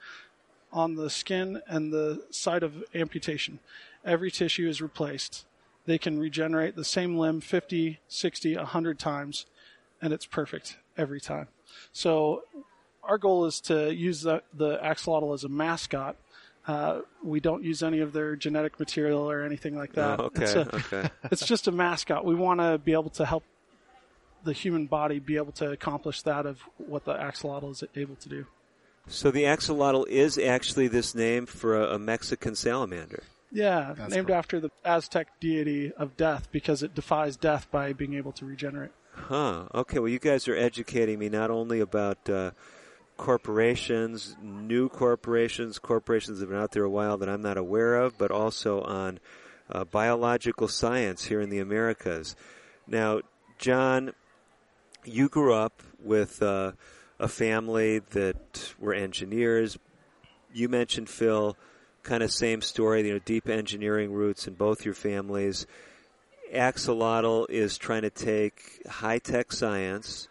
on 0.73 0.97
the 0.97 1.09
skin 1.09 1.63
and 1.69 1.93
the 1.93 2.25
site 2.31 2.63
of 2.63 2.83
amputation. 2.95 3.61
Every 4.09 4.31
tissue 4.31 4.67
is 4.67 4.81
replaced. 4.81 5.45
They 5.85 5.99
can 5.99 6.19
regenerate 6.19 6.77
the 6.77 6.85
same 6.85 7.19
limb 7.19 7.43
50, 7.43 8.01
60, 8.09 8.57
100 8.57 8.99
times, 8.99 9.45
and 10.01 10.15
it's 10.15 10.25
perfect 10.25 10.79
every 10.97 11.21
time. 11.21 11.49
So 11.93 12.45
our 13.03 13.19
goal 13.19 13.45
is 13.45 13.61
to 13.63 13.95
use 13.95 14.23
the, 14.23 14.43
the 14.55 14.79
axolotl 14.79 15.35
as 15.35 15.45
a 15.45 15.49
mascot. 15.49 16.17
Uh, 16.67 17.01
we 17.23 17.39
don't 17.39 17.63
use 17.65 17.83
any 17.83 18.01
of 18.01 18.15
their 18.15 18.35
genetic 18.35 18.81
material 18.81 19.31
or 19.31 19.43
anything 19.43 19.77
like 19.77 19.93
that. 19.93 20.21
Oh, 20.21 20.25
okay, 20.25 20.45
It's, 20.45 20.55
a- 20.55 20.77
okay. 20.77 21.11
it's 21.31 21.47
just 21.47 21.69
a 21.69 21.73
mascot. 21.73 22.25
We 22.25 22.35
want 22.35 22.61
to 22.61 22.79
be 22.79 22.93
able 22.93 23.11
to 23.11 23.27
help 23.27 23.45
the 24.45 24.53
human 24.55 24.87
body 24.87 25.19
be 25.19 25.37
able 25.37 25.53
to 25.53 25.71
accomplish 25.71 26.23
that 26.23 26.47
of 26.47 26.61
what 26.79 27.05
the 27.05 27.13
axolotl 27.15 27.71
is 27.73 27.85
able 27.95 28.17
to 28.17 28.29
do. 28.31 28.47
So 29.07 29.31
the 29.31 29.45
axolotl 29.45 30.07
is 30.09 30.39
actually 30.39 30.89
this 30.89 31.15
name 31.15 31.45
for 31.45 31.79
a, 31.79 31.95
a 31.95 31.99
Mexican 31.99 32.55
salamander. 32.55 33.23
Yeah, 33.51 33.95
That's 33.97 34.15
named 34.15 34.31
after 34.31 34.61
the 34.61 34.71
Aztec 34.85 35.29
deity 35.41 35.93
of 35.93 36.17
death 36.17 36.49
because 36.53 36.83
it 36.83 36.95
defies 36.95 37.37
death 37.37 37.67
by 37.71 37.93
being 37.93 38.15
able 38.15 38.33
to 38.33 38.45
regenerate. 38.45 38.91
Huh. 39.15 39.65
Okay. 39.75 39.99
Well, 39.99 40.09
you 40.09 40.19
guys 40.19 40.49
are 40.49 40.57
educating 40.57 41.19
me 41.19 41.29
not 41.29 41.51
only 41.51 41.81
about 41.81 42.29
uh, 42.29 42.53
corporations, 43.17 44.37
new 44.43 44.89
corporations, 44.89 45.79
corporations 45.79 46.39
that 46.39 46.45
have 46.45 46.51
been 46.51 46.61
out 46.61 46.73
there 46.73 46.85
a 46.85 46.91
while 46.91 47.17
that 47.19 47.29
I'm 47.29 47.43
not 47.43 47.57
aware 47.57 47.97
of, 47.97 48.17
but 48.17 48.31
also 48.31 48.83
on 48.83 49.19
uh, 49.71 49.85
biological 49.85 50.69
science 50.69 51.25
here 51.25 51.41
in 51.41 51.51
the 51.51 51.59
Americas. 51.59 52.37
Now, 52.87 53.21
John, 53.59 54.13
you 55.05 55.29
grew 55.29 55.53
up 55.53 55.83
with 56.03 56.43
uh, 56.43 56.73
a 57.19 57.29
family 57.29 57.99
that 58.11 58.75
were 58.79 58.95
engineers. 58.95 59.79
You 60.53 60.69
mentioned 60.69 61.11
Phil, 61.11 61.57
kind 62.09 62.23
of 62.23 62.33
same 62.33 62.63
story. 62.63 63.07
You 63.07 63.15
know, 63.15 63.21
deep 63.25 63.49
engineering 63.49 64.13
roots 64.13 64.49
in 64.49 64.55
both 64.55 64.85
your 64.85 64.95
families. 64.95 65.67
Axolotl 66.53 67.51
is 67.51 67.77
trying 67.77 68.03
to 68.03 68.11
take 68.11 68.87
high 68.89 69.19
tech 69.19 69.53
science, 69.53 70.29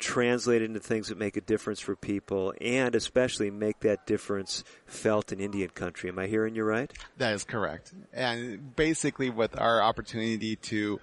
translate 0.00 0.62
it 0.62 0.64
into 0.64 0.80
things 0.80 1.08
that 1.08 1.16
make 1.16 1.36
a 1.36 1.40
difference 1.40 1.78
for 1.78 1.94
people, 1.94 2.52
and 2.60 2.96
especially 2.96 3.50
make 3.52 3.78
that 3.80 4.04
difference 4.04 4.64
felt 4.86 5.30
in 5.30 5.38
Indian 5.38 5.70
country. 5.70 6.10
Am 6.10 6.18
I 6.18 6.26
hearing 6.26 6.56
you 6.56 6.64
right? 6.64 6.92
That 7.18 7.34
is 7.34 7.44
correct. 7.44 7.92
And 8.12 8.74
basically 8.74 9.30
with 9.30 9.58
our 9.58 9.80
opportunity 9.80 10.56
to 10.56 11.00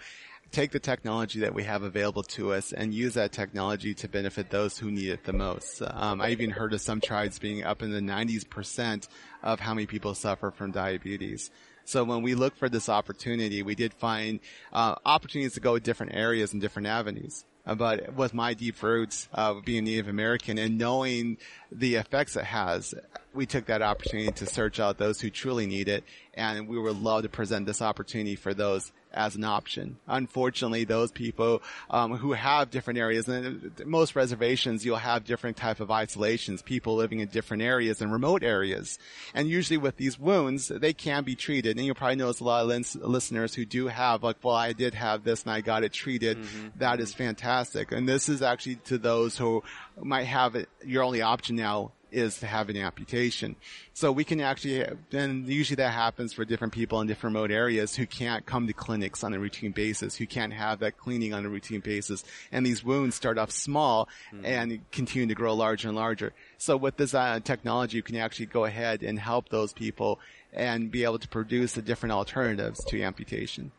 take 0.52 0.72
the 0.72 0.80
technology 0.80 1.40
that 1.40 1.54
we 1.54 1.64
have 1.64 1.84
available 1.84 2.24
to 2.24 2.54
us 2.54 2.74
and 2.74 2.94
use 2.94 3.14
that 3.14 3.32
technology 3.32 3.94
to 3.94 4.08
benefit 4.08 4.50
those 4.50 4.78
who 4.78 4.92
need 4.92 5.10
it 5.10 5.24
the 5.24 5.34
most. 5.34 5.82
Um, 5.82 6.22
I 6.22 6.30
even 6.30 6.50
heard 6.50 6.74
of 6.74 6.82
some 6.82 7.00
tribes 7.00 7.40
being 7.40 7.64
up 7.64 7.82
in 7.82 7.92
the 7.92 8.02
90s 8.02 8.50
percent 8.50 9.08
of 9.42 9.60
how 9.60 9.74
many 9.74 9.88
people 9.88 10.14
suffer 10.14 10.52
from 10.52 10.72
diabetes. 10.72 11.52
So 11.86 12.04
when 12.04 12.22
we 12.22 12.36
look 12.36 12.56
for 12.56 12.70
this 12.70 12.90
opportunity, 12.90 13.64
we 13.64 13.76
did 13.76 13.94
find 13.94 14.40
uh, 14.72 14.96
opportunities 15.06 15.54
to 15.54 15.60
go 15.60 15.80
different 15.80 16.14
areas 16.14 16.54
and 16.54 16.62
different 16.62 16.88
avenues. 16.88 17.46
Uh, 17.66 17.76
But 17.76 18.14
with 18.14 18.34
my 18.34 18.54
deep 18.54 18.82
roots 18.84 19.30
of 19.34 19.64
being 19.66 19.86
Native 19.86 20.08
American 20.08 20.58
and 20.58 20.78
knowing 20.78 21.38
the 21.72 21.96
effects 21.96 22.36
it 22.36 22.46
has, 22.46 22.94
we 23.34 23.46
took 23.46 23.66
that 23.66 23.82
opportunity 23.82 24.32
to 24.32 24.46
search 24.46 24.80
out 24.80 24.98
those 24.98 25.22
who 25.22 25.30
truly 25.30 25.66
need 25.66 25.88
it, 25.88 26.04
and 26.34 26.68
we 26.68 26.78
would 26.78 26.98
love 26.98 27.24
to 27.24 27.30
present 27.30 27.66
this 27.66 27.82
opportunity 27.82 28.36
for 28.36 28.54
those 28.54 28.92
as 29.14 29.36
an 29.36 29.44
option. 29.44 29.98
Unfortunately, 30.08 30.84
those 30.84 31.12
people 31.12 31.62
um, 31.90 32.16
who 32.18 32.34
have 32.34 32.70
different 32.70 33.00
areas, 33.00 33.28
and 33.28 33.72
most 33.86 34.16
reservations, 34.16 34.86
you'll 34.86 34.98
have 34.98 35.24
different 35.24 35.58
type 35.58 35.80
of 35.80 35.92
isolations, 35.92 36.62
people 36.62 36.96
living 36.96 37.20
in 37.20 37.28
different 37.28 37.64
areas 37.64 38.02
and 38.02 38.12
remote 38.12 38.44
areas. 38.44 39.00
And 39.34 39.48
usually 39.48 39.78
with 39.78 39.98
these 39.98 40.20
wounds, 40.20 40.68
they 40.70 40.94
can 40.94 41.24
be 41.24 41.36
treated. 41.36 41.78
And 41.78 41.86
you'll 41.86 41.96
probably 41.96 42.16
notice 42.16 42.40
a 42.40 42.44
lot 42.44 42.62
of 42.64 42.68
lis- 42.68 42.96
listeners 42.96 43.54
who 43.54 43.66
do 43.66 43.88
have, 43.88 44.24
like, 44.24 44.38
well, 44.44 44.56
I 44.56 44.74
did 44.74 44.94
have 44.94 45.24
this 45.24 45.44
and 45.44 45.52
I 45.52 45.62
got 45.62 45.84
it 45.84 45.94
treated. 45.94 46.38
That 46.78 47.00
is 47.00 47.14
fantastic. 47.14 47.92
And 47.92 48.08
this 48.08 48.30
is 48.30 48.42
actually 48.42 48.76
to 48.86 48.98
those 48.98 49.38
who 49.38 49.64
might 50.02 50.26
have 50.26 50.56
it, 50.56 50.70
your 50.86 51.04
only 51.04 51.22
option 51.22 51.56
now 51.56 51.92
is 52.12 52.40
to 52.40 52.48
have 52.48 52.70
an 52.70 52.78
amputation. 52.78 53.56
So 53.94 54.12
we 54.12 54.24
can 54.24 54.42
actually, 54.42 54.86
and 55.12 55.48
usually 55.48 55.76
that 55.78 55.94
happens 55.94 56.34
for 56.34 56.46
different 56.46 56.74
people 56.74 57.02
in 57.02 57.08
different 57.08 57.36
remote 57.36 57.52
areas 57.52 57.96
who 57.96 58.06
can't 58.06 58.46
come 58.46 58.68
to 58.68 58.74
clinics 58.74 59.24
on 59.24 59.34
a 59.34 59.40
routine 59.40 59.72
basis, 59.72 60.16
who 60.16 60.28
can't 60.28 60.54
have 60.54 60.80
that 60.80 60.98
cleaning 60.98 61.34
on 61.34 61.46
a 61.46 61.50
routine 61.50 61.80
basis. 61.80 62.24
And 62.52 62.66
these 62.66 62.84
wounds 62.84 63.16
start 63.16 63.38
off 63.38 63.52
small 63.52 64.10
and 64.44 64.80
continue 64.92 65.28
to 65.28 65.36
grow 65.36 65.54
larger 65.54 65.88
and 65.88 65.96
larger. 65.96 66.34
So 66.58 66.78
with 66.78 66.98
this 66.98 67.14
uh, 67.14 67.40
technology, 67.44 67.98
you 67.98 68.04
can 68.04 68.16
actually 68.18 68.48
go 68.48 68.66
ahead 68.66 69.04
and 69.04 69.20
help 69.20 69.50
those 69.50 69.74
people 69.74 70.20
and 70.54 70.92
be 70.92 71.04
able 71.04 71.20
to 71.20 71.28
produce 71.28 71.74
the 71.74 71.82
different 71.82 72.14
alternatives 72.14 72.84
to 72.86 73.02
amputation. 73.02 73.72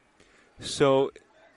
So 0.60 1.10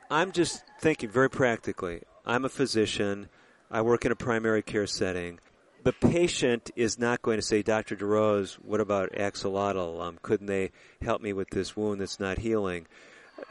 I'm 0.10 0.32
just 0.32 0.64
thinking 0.80 1.10
very 1.10 1.30
practically. 1.30 2.02
I'm 2.26 2.46
a 2.46 2.50
physician. 2.50 3.30
I 3.72 3.82
work 3.82 4.06
in 4.06 4.12
a 4.12 4.16
primary 4.16 4.62
care 4.62 4.88
setting. 4.88 5.40
The 5.86 5.94
patient 5.94 6.72
is 6.76 6.98
not 6.98 7.22
going 7.22 7.38
to 7.38 7.44
say, 7.44 7.62
Dr. 7.62 7.96
DeRose, 7.96 8.56
what 8.56 8.82
about 8.82 9.12
axolotl? 9.12 10.02
Um, 10.02 10.18
couldn't 10.24 10.48
they 10.48 10.72
help 11.00 11.22
me 11.22 11.32
with 11.32 11.52
this 11.52 11.78
wound 11.78 12.02
that's 12.02 12.20
not 12.20 12.40
healing? 12.40 12.88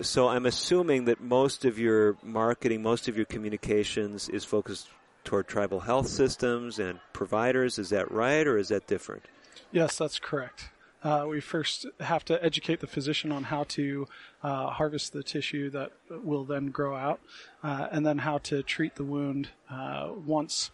So 0.00 0.26
I'm 0.26 0.44
assuming 0.44 1.04
that 1.04 1.20
most 1.20 1.64
of 1.64 1.78
your 1.78 2.16
marketing, 2.24 2.82
most 2.82 3.06
of 3.06 3.16
your 3.16 3.26
communications 3.26 4.28
is 4.28 4.44
focused 4.44 4.88
toward 5.22 5.46
tribal 5.46 5.78
health 5.78 6.08
systems 6.08 6.80
and 6.80 6.98
providers. 7.12 7.78
Is 7.78 7.90
that 7.90 8.10
right 8.10 8.44
or 8.44 8.58
is 8.58 8.70
that 8.70 8.88
different? 8.88 9.22
Yes, 9.70 9.96
that's 9.96 10.18
correct. 10.18 10.70
Uh, 11.04 11.26
we 11.28 11.38
first 11.38 11.86
have 12.00 12.24
to 12.24 12.44
educate 12.44 12.80
the 12.80 12.88
physician 12.88 13.30
on 13.30 13.44
how 13.44 13.62
to 13.62 14.08
uh, 14.42 14.70
harvest 14.70 15.12
the 15.12 15.22
tissue 15.22 15.70
that 15.70 15.92
will 16.10 16.44
then 16.44 16.72
grow 16.72 16.96
out, 16.96 17.20
uh, 17.62 17.86
and 17.92 18.04
then 18.04 18.18
how 18.18 18.38
to 18.38 18.64
treat 18.64 18.96
the 18.96 19.04
wound 19.04 19.50
uh, 19.70 20.08
once 20.26 20.72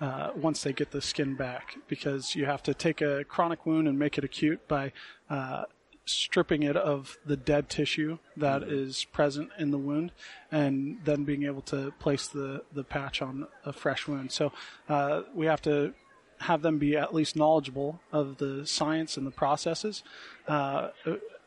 uh, 0.00 0.30
once 0.36 0.62
they 0.62 0.72
get 0.72 0.90
the 0.90 1.02
skin 1.02 1.34
back. 1.34 1.76
Because 1.88 2.34
you 2.34 2.46
have 2.46 2.62
to 2.64 2.74
take 2.74 3.00
a 3.00 3.24
chronic 3.24 3.66
wound 3.66 3.88
and 3.88 3.98
make 3.98 4.18
it 4.18 4.24
acute 4.24 4.66
by 4.68 4.92
uh, 5.28 5.64
stripping 6.04 6.62
it 6.62 6.76
of 6.76 7.18
the 7.26 7.36
dead 7.36 7.68
tissue 7.68 8.18
that 8.36 8.62
is 8.62 9.04
present 9.12 9.50
in 9.58 9.70
the 9.70 9.78
wound, 9.78 10.12
and 10.50 10.98
then 11.04 11.24
being 11.24 11.44
able 11.44 11.62
to 11.62 11.92
place 11.98 12.26
the 12.28 12.62
the 12.72 12.84
patch 12.84 13.20
on 13.22 13.46
a 13.64 13.72
fresh 13.72 14.08
wound. 14.08 14.32
So 14.32 14.52
uh, 14.88 15.22
we 15.34 15.46
have 15.46 15.62
to 15.62 15.94
have 16.40 16.62
them 16.62 16.78
be 16.78 16.96
at 16.96 17.14
least 17.14 17.36
knowledgeable 17.36 18.00
of 18.12 18.38
the 18.38 18.66
science 18.66 19.16
and 19.16 19.26
the 19.26 19.30
processes. 19.30 20.02
Uh, 20.46 20.88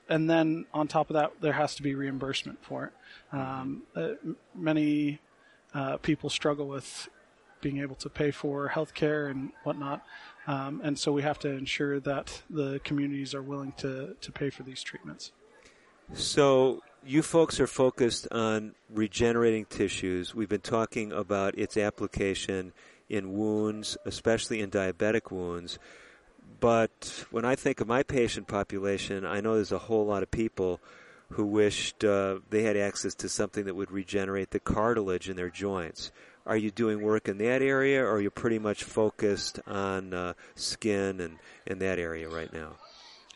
and 0.10 0.30
then 0.30 0.66
on 0.74 0.88
top 0.88 1.10
of 1.10 1.14
that, 1.14 1.32
there 1.40 1.54
has 1.54 1.76
to 1.76 1.84
be 1.84 1.96
reimbursement 1.96 2.60
for 2.62 2.86
it. 2.86 2.94
Um, 3.36 3.84
uh, 3.96 4.10
many 4.54 5.20
uh, 5.74 5.98
people 5.98 6.30
struggle 6.30 6.68
with 6.68 7.08
being 7.62 7.80
able 7.80 7.96
to 7.96 8.10
pay 8.10 8.32
for 8.32 8.68
health 8.68 8.94
care 8.94 9.28
and 9.28 9.52
whatnot. 9.64 10.04
Um, 10.48 10.82
and 10.84 10.98
so 10.98 11.12
we 11.12 11.22
have 11.22 11.40
to 11.40 11.50
ensure 11.50 12.00
that 12.00 12.42
the 12.50 12.82
communities 12.84 13.34
are 13.36 13.44
willing 13.44 13.74
to, 13.78 14.16
to 14.20 14.32
pay 14.32 14.50
for 14.50 14.64
these 14.64 14.82
treatments. 14.82 15.32
So 16.14 16.82
you 17.06 17.22
folks 17.22 17.60
are 17.60 17.68
focused 17.68 18.28
on 18.32 18.76
regenerating 18.90 19.66
tissues. 19.66 20.36
We've 20.36 20.50
been 20.50 20.62
talking 20.62 21.12
about 21.12 21.58
its 21.58 21.78
application 21.78 22.74
in 23.10 23.34
wounds, 23.34 23.98
especially 24.06 24.62
in 24.62 24.72
diabetic 24.72 25.32
wounds. 25.32 25.80
But 26.60 27.26
when 27.32 27.44
I 27.44 27.56
think 27.56 27.82
of 27.82 27.88
my 27.88 28.04
patient 28.04 28.48
population, 28.48 29.26
I 29.26 29.42
know 29.42 29.56
there's 29.56 29.72
a 29.72 29.80
whole 29.80 30.06
lot 30.06 30.22
of 30.22 30.32
people 30.32 30.80
who 31.32 31.46
wished 31.46 32.04
uh, 32.04 32.40
they 32.50 32.64
had 32.64 32.78
access 32.78 33.16
to 33.16 33.30
something 33.30 33.66
that 33.66 33.76
would 33.76 33.92
regenerate 33.92 34.52
the 34.52 34.60
cartilage 34.60 35.30
in 35.30 35.36
their 35.36 35.50
joints. 35.50 36.12
Are 36.52 36.58
you 36.58 36.70
doing 36.70 37.02
work 37.02 37.30
in 37.30 37.38
that 37.38 37.62
area, 37.62 38.04
or 38.04 38.16
are 38.16 38.20
you 38.20 38.30
pretty 38.30 38.60
much 38.60 38.84
focused 38.84 39.62
on 39.66 40.14
uh, 40.14 40.34
skin 40.56 41.22
and 41.22 41.38
in 41.66 41.80
that 41.80 41.98
area 41.98 42.28
right 42.28 42.52
now? 42.52 42.74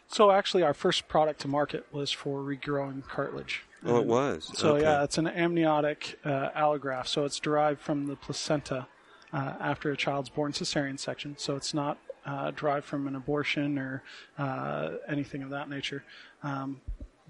So 0.10 0.32
actually, 0.32 0.64
our 0.64 0.74
first 0.74 1.08
product 1.08 1.40
to 1.40 1.48
market 1.48 1.86
was 1.94 2.12
for 2.12 2.42
regrowing 2.42 3.08
cartilage. 3.08 3.64
Oh, 3.86 4.00
it 4.00 4.06
was? 4.06 4.52
So 4.56 4.76
Okay. 4.76 4.84
yeah, 4.84 5.06
it's 5.06 5.18
an 5.18 5.28
amniotic 5.28 6.20
uh, 6.26 6.50
allograft. 6.50 7.08
So 7.08 7.24
it's 7.24 7.40
derived 7.40 7.80
from 7.80 8.08
the 8.08 8.18
placenta 8.18 8.86
uh, 9.32 9.54
after 9.62 9.94
a 9.94 9.96
child's 9.96 10.28
born 10.28 10.52
cesarean 10.52 11.00
section. 11.00 11.38
So 11.38 11.56
it's 11.56 11.74
not 11.74 11.98
uh, 12.26 12.52
derived 12.52 12.86
from 12.86 13.08
an 13.08 13.16
abortion 13.16 13.80
or 13.80 14.04
uh, 14.38 14.90
anything 15.08 15.42
of 15.42 15.52
that 15.52 15.70
nature. 15.70 16.04
Um, 16.44 16.82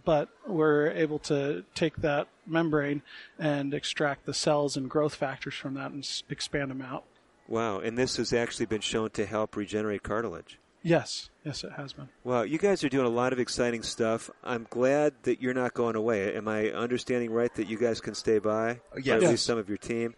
but 0.06 0.30
we're 0.48 0.88
able 0.92 1.20
to 1.20 1.66
take 1.74 1.98
that 1.98 2.28
membrane 2.48 3.02
and 3.40 3.74
extract 3.74 4.26
the 4.26 4.34
cells 4.34 4.78
and 4.78 4.90
growth 4.90 5.16
factors 5.16 5.56
from 5.56 5.74
that 5.74 5.92
and 5.92 6.04
s- 6.04 6.24
expand 6.30 6.72
them 6.72 6.82
out. 6.82 7.04
Wow, 7.48 7.80
and 7.80 7.98
this 7.98 8.18
has 8.18 8.32
actually 8.34 8.66
been 8.68 8.82
shown 8.82 9.10
to 9.12 9.26
help 9.26 9.56
regenerate 9.56 10.04
cartilage. 10.04 10.60
Yes, 10.82 11.30
yes, 11.44 11.64
it 11.64 11.72
has 11.74 11.94
been. 11.94 12.10
Well, 12.24 12.46
you 12.46 12.60
guys 12.60 12.84
are 12.84 12.90
doing 12.90 13.08
a 13.08 13.10
lot 13.10 13.34
of 13.34 13.40
exciting 13.40 13.82
stuff. 13.82 14.30
I'm 14.44 14.68
glad 14.70 15.14
that 15.24 15.42
you're 15.42 15.54
not 15.56 15.74
going 15.74 15.96
away. 15.96 16.36
Am 16.36 16.48
I 16.48 16.70
understanding 16.70 17.32
right 17.32 17.54
that 17.56 17.68
you 17.68 17.78
guys 17.78 18.00
can 18.02 18.14
stay 18.14 18.38
by? 18.38 18.80
Yes. 18.96 19.08
Or 19.08 19.16
at 19.16 19.22
Yes. 19.24 19.32
least 19.32 19.46
some 19.46 19.58
of 19.58 19.68
your 19.68 19.80
team. 19.80 20.14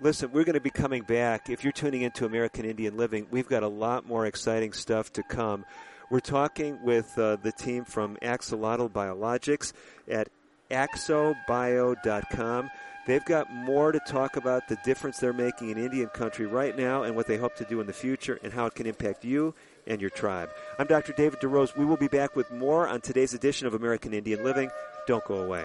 Listen, 0.00 0.30
we're 0.32 0.44
going 0.44 0.54
to 0.54 0.60
be 0.60 0.70
coming 0.70 1.02
back. 1.02 1.50
If 1.50 1.62
you're 1.64 1.72
tuning 1.72 2.02
into 2.02 2.24
American 2.24 2.64
Indian 2.64 2.96
Living, 2.96 3.26
we've 3.30 3.48
got 3.48 3.62
a 3.62 3.68
lot 3.68 4.06
more 4.06 4.24
exciting 4.26 4.72
stuff 4.72 5.12
to 5.14 5.22
come. 5.24 5.64
We're 6.10 6.20
talking 6.20 6.82
with 6.82 7.18
uh, 7.18 7.36
the 7.36 7.52
team 7.52 7.84
from 7.84 8.16
Axolotl 8.22 8.90
Biologics 8.90 9.72
at 10.08 10.28
axobio.com. 10.70 12.70
They've 13.06 13.24
got 13.24 13.50
more 13.50 13.90
to 13.90 14.00
talk 14.00 14.36
about 14.36 14.68
the 14.68 14.76
difference 14.84 15.18
they're 15.18 15.32
making 15.32 15.70
in 15.70 15.78
Indian 15.78 16.08
country 16.08 16.46
right 16.46 16.76
now 16.76 17.04
and 17.04 17.16
what 17.16 17.26
they 17.26 17.38
hope 17.38 17.56
to 17.56 17.64
do 17.64 17.80
in 17.80 17.86
the 17.86 17.92
future 17.92 18.38
and 18.42 18.52
how 18.52 18.66
it 18.66 18.74
can 18.74 18.86
impact 18.86 19.24
you 19.24 19.54
and 19.86 20.00
your 20.00 20.10
tribe. 20.10 20.50
I'm 20.78 20.86
Dr. 20.86 21.14
David 21.14 21.40
DeRose. 21.40 21.76
We 21.76 21.86
will 21.86 21.96
be 21.96 22.08
back 22.08 22.36
with 22.36 22.50
more 22.50 22.86
on 22.86 23.00
today's 23.00 23.32
edition 23.32 23.66
of 23.66 23.72
American 23.72 24.12
Indian 24.12 24.44
Living. 24.44 24.70
Don't 25.06 25.24
go 25.24 25.42
away. 25.42 25.64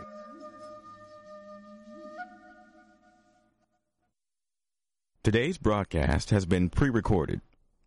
Today's 5.22 5.58
broadcast 5.58 6.30
has 6.30 6.46
been 6.46 6.70
pre 6.70 6.90
recorded. 6.90 7.42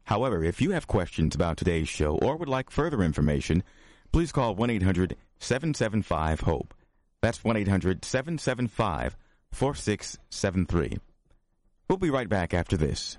However, 0.06 0.44
if 0.44 0.60
you 0.60 0.70
have 0.70 0.86
questions 0.86 1.34
about 1.34 1.56
today's 1.56 1.88
show 1.88 2.16
or 2.18 2.36
would 2.36 2.48
like 2.48 2.70
further 2.70 3.02
information, 3.02 3.64
please 4.12 4.30
call 4.32 4.54
1 4.54 4.70
800 4.70 5.16
775 5.38 6.40
HOPE. 6.40 6.74
That's 7.22 7.42
1 7.42 7.56
800 7.56 8.04
775 8.04 9.16
4673. 9.52 10.98
We'll 11.88 11.98
be 11.98 12.10
right 12.10 12.28
back 12.28 12.54
after 12.54 12.76
this. 12.76 13.18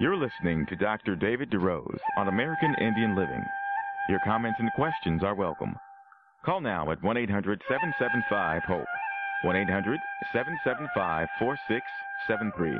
You're 0.00 0.16
listening 0.16 0.64
to 0.66 0.76
Dr. 0.76 1.16
David 1.16 1.50
DeRose 1.50 1.98
on 2.16 2.28
American 2.28 2.72
Indian 2.80 3.16
Living. 3.16 3.44
Your 4.08 4.20
comments 4.24 4.60
and 4.60 4.70
questions 4.74 5.24
are 5.24 5.34
welcome. 5.34 5.74
Call 6.44 6.60
now 6.60 6.92
at 6.92 7.02
1 7.02 7.16
800 7.16 7.60
775 7.68 8.62
HOPE. 8.62 8.86
1 9.42 9.56
800 9.56 9.98
775 10.32 11.26
4673. 11.40 12.78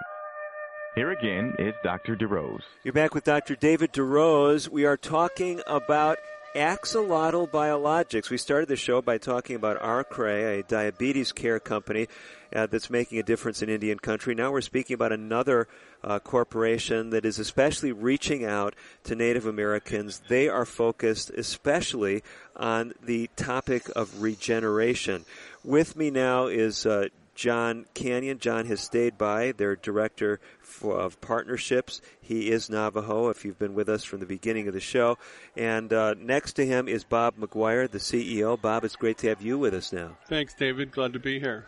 Here 0.95 1.11
again 1.11 1.55
is 1.59 1.75
Dr. 1.83 2.15
DeRose. 2.15 2.63
You're 2.85 2.95
back 2.95 3.15
with 3.15 3.25
Dr. 3.25 3.57
David 3.57 3.93
DeRose. 3.93 4.69
We 4.69 4.85
are 4.85 4.97
talking 4.97 5.61
about 5.67 6.19
Axolotl 6.55 7.51
Biologics. 7.51 8.31
We 8.31 8.39
started 8.39 8.69
the 8.69 8.77
show 8.77 9.03
by 9.03 9.19
talking 9.19 9.55
about 9.55 9.81
Arkray, 9.83 10.61
a 10.61 10.63
diabetes 10.63 11.31
care 11.31 11.61
company 11.61 12.09
uh, 12.55 12.67
that's 12.67 12.89
making 12.89 13.19
a 13.19 13.23
difference 13.23 13.61
in 13.61 13.69
Indian 13.69 13.99
country. 13.99 14.35
Now 14.35 14.51
we're 14.51 14.63
speaking 14.63 14.95
about 14.95 15.13
another 15.13 15.69
uh, 16.03 16.19
corporation 16.21 17.11
that 17.11 17.27
is 17.27 17.39
especially 17.39 17.93
reaching 17.93 18.47
out 18.47 18.75
to 19.05 19.15
Native 19.15 19.47
Americans. 19.47 20.23
They 20.29 20.49
are 20.49 20.65
focused 20.65 21.31
especially 21.31 22.23
on 22.57 22.95
the 23.05 23.29
topic 23.37 23.91
of 23.95 24.23
regeneration. 24.23 25.27
With 25.65 25.97
me 25.97 26.11
now 26.11 26.47
is 26.47 26.87
uh, 26.87 27.09
John 27.39 27.87
Canyon. 27.95 28.41
John 28.41 28.67
has 28.67 28.81
stayed 28.81 29.17
by, 29.17 29.53
their 29.53 29.77
director 29.77 30.41
for, 30.61 30.99
of 30.99 31.21
partnerships. 31.21 32.01
He 32.21 32.51
is 32.51 32.69
Navajo, 32.69 33.29
if 33.29 33.45
you've 33.45 33.61
been 33.61 33.75
with 33.75 33.89
us 33.89 34.03
from 34.03 34.19
the 34.19 34.27
beginning 34.27 34.67
of 34.67 34.75
the 34.75 34.81
show. 34.81 35.19
And 35.57 35.93
uh, 35.93 36.15
next 36.19 36.55
to 36.55 36.67
him 36.67 36.89
is 36.89 37.05
Bob 37.05 37.37
McGuire, 37.37 37.89
the 37.89 37.99
CEO. 37.99 38.61
Bob, 38.61 38.83
it's 38.83 38.97
great 38.97 39.19
to 39.19 39.29
have 39.29 39.41
you 39.41 39.57
with 39.57 39.73
us 39.73 39.93
now. 39.93 40.19
Thanks, 40.29 40.53
David. 40.53 40.91
Glad 40.91 41.13
to 41.13 41.21
be 41.21 41.39
here. 41.39 41.67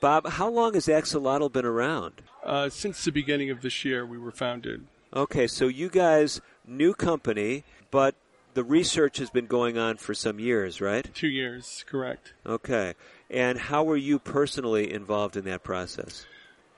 Bob, 0.00 0.26
how 0.26 0.48
long 0.48 0.72
has 0.72 0.86
Axolotl 0.86 1.52
been 1.52 1.66
around? 1.66 2.22
Uh, 2.42 2.70
since 2.70 3.04
the 3.04 3.12
beginning 3.12 3.50
of 3.50 3.60
this 3.60 3.84
year, 3.84 4.06
we 4.06 4.16
were 4.16 4.32
founded. 4.32 4.86
Okay, 5.14 5.46
so 5.46 5.68
you 5.68 5.90
guys, 5.90 6.40
new 6.66 6.94
company, 6.94 7.64
but 7.90 8.14
the 8.54 8.64
research 8.64 9.18
has 9.18 9.28
been 9.28 9.46
going 9.46 9.76
on 9.76 9.98
for 9.98 10.14
some 10.14 10.40
years, 10.40 10.80
right? 10.80 11.08
Two 11.14 11.28
years, 11.28 11.84
correct. 11.86 12.32
Okay. 12.46 12.94
And 13.30 13.58
how 13.58 13.84
were 13.84 13.96
you 13.96 14.18
personally 14.18 14.92
involved 14.92 15.36
in 15.36 15.44
that 15.44 15.62
process? 15.62 16.26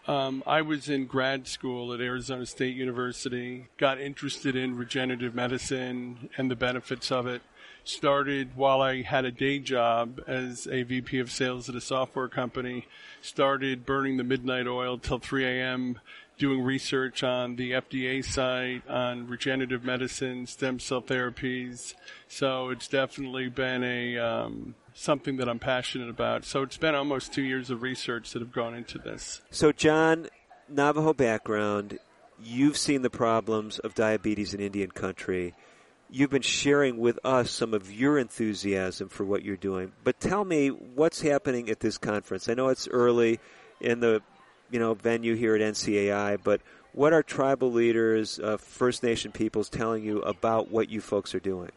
Um, 0.07 0.43
I 0.47 0.63
was 0.63 0.89
in 0.89 1.07
grad 1.07 1.47
school 1.47 1.93
at 1.95 2.01
Arizona 2.01 2.45
State 2.45 2.75
University, 2.75 3.69
got 3.79 4.01
interested 4.01 4.57
in 4.57 4.77
regenerative 4.77 5.35
medicine 5.35 6.29
and 6.37 6.51
the 6.51 6.57
benefits 6.57 7.11
of 7.13 7.27
it. 7.27 7.41
Started 7.85 8.57
while 8.57 8.81
I 8.81 9.03
had 9.03 9.25
a 9.25 9.33
day 9.33 9.59
job 9.59 10.21
as 10.27 10.69
a 10.71 10.83
VP 10.83 11.19
of 11.19 11.33
sales 11.33 11.69
at 11.69 11.75
a 11.75 11.81
software 11.81 12.29
company. 12.29 12.87
Started 13.23 13.87
burning 13.87 14.19
the 14.19 14.25
midnight 14.25 14.67
oil 14.67 14.99
till 14.99 15.19
3 15.19 15.45
a.m., 15.45 16.01
doing 16.39 16.63
research 16.63 17.23
on 17.23 17.57
the 17.57 17.73
FDA 17.73 18.25
site 18.25 18.89
on 18.89 19.29
regenerative 19.29 19.85
medicine, 19.85 20.47
stem 20.47 20.79
cell 20.79 21.03
therapies. 21.03 21.95
So 22.29 22.71
it's 22.71 22.89
definitely 22.89 23.49
been 23.49 23.83
a 23.85 24.19
um, 24.19 24.75
something 24.95 25.37
that 25.37 25.49
I'm 25.49 25.59
passionate 25.59 26.09
about. 26.09 26.45
So 26.45 26.63
it's 26.63 26.77
been 26.77 26.95
almost 26.95 27.33
two 27.33 27.43
years 27.43 27.71
of 27.71 27.83
research 27.83 28.33
that 28.33 28.41
have 28.41 28.53
gone 28.53 28.75
into 28.75 28.99
this. 28.99 29.43
So, 29.51 29.73
John, 29.73 30.29
Navajo 30.69 31.13
background, 31.13 31.99
you've 32.43 32.77
seen 32.77 33.03
the 33.03 33.11
problems 33.11 33.79
of 33.79 33.95
diabetes 33.95 34.55
in 34.55 34.61
Indian 34.61 34.91
country. 34.91 35.55
You've 36.11 36.31
been 36.31 36.43
sharing 36.43 36.99
with 36.99 37.19
us 37.25 37.51
some 37.51 37.73
of 37.73 37.91
your 37.91 38.19
enthusiasm 38.19 39.09
for 39.09 39.25
what 39.25 39.43
you're 39.43 39.57
doing. 39.57 39.93
But 40.05 40.21
tell 40.21 40.45
me 40.45 40.69
what's 40.69 41.23
happening 41.23 41.71
at 41.71 41.81
this 41.81 41.97
conference. 41.97 42.49
I 42.49 42.55
know 42.55 42.69
it's 42.69 42.87
early 42.89 43.41
in 43.81 44.01
the 44.01 44.23
you 44.71 44.79
know 44.79 44.95
venue 44.95 45.35
here 45.35 45.55
at 45.55 45.61
NCAI, 45.61 46.39
but 46.43 46.61
what 46.93 47.13
are 47.13 47.23
tribal 47.23 47.73
leaders, 47.73 48.39
uh, 48.39 48.59
First 48.59 49.03
Nation 49.03 49.33
peoples 49.33 49.69
telling 49.69 50.05
you 50.05 50.21
about 50.21 50.71
what 50.71 50.91
you 50.91 51.01
folks 51.01 51.35
are 51.35 51.41
doing? 51.41 51.71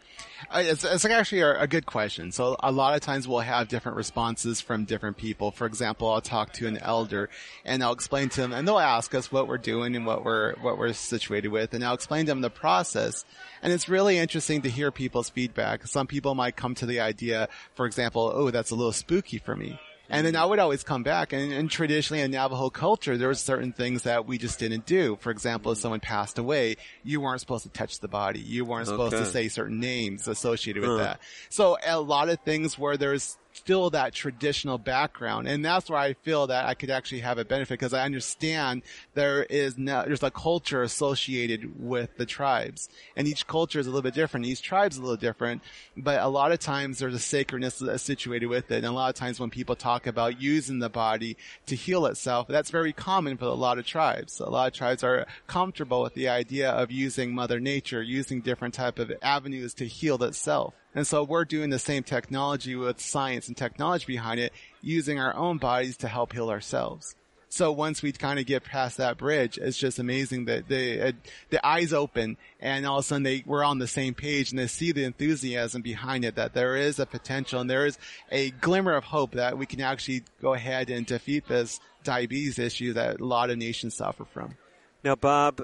Uh, 0.49 0.63
it's, 0.65 0.83
it's 0.83 1.05
actually 1.05 1.41
a, 1.41 1.61
a, 1.61 1.67
good 1.67 1.85
question. 1.85 2.31
So 2.31 2.57
a 2.59 2.71
lot 2.71 2.95
of 2.95 3.01
times 3.01 3.27
we'll 3.27 3.39
have 3.39 3.69
different 3.69 3.97
responses 3.97 4.59
from 4.59 4.83
different 4.83 5.17
people. 5.17 5.51
For 5.51 5.65
example, 5.65 6.11
I'll 6.11 6.21
talk 6.21 6.51
to 6.53 6.67
an 6.67 6.77
elder 6.77 7.29
and 7.63 7.81
I'll 7.81 7.93
explain 7.93 8.29
to 8.29 8.41
them 8.41 8.51
and 8.51 8.67
they'll 8.67 8.77
ask 8.77 9.15
us 9.15 9.31
what 9.31 9.47
we're 9.47 9.57
doing 9.57 9.95
and 9.95 10.05
what 10.05 10.25
we're, 10.25 10.55
what 10.55 10.77
we're 10.77 10.93
situated 10.93 11.47
with. 11.47 11.73
And 11.73 11.83
I'll 11.83 11.95
explain 11.95 12.25
to 12.25 12.31
them 12.31 12.41
the 12.41 12.49
process. 12.49 13.25
And 13.63 13.71
it's 13.71 13.87
really 13.87 14.17
interesting 14.17 14.61
to 14.63 14.69
hear 14.69 14.91
people's 14.91 15.29
feedback. 15.29 15.87
Some 15.87 16.07
people 16.07 16.35
might 16.35 16.57
come 16.57 16.75
to 16.75 16.85
the 16.85 16.99
idea, 16.99 17.47
for 17.73 17.85
example, 17.85 18.31
oh, 18.33 18.51
that's 18.51 18.71
a 18.71 18.75
little 18.75 18.91
spooky 18.91 19.37
for 19.37 19.55
me. 19.55 19.79
And 20.09 20.25
then 20.25 20.35
I 20.35 20.45
would 20.45 20.59
always 20.59 20.83
come 20.83 21.03
back. 21.03 21.33
And, 21.33 21.51
and, 21.51 21.69
traditionally 21.69 22.21
in 22.21 22.31
Navajo 22.31 22.69
culture, 22.69 23.17
there 23.17 23.27
were 23.27 23.35
certain 23.35 23.73
things 23.73 24.03
that 24.03 24.25
we 24.27 24.37
just 24.37 24.59
didn't 24.59 24.85
do. 24.85 25.17
For 25.19 25.31
example, 25.31 25.71
if 25.71 25.77
someone 25.79 25.99
passed 25.99 26.37
away, 26.37 26.77
you 27.03 27.21
weren't 27.21 27.39
supposed 27.39 27.63
to 27.63 27.69
touch 27.69 27.99
the 27.99 28.07
body. 28.07 28.39
You 28.39 28.65
weren't 28.65 28.87
supposed 28.87 29.15
to 29.15 29.25
say 29.25 29.47
certain 29.47 29.79
names 29.79 30.27
associated 30.27 30.81
with 30.81 30.91
huh. 30.91 30.97
that. 30.97 31.21
So 31.49 31.77
a 31.85 31.99
lot 31.99 32.29
of 32.29 32.39
things 32.41 32.77
where 32.77 32.97
there's 32.97 33.37
still 33.55 33.89
that 33.91 34.13
traditional 34.13 34.77
background. 34.77 35.47
And 35.47 35.63
that's 35.63 35.89
where 35.89 35.99
I 35.99 36.13
feel 36.13 36.47
that 36.47 36.65
I 36.65 36.73
could 36.73 36.89
actually 36.89 37.21
have 37.21 37.37
a 37.37 37.45
benefit 37.45 37.79
because 37.79 37.93
I 37.93 38.03
understand 38.03 38.83
there 39.13 39.43
is 39.43 39.77
no, 39.77 40.03
there's 40.05 40.23
a 40.23 40.31
culture 40.31 40.83
associated 40.83 41.81
with 41.81 42.17
the 42.17 42.25
tribes 42.25 42.89
and 43.15 43.27
each 43.27 43.47
culture 43.47 43.79
is 43.79 43.87
a 43.87 43.89
little 43.89 44.01
bit 44.01 44.13
different. 44.13 44.45
Each 44.45 44.61
tribe's 44.61 44.97
a 44.97 45.01
little 45.01 45.15
different, 45.15 45.61
but 45.95 46.21
a 46.21 46.27
lot 46.27 46.51
of 46.51 46.59
times 46.59 46.99
there's 46.99 47.15
a 47.15 47.19
sacredness 47.19 47.79
that's 47.79 48.03
situated 48.03 48.47
with 48.47 48.71
it. 48.71 48.77
And 48.77 48.85
a 48.85 48.91
lot 48.91 49.09
of 49.09 49.15
times 49.15 49.39
when 49.39 49.49
people 49.49 49.75
talk 49.75 50.07
about 50.07 50.41
using 50.41 50.79
the 50.79 50.89
body 50.89 51.37
to 51.67 51.75
heal 51.75 52.05
itself, 52.05 52.47
that's 52.47 52.71
very 52.71 52.93
common 52.93 53.37
for 53.37 53.45
a 53.45 53.53
lot 53.53 53.79
of 53.79 53.85
tribes. 53.85 54.39
A 54.39 54.49
lot 54.49 54.67
of 54.67 54.73
tribes 54.73 55.03
are 55.03 55.25
comfortable 55.47 56.01
with 56.01 56.13
the 56.13 56.27
idea 56.27 56.69
of 56.69 56.91
using 56.91 57.33
mother 57.33 57.59
nature, 57.59 58.01
using 58.01 58.41
different 58.41 58.73
type 58.73 58.99
of 58.99 59.11
avenues 59.21 59.73
to 59.75 59.85
heal 59.85 60.21
itself. 60.23 60.73
And 60.95 61.05
so 61.05 61.23
we're 61.23 61.45
doing 61.45 61.69
the 61.69 61.79
same 61.79 62.03
technology 62.03 62.75
with 62.75 63.01
science 63.01 63.49
and 63.49 63.57
technology 63.57 64.05
behind 64.07 64.39
it, 64.39 64.53
using 64.81 65.19
our 65.19 65.35
own 65.35 65.57
bodies 65.57 65.97
to 65.97 66.07
help 66.07 66.31
heal 66.31 66.49
ourselves. 66.49 67.15
So 67.49 67.71
once 67.71 68.01
we 68.01 68.11
kind 68.11 68.39
of 68.39 68.45
get 68.45 68.63
past 68.63 68.97
that 68.97 69.17
bridge, 69.17 69.57
it's 69.57 69.77
just 69.77 69.99
amazing 69.99 70.45
that 70.45 70.67
the 70.67 71.09
uh, 71.09 71.11
the 71.49 71.65
eyes 71.65 71.93
open 71.93 72.35
and 72.59 72.85
all 72.85 72.97
of 72.97 73.05
a 73.05 73.07
sudden 73.07 73.23
they 73.23 73.43
we're 73.45 73.63
on 73.63 73.79
the 73.79 73.87
same 73.87 74.13
page 74.13 74.51
and 74.51 74.59
they 74.59 74.67
see 74.67 74.91
the 74.91 75.05
enthusiasm 75.05 75.81
behind 75.81 76.25
it 76.25 76.35
that 76.35 76.53
there 76.53 76.75
is 76.75 76.99
a 76.99 77.05
potential 77.05 77.61
and 77.61 77.69
there 77.69 77.85
is 77.85 77.97
a 78.29 78.51
glimmer 78.51 78.93
of 78.93 79.05
hope 79.05 79.33
that 79.33 79.57
we 79.57 79.65
can 79.65 79.79
actually 79.79 80.23
go 80.41 80.53
ahead 80.53 80.89
and 80.89 81.05
defeat 81.05 81.47
this 81.47 81.79
diabetes 82.03 82.59
issue 82.59 82.91
that 82.91 83.21
a 83.21 83.25
lot 83.25 83.49
of 83.49 83.57
nations 83.57 83.95
suffer 83.95 84.25
from. 84.25 84.57
Now, 85.03 85.15
Bob, 85.15 85.61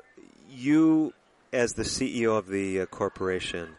you 0.50 1.14
as 1.52 1.74
the 1.74 1.84
CEO 1.84 2.38
of 2.38 2.48
the 2.48 2.82
uh, 2.82 2.86
corporation 2.86 3.76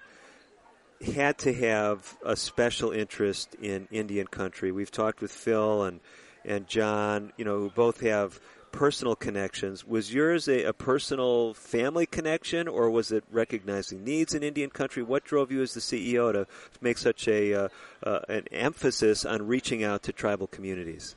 had 1.03 1.39
to 1.39 1.53
have 1.53 2.17
a 2.25 2.37
special 2.37 2.91
interest 2.91 3.55
in 3.61 3.89
Indian 3.91 4.27
country. 4.27 4.73
We've 4.73 4.91
talked 4.91 5.21
with 5.21 5.33
Phil 5.33 5.85
and 5.85 6.01
and 6.45 6.67
John, 6.67 7.33
you 7.37 7.45
know, 7.45 7.59
who 7.59 7.71
both 7.71 8.01
have 8.01 8.41
personal 8.73 9.15
connections. 9.15 9.87
Was 9.87 10.13
yours 10.13 10.49
a, 10.49 10.65
a, 10.65 10.73
personal 10.73 11.55
family 11.55 12.07
connection, 12.07 12.67
or 12.67 12.91
was 12.91 13.13
it 13.13 13.23
recognizing 13.31 14.03
needs 14.03 14.35
in 14.35 14.43
Indian 14.43 14.71
country? 14.71 15.03
What 15.03 15.25
drove 15.25 15.53
you 15.53 15.63
as 15.63 15.75
the 15.75 15.81
CEO 15.81 16.33
to 16.33 16.47
make 16.81 16.99
such 16.99 17.29
a 17.29 17.55
uh, 17.55 17.69
uh, 18.03 18.21
an 18.29 18.45
emphasis 18.51 19.25
on 19.25 19.47
reaching 19.47 19.85
out 19.85 20.03
to 20.05 20.13
tribal 20.13 20.47
communities? 20.47 21.17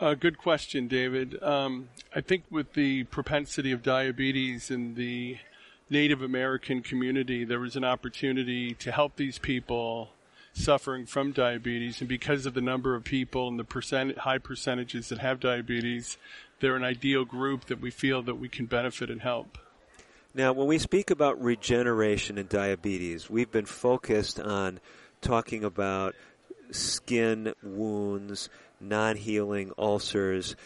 Uh, 0.00 0.14
good 0.14 0.36
question, 0.36 0.88
David. 0.88 1.40
Um, 1.42 1.88
I 2.12 2.22
think 2.22 2.44
with 2.50 2.72
the 2.72 3.04
propensity 3.04 3.70
of 3.70 3.84
diabetes 3.84 4.70
and 4.70 4.96
the 4.96 5.36
Native 5.92 6.22
American 6.22 6.80
community, 6.80 7.44
there 7.44 7.60
was 7.60 7.76
an 7.76 7.84
opportunity 7.84 8.72
to 8.74 8.90
help 8.90 9.16
these 9.16 9.38
people 9.38 10.08
suffering 10.54 11.04
from 11.04 11.32
diabetes. 11.32 12.00
And 12.00 12.08
because 12.08 12.46
of 12.46 12.54
the 12.54 12.62
number 12.62 12.94
of 12.94 13.04
people 13.04 13.46
and 13.46 13.58
the 13.58 13.64
percent, 13.64 14.16
high 14.16 14.38
percentages 14.38 15.10
that 15.10 15.18
have 15.18 15.38
diabetes, 15.38 16.16
they're 16.60 16.76
an 16.76 16.82
ideal 16.82 17.26
group 17.26 17.66
that 17.66 17.82
we 17.82 17.90
feel 17.90 18.22
that 18.22 18.36
we 18.36 18.48
can 18.48 18.64
benefit 18.64 19.10
and 19.10 19.20
help. 19.20 19.58
Now, 20.34 20.54
when 20.54 20.66
we 20.66 20.78
speak 20.78 21.10
about 21.10 21.42
regeneration 21.42 22.38
in 22.38 22.46
diabetes, 22.46 23.28
we've 23.28 23.50
been 23.50 23.66
focused 23.66 24.40
on 24.40 24.80
talking 25.20 25.62
about 25.62 26.14
skin 26.70 27.52
wounds, 27.62 28.48
non 28.80 29.16
healing 29.16 29.72
ulcers. 29.76 30.56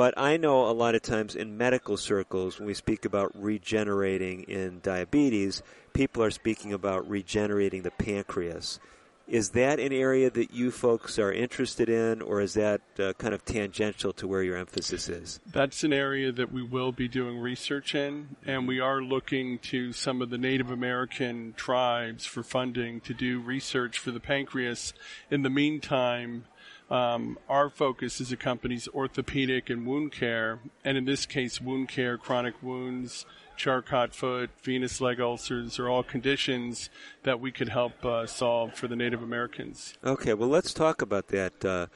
But 0.00 0.14
I 0.16 0.38
know 0.38 0.66
a 0.66 0.72
lot 0.72 0.94
of 0.94 1.02
times 1.02 1.36
in 1.36 1.58
medical 1.58 1.98
circles, 1.98 2.58
when 2.58 2.66
we 2.66 2.72
speak 2.72 3.04
about 3.04 3.32
regenerating 3.34 4.44
in 4.44 4.80
diabetes, 4.80 5.62
people 5.92 6.22
are 6.22 6.30
speaking 6.30 6.72
about 6.72 7.06
regenerating 7.06 7.82
the 7.82 7.90
pancreas. 7.90 8.80
Is 9.28 9.50
that 9.50 9.78
an 9.78 9.92
area 9.92 10.30
that 10.30 10.54
you 10.54 10.70
folks 10.70 11.18
are 11.18 11.30
interested 11.30 11.90
in, 11.90 12.22
or 12.22 12.40
is 12.40 12.54
that 12.54 12.80
uh, 12.98 13.12
kind 13.18 13.34
of 13.34 13.44
tangential 13.44 14.14
to 14.14 14.26
where 14.26 14.42
your 14.42 14.56
emphasis 14.56 15.10
is? 15.10 15.38
That's 15.52 15.84
an 15.84 15.92
area 15.92 16.32
that 16.32 16.50
we 16.50 16.62
will 16.62 16.92
be 16.92 17.06
doing 17.06 17.38
research 17.38 17.94
in, 17.94 18.36
and 18.46 18.66
we 18.66 18.80
are 18.80 19.02
looking 19.02 19.58
to 19.58 19.92
some 19.92 20.22
of 20.22 20.30
the 20.30 20.38
Native 20.38 20.70
American 20.70 21.52
tribes 21.58 22.24
for 22.24 22.42
funding 22.42 23.02
to 23.02 23.12
do 23.12 23.38
research 23.38 23.98
for 23.98 24.12
the 24.12 24.18
pancreas. 24.18 24.94
In 25.30 25.42
the 25.42 25.50
meantime, 25.50 26.46
um, 26.90 27.38
our 27.48 27.70
focus 27.70 28.20
as 28.20 28.32
a 28.32 28.36
company's 28.36 28.88
orthopedic 28.88 29.70
and 29.70 29.86
wound 29.86 30.12
care, 30.12 30.58
and 30.84 30.98
in 30.98 31.04
this 31.04 31.26
case, 31.26 31.60
wound 31.60 31.88
care, 31.88 32.18
chronic 32.18 32.60
wounds, 32.62 33.26
Charcot 33.56 34.14
foot, 34.14 34.50
venous 34.62 35.00
leg 35.00 35.20
ulcers 35.20 35.78
are 35.78 35.88
all 35.88 36.02
conditions 36.02 36.88
that 37.24 37.40
we 37.40 37.52
could 37.52 37.68
help 37.68 38.04
uh, 38.04 38.26
solve 38.26 38.74
for 38.74 38.88
the 38.88 38.96
Native 38.96 39.22
Americans. 39.22 39.94
Okay, 40.02 40.32
well, 40.32 40.48
let's 40.48 40.72
talk 40.72 41.02
about 41.02 41.28
that. 41.28 41.64
Uh, 41.64 41.86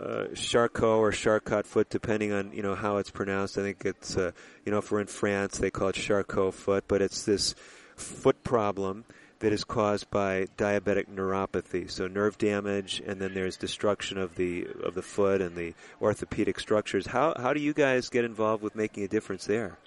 uh, 0.00 0.26
Charcot 0.34 0.98
or 0.98 1.12
Charcot 1.12 1.66
foot, 1.66 1.88
depending 1.88 2.32
on 2.32 2.52
you 2.52 2.62
know 2.62 2.74
how 2.74 2.98
it's 2.98 3.10
pronounced. 3.10 3.56
I 3.58 3.62
think 3.62 3.84
it's 3.84 4.16
uh, 4.16 4.32
you 4.64 4.72
know 4.72 4.78
if 4.78 4.90
we're 4.92 5.00
in 5.00 5.06
France, 5.06 5.58
they 5.58 5.70
call 5.70 5.88
it 5.88 5.94
Charcot 5.94 6.54
foot, 6.54 6.84
but 6.86 7.00
it's 7.00 7.24
this 7.24 7.54
foot 7.96 8.44
problem 8.44 9.04
that 9.40 9.52
is 9.52 9.64
caused 9.64 10.10
by 10.10 10.46
diabetic 10.56 11.06
neuropathy. 11.06 11.90
So 11.90 12.06
nerve 12.06 12.38
damage, 12.38 13.02
and 13.06 13.20
then 13.20 13.34
there's 13.34 13.56
destruction 13.56 14.18
of 14.18 14.34
the 14.34 14.66
of 14.82 14.94
the 14.94 15.02
foot 15.02 15.40
and 15.40 15.56
the 15.56 15.74
orthopedic 16.00 16.58
structures. 16.60 17.06
How 17.06 17.34
how 17.36 17.52
do 17.52 17.60
you 17.60 17.72
guys 17.72 18.08
get 18.08 18.24
involved 18.24 18.62
with 18.62 18.74
making 18.74 19.04
a 19.04 19.08
difference 19.08 19.46
there? 19.46 19.78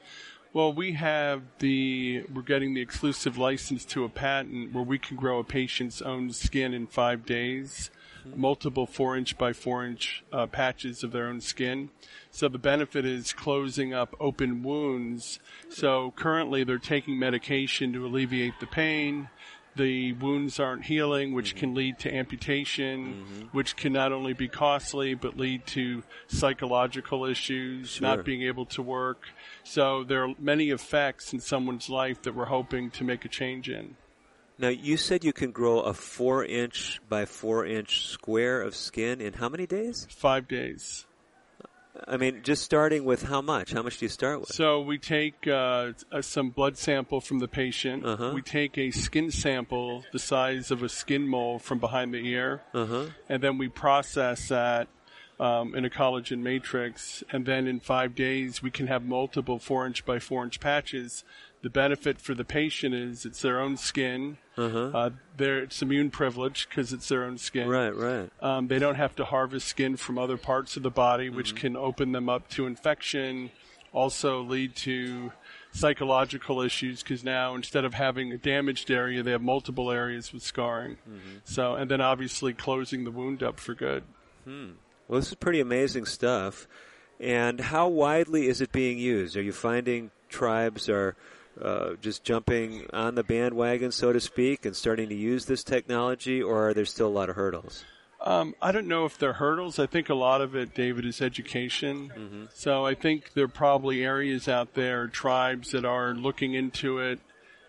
Well, 0.53 0.73
we 0.73 0.93
have 0.93 1.43
the 1.59 2.23
we're 2.33 2.41
getting 2.41 2.73
the 2.73 2.81
exclusive 2.81 3.37
license 3.37 3.85
to 3.85 4.03
a 4.03 4.09
patent 4.09 4.73
where 4.73 4.83
we 4.83 4.99
can 4.99 5.15
grow 5.15 5.39
a 5.39 5.43
patient's 5.43 6.01
own 6.01 6.31
skin 6.31 6.73
in 6.73 6.87
five 6.87 7.25
days, 7.25 7.89
multiple 8.25 8.85
four 8.85 9.17
inch 9.17 9.37
by 9.37 9.53
four 9.53 9.85
inch 9.85 10.23
uh, 10.31 10.47
patches 10.47 11.03
of 11.03 11.11
their 11.11 11.27
own 11.27 11.41
skin. 11.41 11.89
So 12.31 12.47
the 12.47 12.57
benefit 12.57 13.05
is 13.05 13.33
closing 13.33 13.93
up 13.93 14.15
open 14.19 14.63
wounds. 14.63 15.39
So 15.69 16.13
currently 16.15 16.63
they're 16.63 16.77
taking 16.77 17.19
medication 17.19 17.93
to 17.93 18.05
alleviate 18.05 18.59
the 18.59 18.67
pain 18.67 19.29
the 19.75 20.13
wounds 20.13 20.59
aren't 20.59 20.85
healing, 20.85 21.33
which 21.33 21.51
mm-hmm. 21.51 21.59
can 21.59 21.75
lead 21.75 21.99
to 21.99 22.13
amputation, 22.13 23.25
mm-hmm. 23.25 23.41
which 23.51 23.75
can 23.75 23.93
not 23.93 24.11
only 24.11 24.33
be 24.33 24.47
costly 24.47 25.13
but 25.13 25.37
lead 25.37 25.65
to 25.67 26.03
psychological 26.27 27.25
issues, 27.25 27.91
sure. 27.91 28.07
not 28.07 28.25
being 28.25 28.41
able 28.43 28.65
to 28.65 28.81
work. 28.81 29.27
So 29.63 30.03
there 30.03 30.23
are 30.23 30.35
many 30.39 30.69
effects 30.69 31.33
in 31.33 31.39
someone's 31.39 31.89
life 31.89 32.21
that 32.23 32.35
we're 32.35 32.45
hoping 32.45 32.91
to 32.91 33.03
make 33.03 33.23
a 33.25 33.29
change 33.29 33.69
in. 33.69 33.95
Now, 34.61 34.67
you 34.69 34.95
said 34.95 35.23
you 35.23 35.33
can 35.33 35.49
grow 35.49 35.79
a 35.79 35.91
four 35.91 36.45
inch 36.45 37.01
by 37.09 37.25
four 37.25 37.65
inch 37.65 38.05
square 38.05 38.61
of 38.61 38.75
skin 38.75 39.19
in 39.19 39.33
how 39.33 39.49
many 39.49 39.65
days? 39.65 40.05
Five 40.11 40.47
days. 40.47 41.07
I 42.07 42.17
mean, 42.17 42.41
just 42.43 42.63
starting 42.63 43.03
with 43.03 43.23
how 43.23 43.41
much? 43.41 43.73
How 43.73 43.81
much 43.81 43.97
do 43.97 44.05
you 44.05 44.09
start 44.09 44.39
with? 44.39 44.49
So 44.49 44.81
we 44.81 44.99
take 44.99 45.47
uh, 45.47 45.93
some 46.21 46.51
blood 46.51 46.77
sample 46.77 47.21
from 47.21 47.39
the 47.39 47.47
patient. 47.47 48.05
Uh-huh. 48.05 48.33
We 48.35 48.43
take 48.43 48.77
a 48.77 48.91
skin 48.91 49.31
sample 49.31 50.03
the 50.13 50.19
size 50.19 50.69
of 50.69 50.83
a 50.83 50.89
skin 50.89 51.27
mole 51.27 51.57
from 51.57 51.79
behind 51.79 52.13
the 52.13 52.19
ear, 52.19 52.61
uh-huh. 52.75 53.05
and 53.27 53.41
then 53.41 53.57
we 53.57 53.67
process 53.67 54.49
that 54.49 54.89
um, 55.39 55.73
in 55.73 55.85
a 55.85 55.89
collagen 55.89 56.43
matrix. 56.43 57.23
And 57.31 57.47
then 57.47 57.67
in 57.67 57.79
five 57.79 58.13
days, 58.13 58.61
we 58.61 58.69
can 58.69 58.85
have 58.87 59.03
multiple 59.03 59.57
four 59.57 59.87
inch 59.87 60.05
by 60.05 60.19
four 60.19 60.43
inch 60.43 60.59
patches 60.59 61.23
the 61.61 61.69
benefit 61.69 62.19
for 62.19 62.33
the 62.33 62.43
patient 62.43 62.93
is 62.93 63.25
it's 63.25 63.41
their 63.41 63.59
own 63.59 63.77
skin. 63.77 64.37
Uh-huh. 64.57 64.91
Uh, 64.93 65.09
it's 65.39 65.81
immune 65.81 66.11
privilege 66.11 66.67
because 66.67 66.93
it's 66.93 67.07
their 67.07 67.23
own 67.23 67.37
skin. 67.37 67.67
Right, 67.67 67.95
right. 67.95 68.29
Um, 68.41 68.67
they 68.67 68.79
don't 68.79 68.95
have 68.95 69.15
to 69.17 69.25
harvest 69.25 69.67
skin 69.67 69.95
from 69.95 70.17
other 70.17 70.37
parts 70.37 70.77
of 70.77 70.83
the 70.83 70.91
body, 70.91 71.29
which 71.29 71.49
mm-hmm. 71.49 71.57
can 71.57 71.77
open 71.77 72.11
them 72.11 72.29
up 72.29 72.49
to 72.49 72.65
infection 72.65 73.51
also 73.93 74.41
lead 74.41 74.75
to 74.75 75.31
psychological 75.73 76.61
issues 76.61 77.03
because 77.03 77.23
now 77.23 77.55
instead 77.55 77.85
of 77.85 77.93
having 77.93 78.31
a 78.31 78.37
damaged 78.37 78.91
area, 78.91 79.23
they 79.23 79.31
have 79.31 79.41
multiple 79.41 79.91
areas 79.91 80.33
with 80.33 80.43
scarring. 80.43 80.97
Mm-hmm. 81.09 81.37
So, 81.43 81.75
and 81.75 81.89
then 81.89 82.01
obviously 82.01 82.53
closing 82.53 83.03
the 83.03 83.11
wound 83.11 83.43
up 83.43 83.59
for 83.59 83.73
good. 83.73 84.03
Hmm. 84.45 84.71
Well, 85.07 85.19
this 85.19 85.29
is 85.29 85.35
pretty 85.35 85.59
amazing 85.59 86.05
stuff. 86.05 86.67
And 87.19 87.59
how 87.59 87.87
widely 87.87 88.47
is 88.47 88.61
it 88.61 88.71
being 88.71 88.97
used? 88.97 89.37
Are 89.37 89.41
you 89.41 89.51
finding 89.51 90.11
tribes 90.29 90.89
are 90.89 91.15
uh, 91.59 91.93
just 92.01 92.23
jumping 92.23 92.87
on 92.93 93.15
the 93.15 93.23
bandwagon, 93.23 93.91
so 93.91 94.13
to 94.13 94.19
speak, 94.19 94.65
and 94.65 94.75
starting 94.75 95.09
to 95.09 95.15
use 95.15 95.45
this 95.45 95.63
technology, 95.63 96.41
or 96.41 96.69
are 96.69 96.73
there 96.73 96.85
still 96.85 97.07
a 97.07 97.09
lot 97.09 97.29
of 97.29 97.35
hurdles? 97.35 97.83
Um, 98.23 98.53
I 98.61 98.71
don't 98.71 98.87
know 98.87 99.05
if 99.05 99.17
they're 99.17 99.33
hurdles. 99.33 99.79
I 99.79 99.87
think 99.87 100.09
a 100.09 100.15
lot 100.15 100.41
of 100.41 100.55
it, 100.55 100.75
David, 100.75 101.05
is 101.05 101.21
education. 101.21 102.11
Mm-hmm. 102.15 102.43
So 102.53 102.85
I 102.85 102.93
think 102.93 103.33
there 103.33 103.45
are 103.45 103.49
probably 103.49 104.03
areas 104.03 104.47
out 104.47 104.75
there, 104.75 105.07
tribes 105.07 105.71
that 105.71 105.85
are 105.85 106.13
looking 106.13 106.53
into 106.53 106.99
it, 106.99 107.19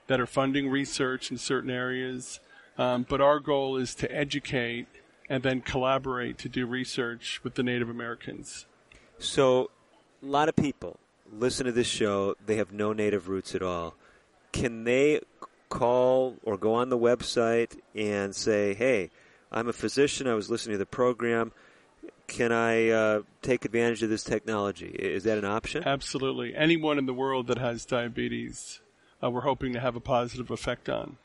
that 0.09 0.21
are 0.21 0.27
funding 0.27 0.69
research 0.69 1.31
in 1.31 1.39
certain 1.39 1.71
areas. 1.71 2.39
Um, 2.77 3.07
but 3.09 3.21
our 3.21 3.41
goal 3.41 3.77
is 3.77 3.95
to 3.97 4.15
educate 4.15 4.87
and 5.29 5.43
then 5.43 5.63
collaborate 5.63 6.37
to 6.39 6.49
do 6.49 6.67
research 6.67 7.41
with 7.43 7.55
the 7.55 7.63
Native 7.63 7.89
Americans. 7.89 8.67
So, 9.19 9.71
a 10.23 10.27
lot 10.27 10.49
of 10.49 10.57
people 10.57 10.99
listen 11.33 11.67
to 11.67 11.73
this 11.73 11.87
show, 11.87 12.37
they 12.45 12.57
have 12.57 12.73
no 12.73 12.93
native 12.93 13.29
roots 13.29 13.55
at 13.55 13.63
all. 13.63 13.95
Can 14.53 14.85
they 14.85 15.21
call 15.69 16.37
or 16.43 16.59
go 16.59 16.75
on 16.75 16.91
the 16.91 16.99
website 16.99 17.79
and 17.95 18.35
say, 18.35 18.75
hey, 18.75 19.11
I'm 19.51 19.69
a 19.69 19.73
physician, 19.73 20.27
I 20.27 20.35
was 20.35 20.51
listening 20.51 20.75
to 20.75 20.79
the 20.79 20.87
program. 20.87 21.53
Can 22.27 22.53
I 22.53 22.89
uh, 22.89 23.23
take 23.43 23.65
advantage 23.65 24.03
of 24.03 24.11
this 24.11 24.25
technology? 24.25 24.87
Is 24.87 25.25
that 25.25 25.39
an 25.39 25.45
option? 25.45 25.83
Absolutely. 25.87 26.55
Anyone 26.55 26.99
in 26.99 27.07
the 27.07 27.15
world 27.15 27.47
that 27.49 27.59
has 27.59 27.85
diabetes, 27.85 28.81
uh, 29.23 29.31
we're 29.31 29.43
hoping 29.43 29.73
to 29.73 29.81
have 29.81 29.97
a 29.97 30.01
positive 30.01 30.51
effect 30.51 30.89
on. 30.89 31.17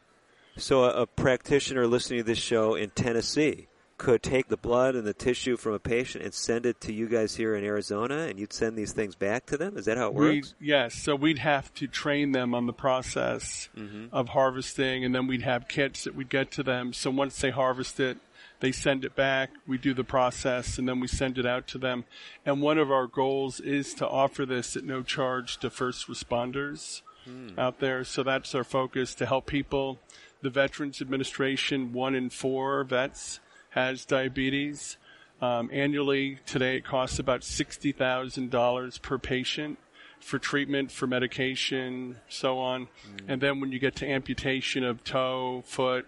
So, 0.57 0.85
a, 0.85 1.03
a 1.03 1.05
practitioner 1.05 1.85
listening 1.85 2.19
to 2.19 2.23
this 2.23 2.39
show 2.39 2.73
in 2.73 2.89
Tennessee 2.89 3.67
could 3.97 4.21
take 4.21 4.47
the 4.47 4.57
blood 4.57 4.95
and 4.95 5.05
the 5.07 5.13
tissue 5.13 5.57
from 5.57 5.73
a 5.73 5.79
patient 5.79 6.23
and 6.23 6.33
send 6.33 6.65
it 6.65 6.79
to 6.81 6.93
you 6.93 7.07
guys 7.07 7.35
here 7.35 7.55
in 7.55 7.63
Arizona, 7.63 8.27
and 8.27 8.39
you'd 8.39 8.53
send 8.53 8.77
these 8.77 8.93
things 8.93 9.15
back 9.15 9.45
to 9.47 9.57
them. 9.57 9.77
Is 9.77 9.85
that 9.85 9.97
how 9.97 10.07
it 10.07 10.13
works? 10.13 10.53
We'd, 10.59 10.67
yes. 10.67 10.95
So 10.95 11.15
we'd 11.15 11.39
have 11.39 11.73
to 11.75 11.87
train 11.87 12.31
them 12.31 12.53
on 12.53 12.67
the 12.67 12.73
process 12.73 13.69
mm-hmm. 13.75 14.13
of 14.13 14.29
harvesting, 14.29 15.03
and 15.03 15.15
then 15.15 15.27
we'd 15.27 15.41
have 15.41 15.67
kits 15.67 16.03
that 16.03 16.15
we'd 16.15 16.29
get 16.29 16.51
to 16.51 16.63
them. 16.63 16.93
So 16.93 17.09
once 17.09 17.39
they 17.41 17.49
harvest 17.49 17.99
it, 17.99 18.17
they 18.59 18.71
send 18.71 19.05
it 19.05 19.15
back. 19.15 19.51
We 19.67 19.77
do 19.77 19.93
the 19.93 20.03
process, 20.03 20.77
and 20.77 20.87
then 20.87 20.99
we 20.99 21.07
send 21.07 21.37
it 21.37 21.45
out 21.45 21.67
to 21.67 21.77
them. 21.77 22.05
And 22.45 22.61
one 22.61 22.77
of 22.77 22.91
our 22.91 23.07
goals 23.07 23.59
is 23.59 23.93
to 23.95 24.07
offer 24.07 24.45
this 24.45 24.75
at 24.75 24.83
no 24.83 25.03
charge 25.03 25.57
to 25.57 25.69
first 25.69 26.07
responders 26.07 27.01
Hmm. 27.27 27.59
out 27.59 27.79
there. 27.79 28.03
So 28.03 28.23
that's 28.23 28.55
our 28.55 28.63
focus 28.63 29.13
to 29.15 29.25
help 29.25 29.47
people. 29.47 29.99
The 30.41 30.49
Veterans 30.49 31.01
Administration, 31.01 31.91
one 31.91 32.15
in 32.15 32.29
four 32.29 32.83
vets 32.83 33.39
has 33.71 34.05
diabetes. 34.05 34.97
Um, 35.41 35.69
annually, 35.71 36.39
today 36.45 36.77
it 36.77 36.85
costs 36.85 37.19
about 37.19 37.41
$60,000 37.41 39.01
per 39.01 39.17
patient 39.17 39.77
for 40.19 40.39
treatment, 40.39 40.91
for 40.91 41.07
medication, 41.07 42.17
so 42.27 42.59
on. 42.59 42.87
And 43.27 43.39
then 43.39 43.59
when 43.59 43.71
you 43.71 43.79
get 43.79 43.95
to 43.97 44.09
amputation 44.09 44.83
of 44.83 45.03
toe, 45.03 45.63
foot, 45.65 46.07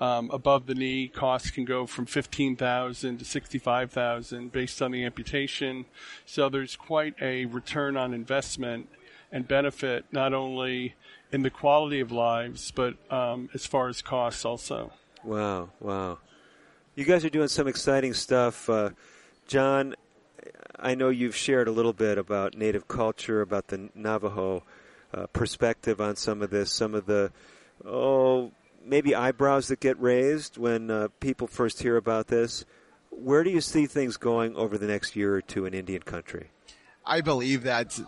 um, 0.00 0.30
above 0.32 0.66
the 0.66 0.74
knee, 0.74 1.08
costs 1.08 1.50
can 1.50 1.64
go 1.64 1.86
from 1.86 2.06
15,000 2.06 3.18
to 3.18 3.24
65,000 3.24 4.50
based 4.50 4.82
on 4.82 4.90
the 4.90 5.04
amputation. 5.04 5.86
So 6.26 6.48
there's 6.48 6.76
quite 6.76 7.14
a 7.20 7.46
return 7.46 7.96
on 7.96 8.12
investment 8.12 8.88
and 9.30 9.46
benefit 9.46 10.04
not 10.10 10.34
only 10.34 10.94
in 11.32 11.42
the 11.42 11.50
quality 11.50 12.00
of 12.00 12.12
lives, 12.12 12.72
but 12.72 12.94
um, 13.12 13.48
as 13.54 13.66
far 13.66 13.88
as 13.88 14.02
costs 14.02 14.44
also. 14.44 14.92
Wow, 15.22 15.70
wow. 15.80 16.18
You 16.96 17.04
guys 17.04 17.24
are 17.24 17.30
doing 17.30 17.48
some 17.48 17.66
exciting 17.66 18.14
stuff. 18.14 18.70
Uh, 18.70 18.90
John, 19.48 19.96
I 20.78 20.94
know 20.94 21.08
you've 21.08 21.34
shared 21.34 21.66
a 21.66 21.72
little 21.72 21.92
bit 21.92 22.18
about 22.18 22.56
Native 22.56 22.86
culture, 22.86 23.40
about 23.40 23.66
the 23.66 23.90
Navajo 23.96 24.62
uh, 25.12 25.26
perspective 25.32 26.00
on 26.00 26.14
some 26.14 26.40
of 26.40 26.50
this, 26.50 26.70
some 26.70 26.94
of 26.94 27.06
the, 27.06 27.32
oh, 27.84 28.52
maybe 28.84 29.12
eyebrows 29.12 29.66
that 29.68 29.80
get 29.80 30.00
raised 30.00 30.56
when 30.56 30.88
uh, 30.88 31.08
people 31.18 31.48
first 31.48 31.82
hear 31.82 31.96
about 31.96 32.28
this. 32.28 32.64
Where 33.10 33.42
do 33.42 33.50
you 33.50 33.60
see 33.60 33.86
things 33.86 34.16
going 34.16 34.54
over 34.54 34.78
the 34.78 34.86
next 34.86 35.16
year 35.16 35.34
or 35.34 35.42
two 35.42 35.66
in 35.66 35.74
Indian 35.74 36.02
country? 36.02 36.50
I 37.04 37.22
believe 37.22 37.64
that 37.64 37.98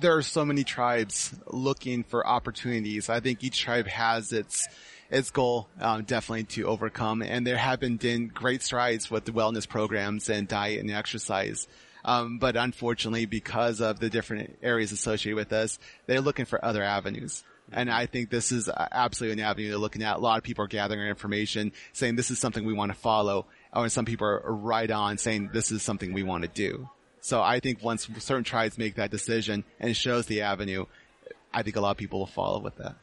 there 0.00 0.16
are 0.16 0.22
so 0.22 0.44
many 0.44 0.64
tribes 0.64 1.32
looking 1.46 2.02
for 2.02 2.26
opportunities. 2.26 3.08
I 3.08 3.20
think 3.20 3.44
each 3.44 3.60
tribe 3.60 3.86
has 3.86 4.32
its 4.32 4.66
its 5.14 5.30
goal 5.30 5.68
um, 5.80 6.02
definitely 6.02 6.44
to 6.44 6.66
overcome, 6.66 7.22
and 7.22 7.46
there 7.46 7.56
have 7.56 7.80
been 7.80 8.28
great 8.28 8.62
strides 8.62 9.10
with 9.10 9.24
the 9.24 9.32
wellness 9.32 9.68
programs 9.68 10.28
and 10.28 10.48
diet 10.48 10.80
and 10.80 10.90
exercise. 10.90 11.68
Um, 12.04 12.38
but 12.38 12.56
unfortunately, 12.56 13.24
because 13.24 13.80
of 13.80 14.00
the 14.00 14.10
different 14.10 14.58
areas 14.62 14.92
associated 14.92 15.36
with 15.36 15.52
us, 15.52 15.78
they're 16.06 16.20
looking 16.20 16.44
for 16.44 16.62
other 16.62 16.82
avenues. 16.82 17.44
And 17.72 17.90
I 17.90 18.06
think 18.06 18.28
this 18.28 18.52
is 18.52 18.68
absolutely 18.68 19.40
an 19.40 19.48
avenue 19.48 19.68
they're 19.68 19.78
looking 19.78 20.02
at. 20.02 20.16
A 20.16 20.20
lot 20.20 20.36
of 20.36 20.44
people 20.44 20.64
are 20.64 20.68
gathering 20.68 21.08
information, 21.08 21.72
saying 21.94 22.16
this 22.16 22.30
is 22.30 22.38
something 22.38 22.66
we 22.66 22.74
want 22.74 22.92
to 22.92 22.98
follow, 22.98 23.46
or 23.72 23.88
some 23.88 24.04
people 24.04 24.26
are 24.26 24.52
right 24.52 24.90
on 24.90 25.16
saying 25.16 25.50
this 25.52 25.70
is 25.70 25.82
something 25.82 26.12
we 26.12 26.22
want 26.22 26.42
to 26.42 26.48
do. 26.48 26.90
So 27.20 27.40
I 27.40 27.60
think 27.60 27.82
once 27.82 28.06
certain 28.18 28.44
tribes 28.44 28.76
make 28.76 28.96
that 28.96 29.10
decision 29.10 29.64
and 29.80 29.96
shows 29.96 30.26
the 30.26 30.42
avenue, 30.42 30.84
I 31.54 31.62
think 31.62 31.76
a 31.76 31.80
lot 31.80 31.92
of 31.92 31.96
people 31.96 32.18
will 32.18 32.26
follow 32.26 32.58
with 32.58 32.76
that. 32.76 32.96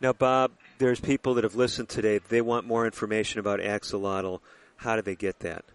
Now, 0.00 0.12
Bob, 0.12 0.52
there's 0.78 1.00
people 1.00 1.34
that 1.34 1.44
have 1.44 1.54
listened 1.54 1.88
today. 1.88 2.18
They 2.28 2.40
want 2.40 2.66
more 2.66 2.86
information 2.86 3.38
about 3.40 3.60
axolotl. 3.60 4.40
How 4.76 4.96
do 4.96 5.02
they 5.02 5.16
get 5.16 5.40
that? 5.40 5.66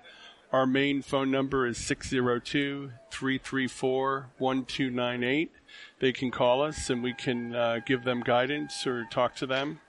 Our 0.52 0.66
main 0.66 1.04
phone 1.04 1.30
number 1.32 1.68
is 1.68 1.78
602 1.78 2.92
334 3.12 4.30
1298. 4.38 5.52
They 6.00 6.12
can 6.12 6.32
call 6.32 6.64
us 6.64 6.90
and 6.90 7.04
we 7.04 7.14
can 7.14 7.56
uh, 7.56 7.80
give 7.86 8.04
them 8.04 8.22
guidance 8.22 8.88
or 8.88 9.06
talk 9.12 9.36
to 9.36 9.46
them. 9.46 9.80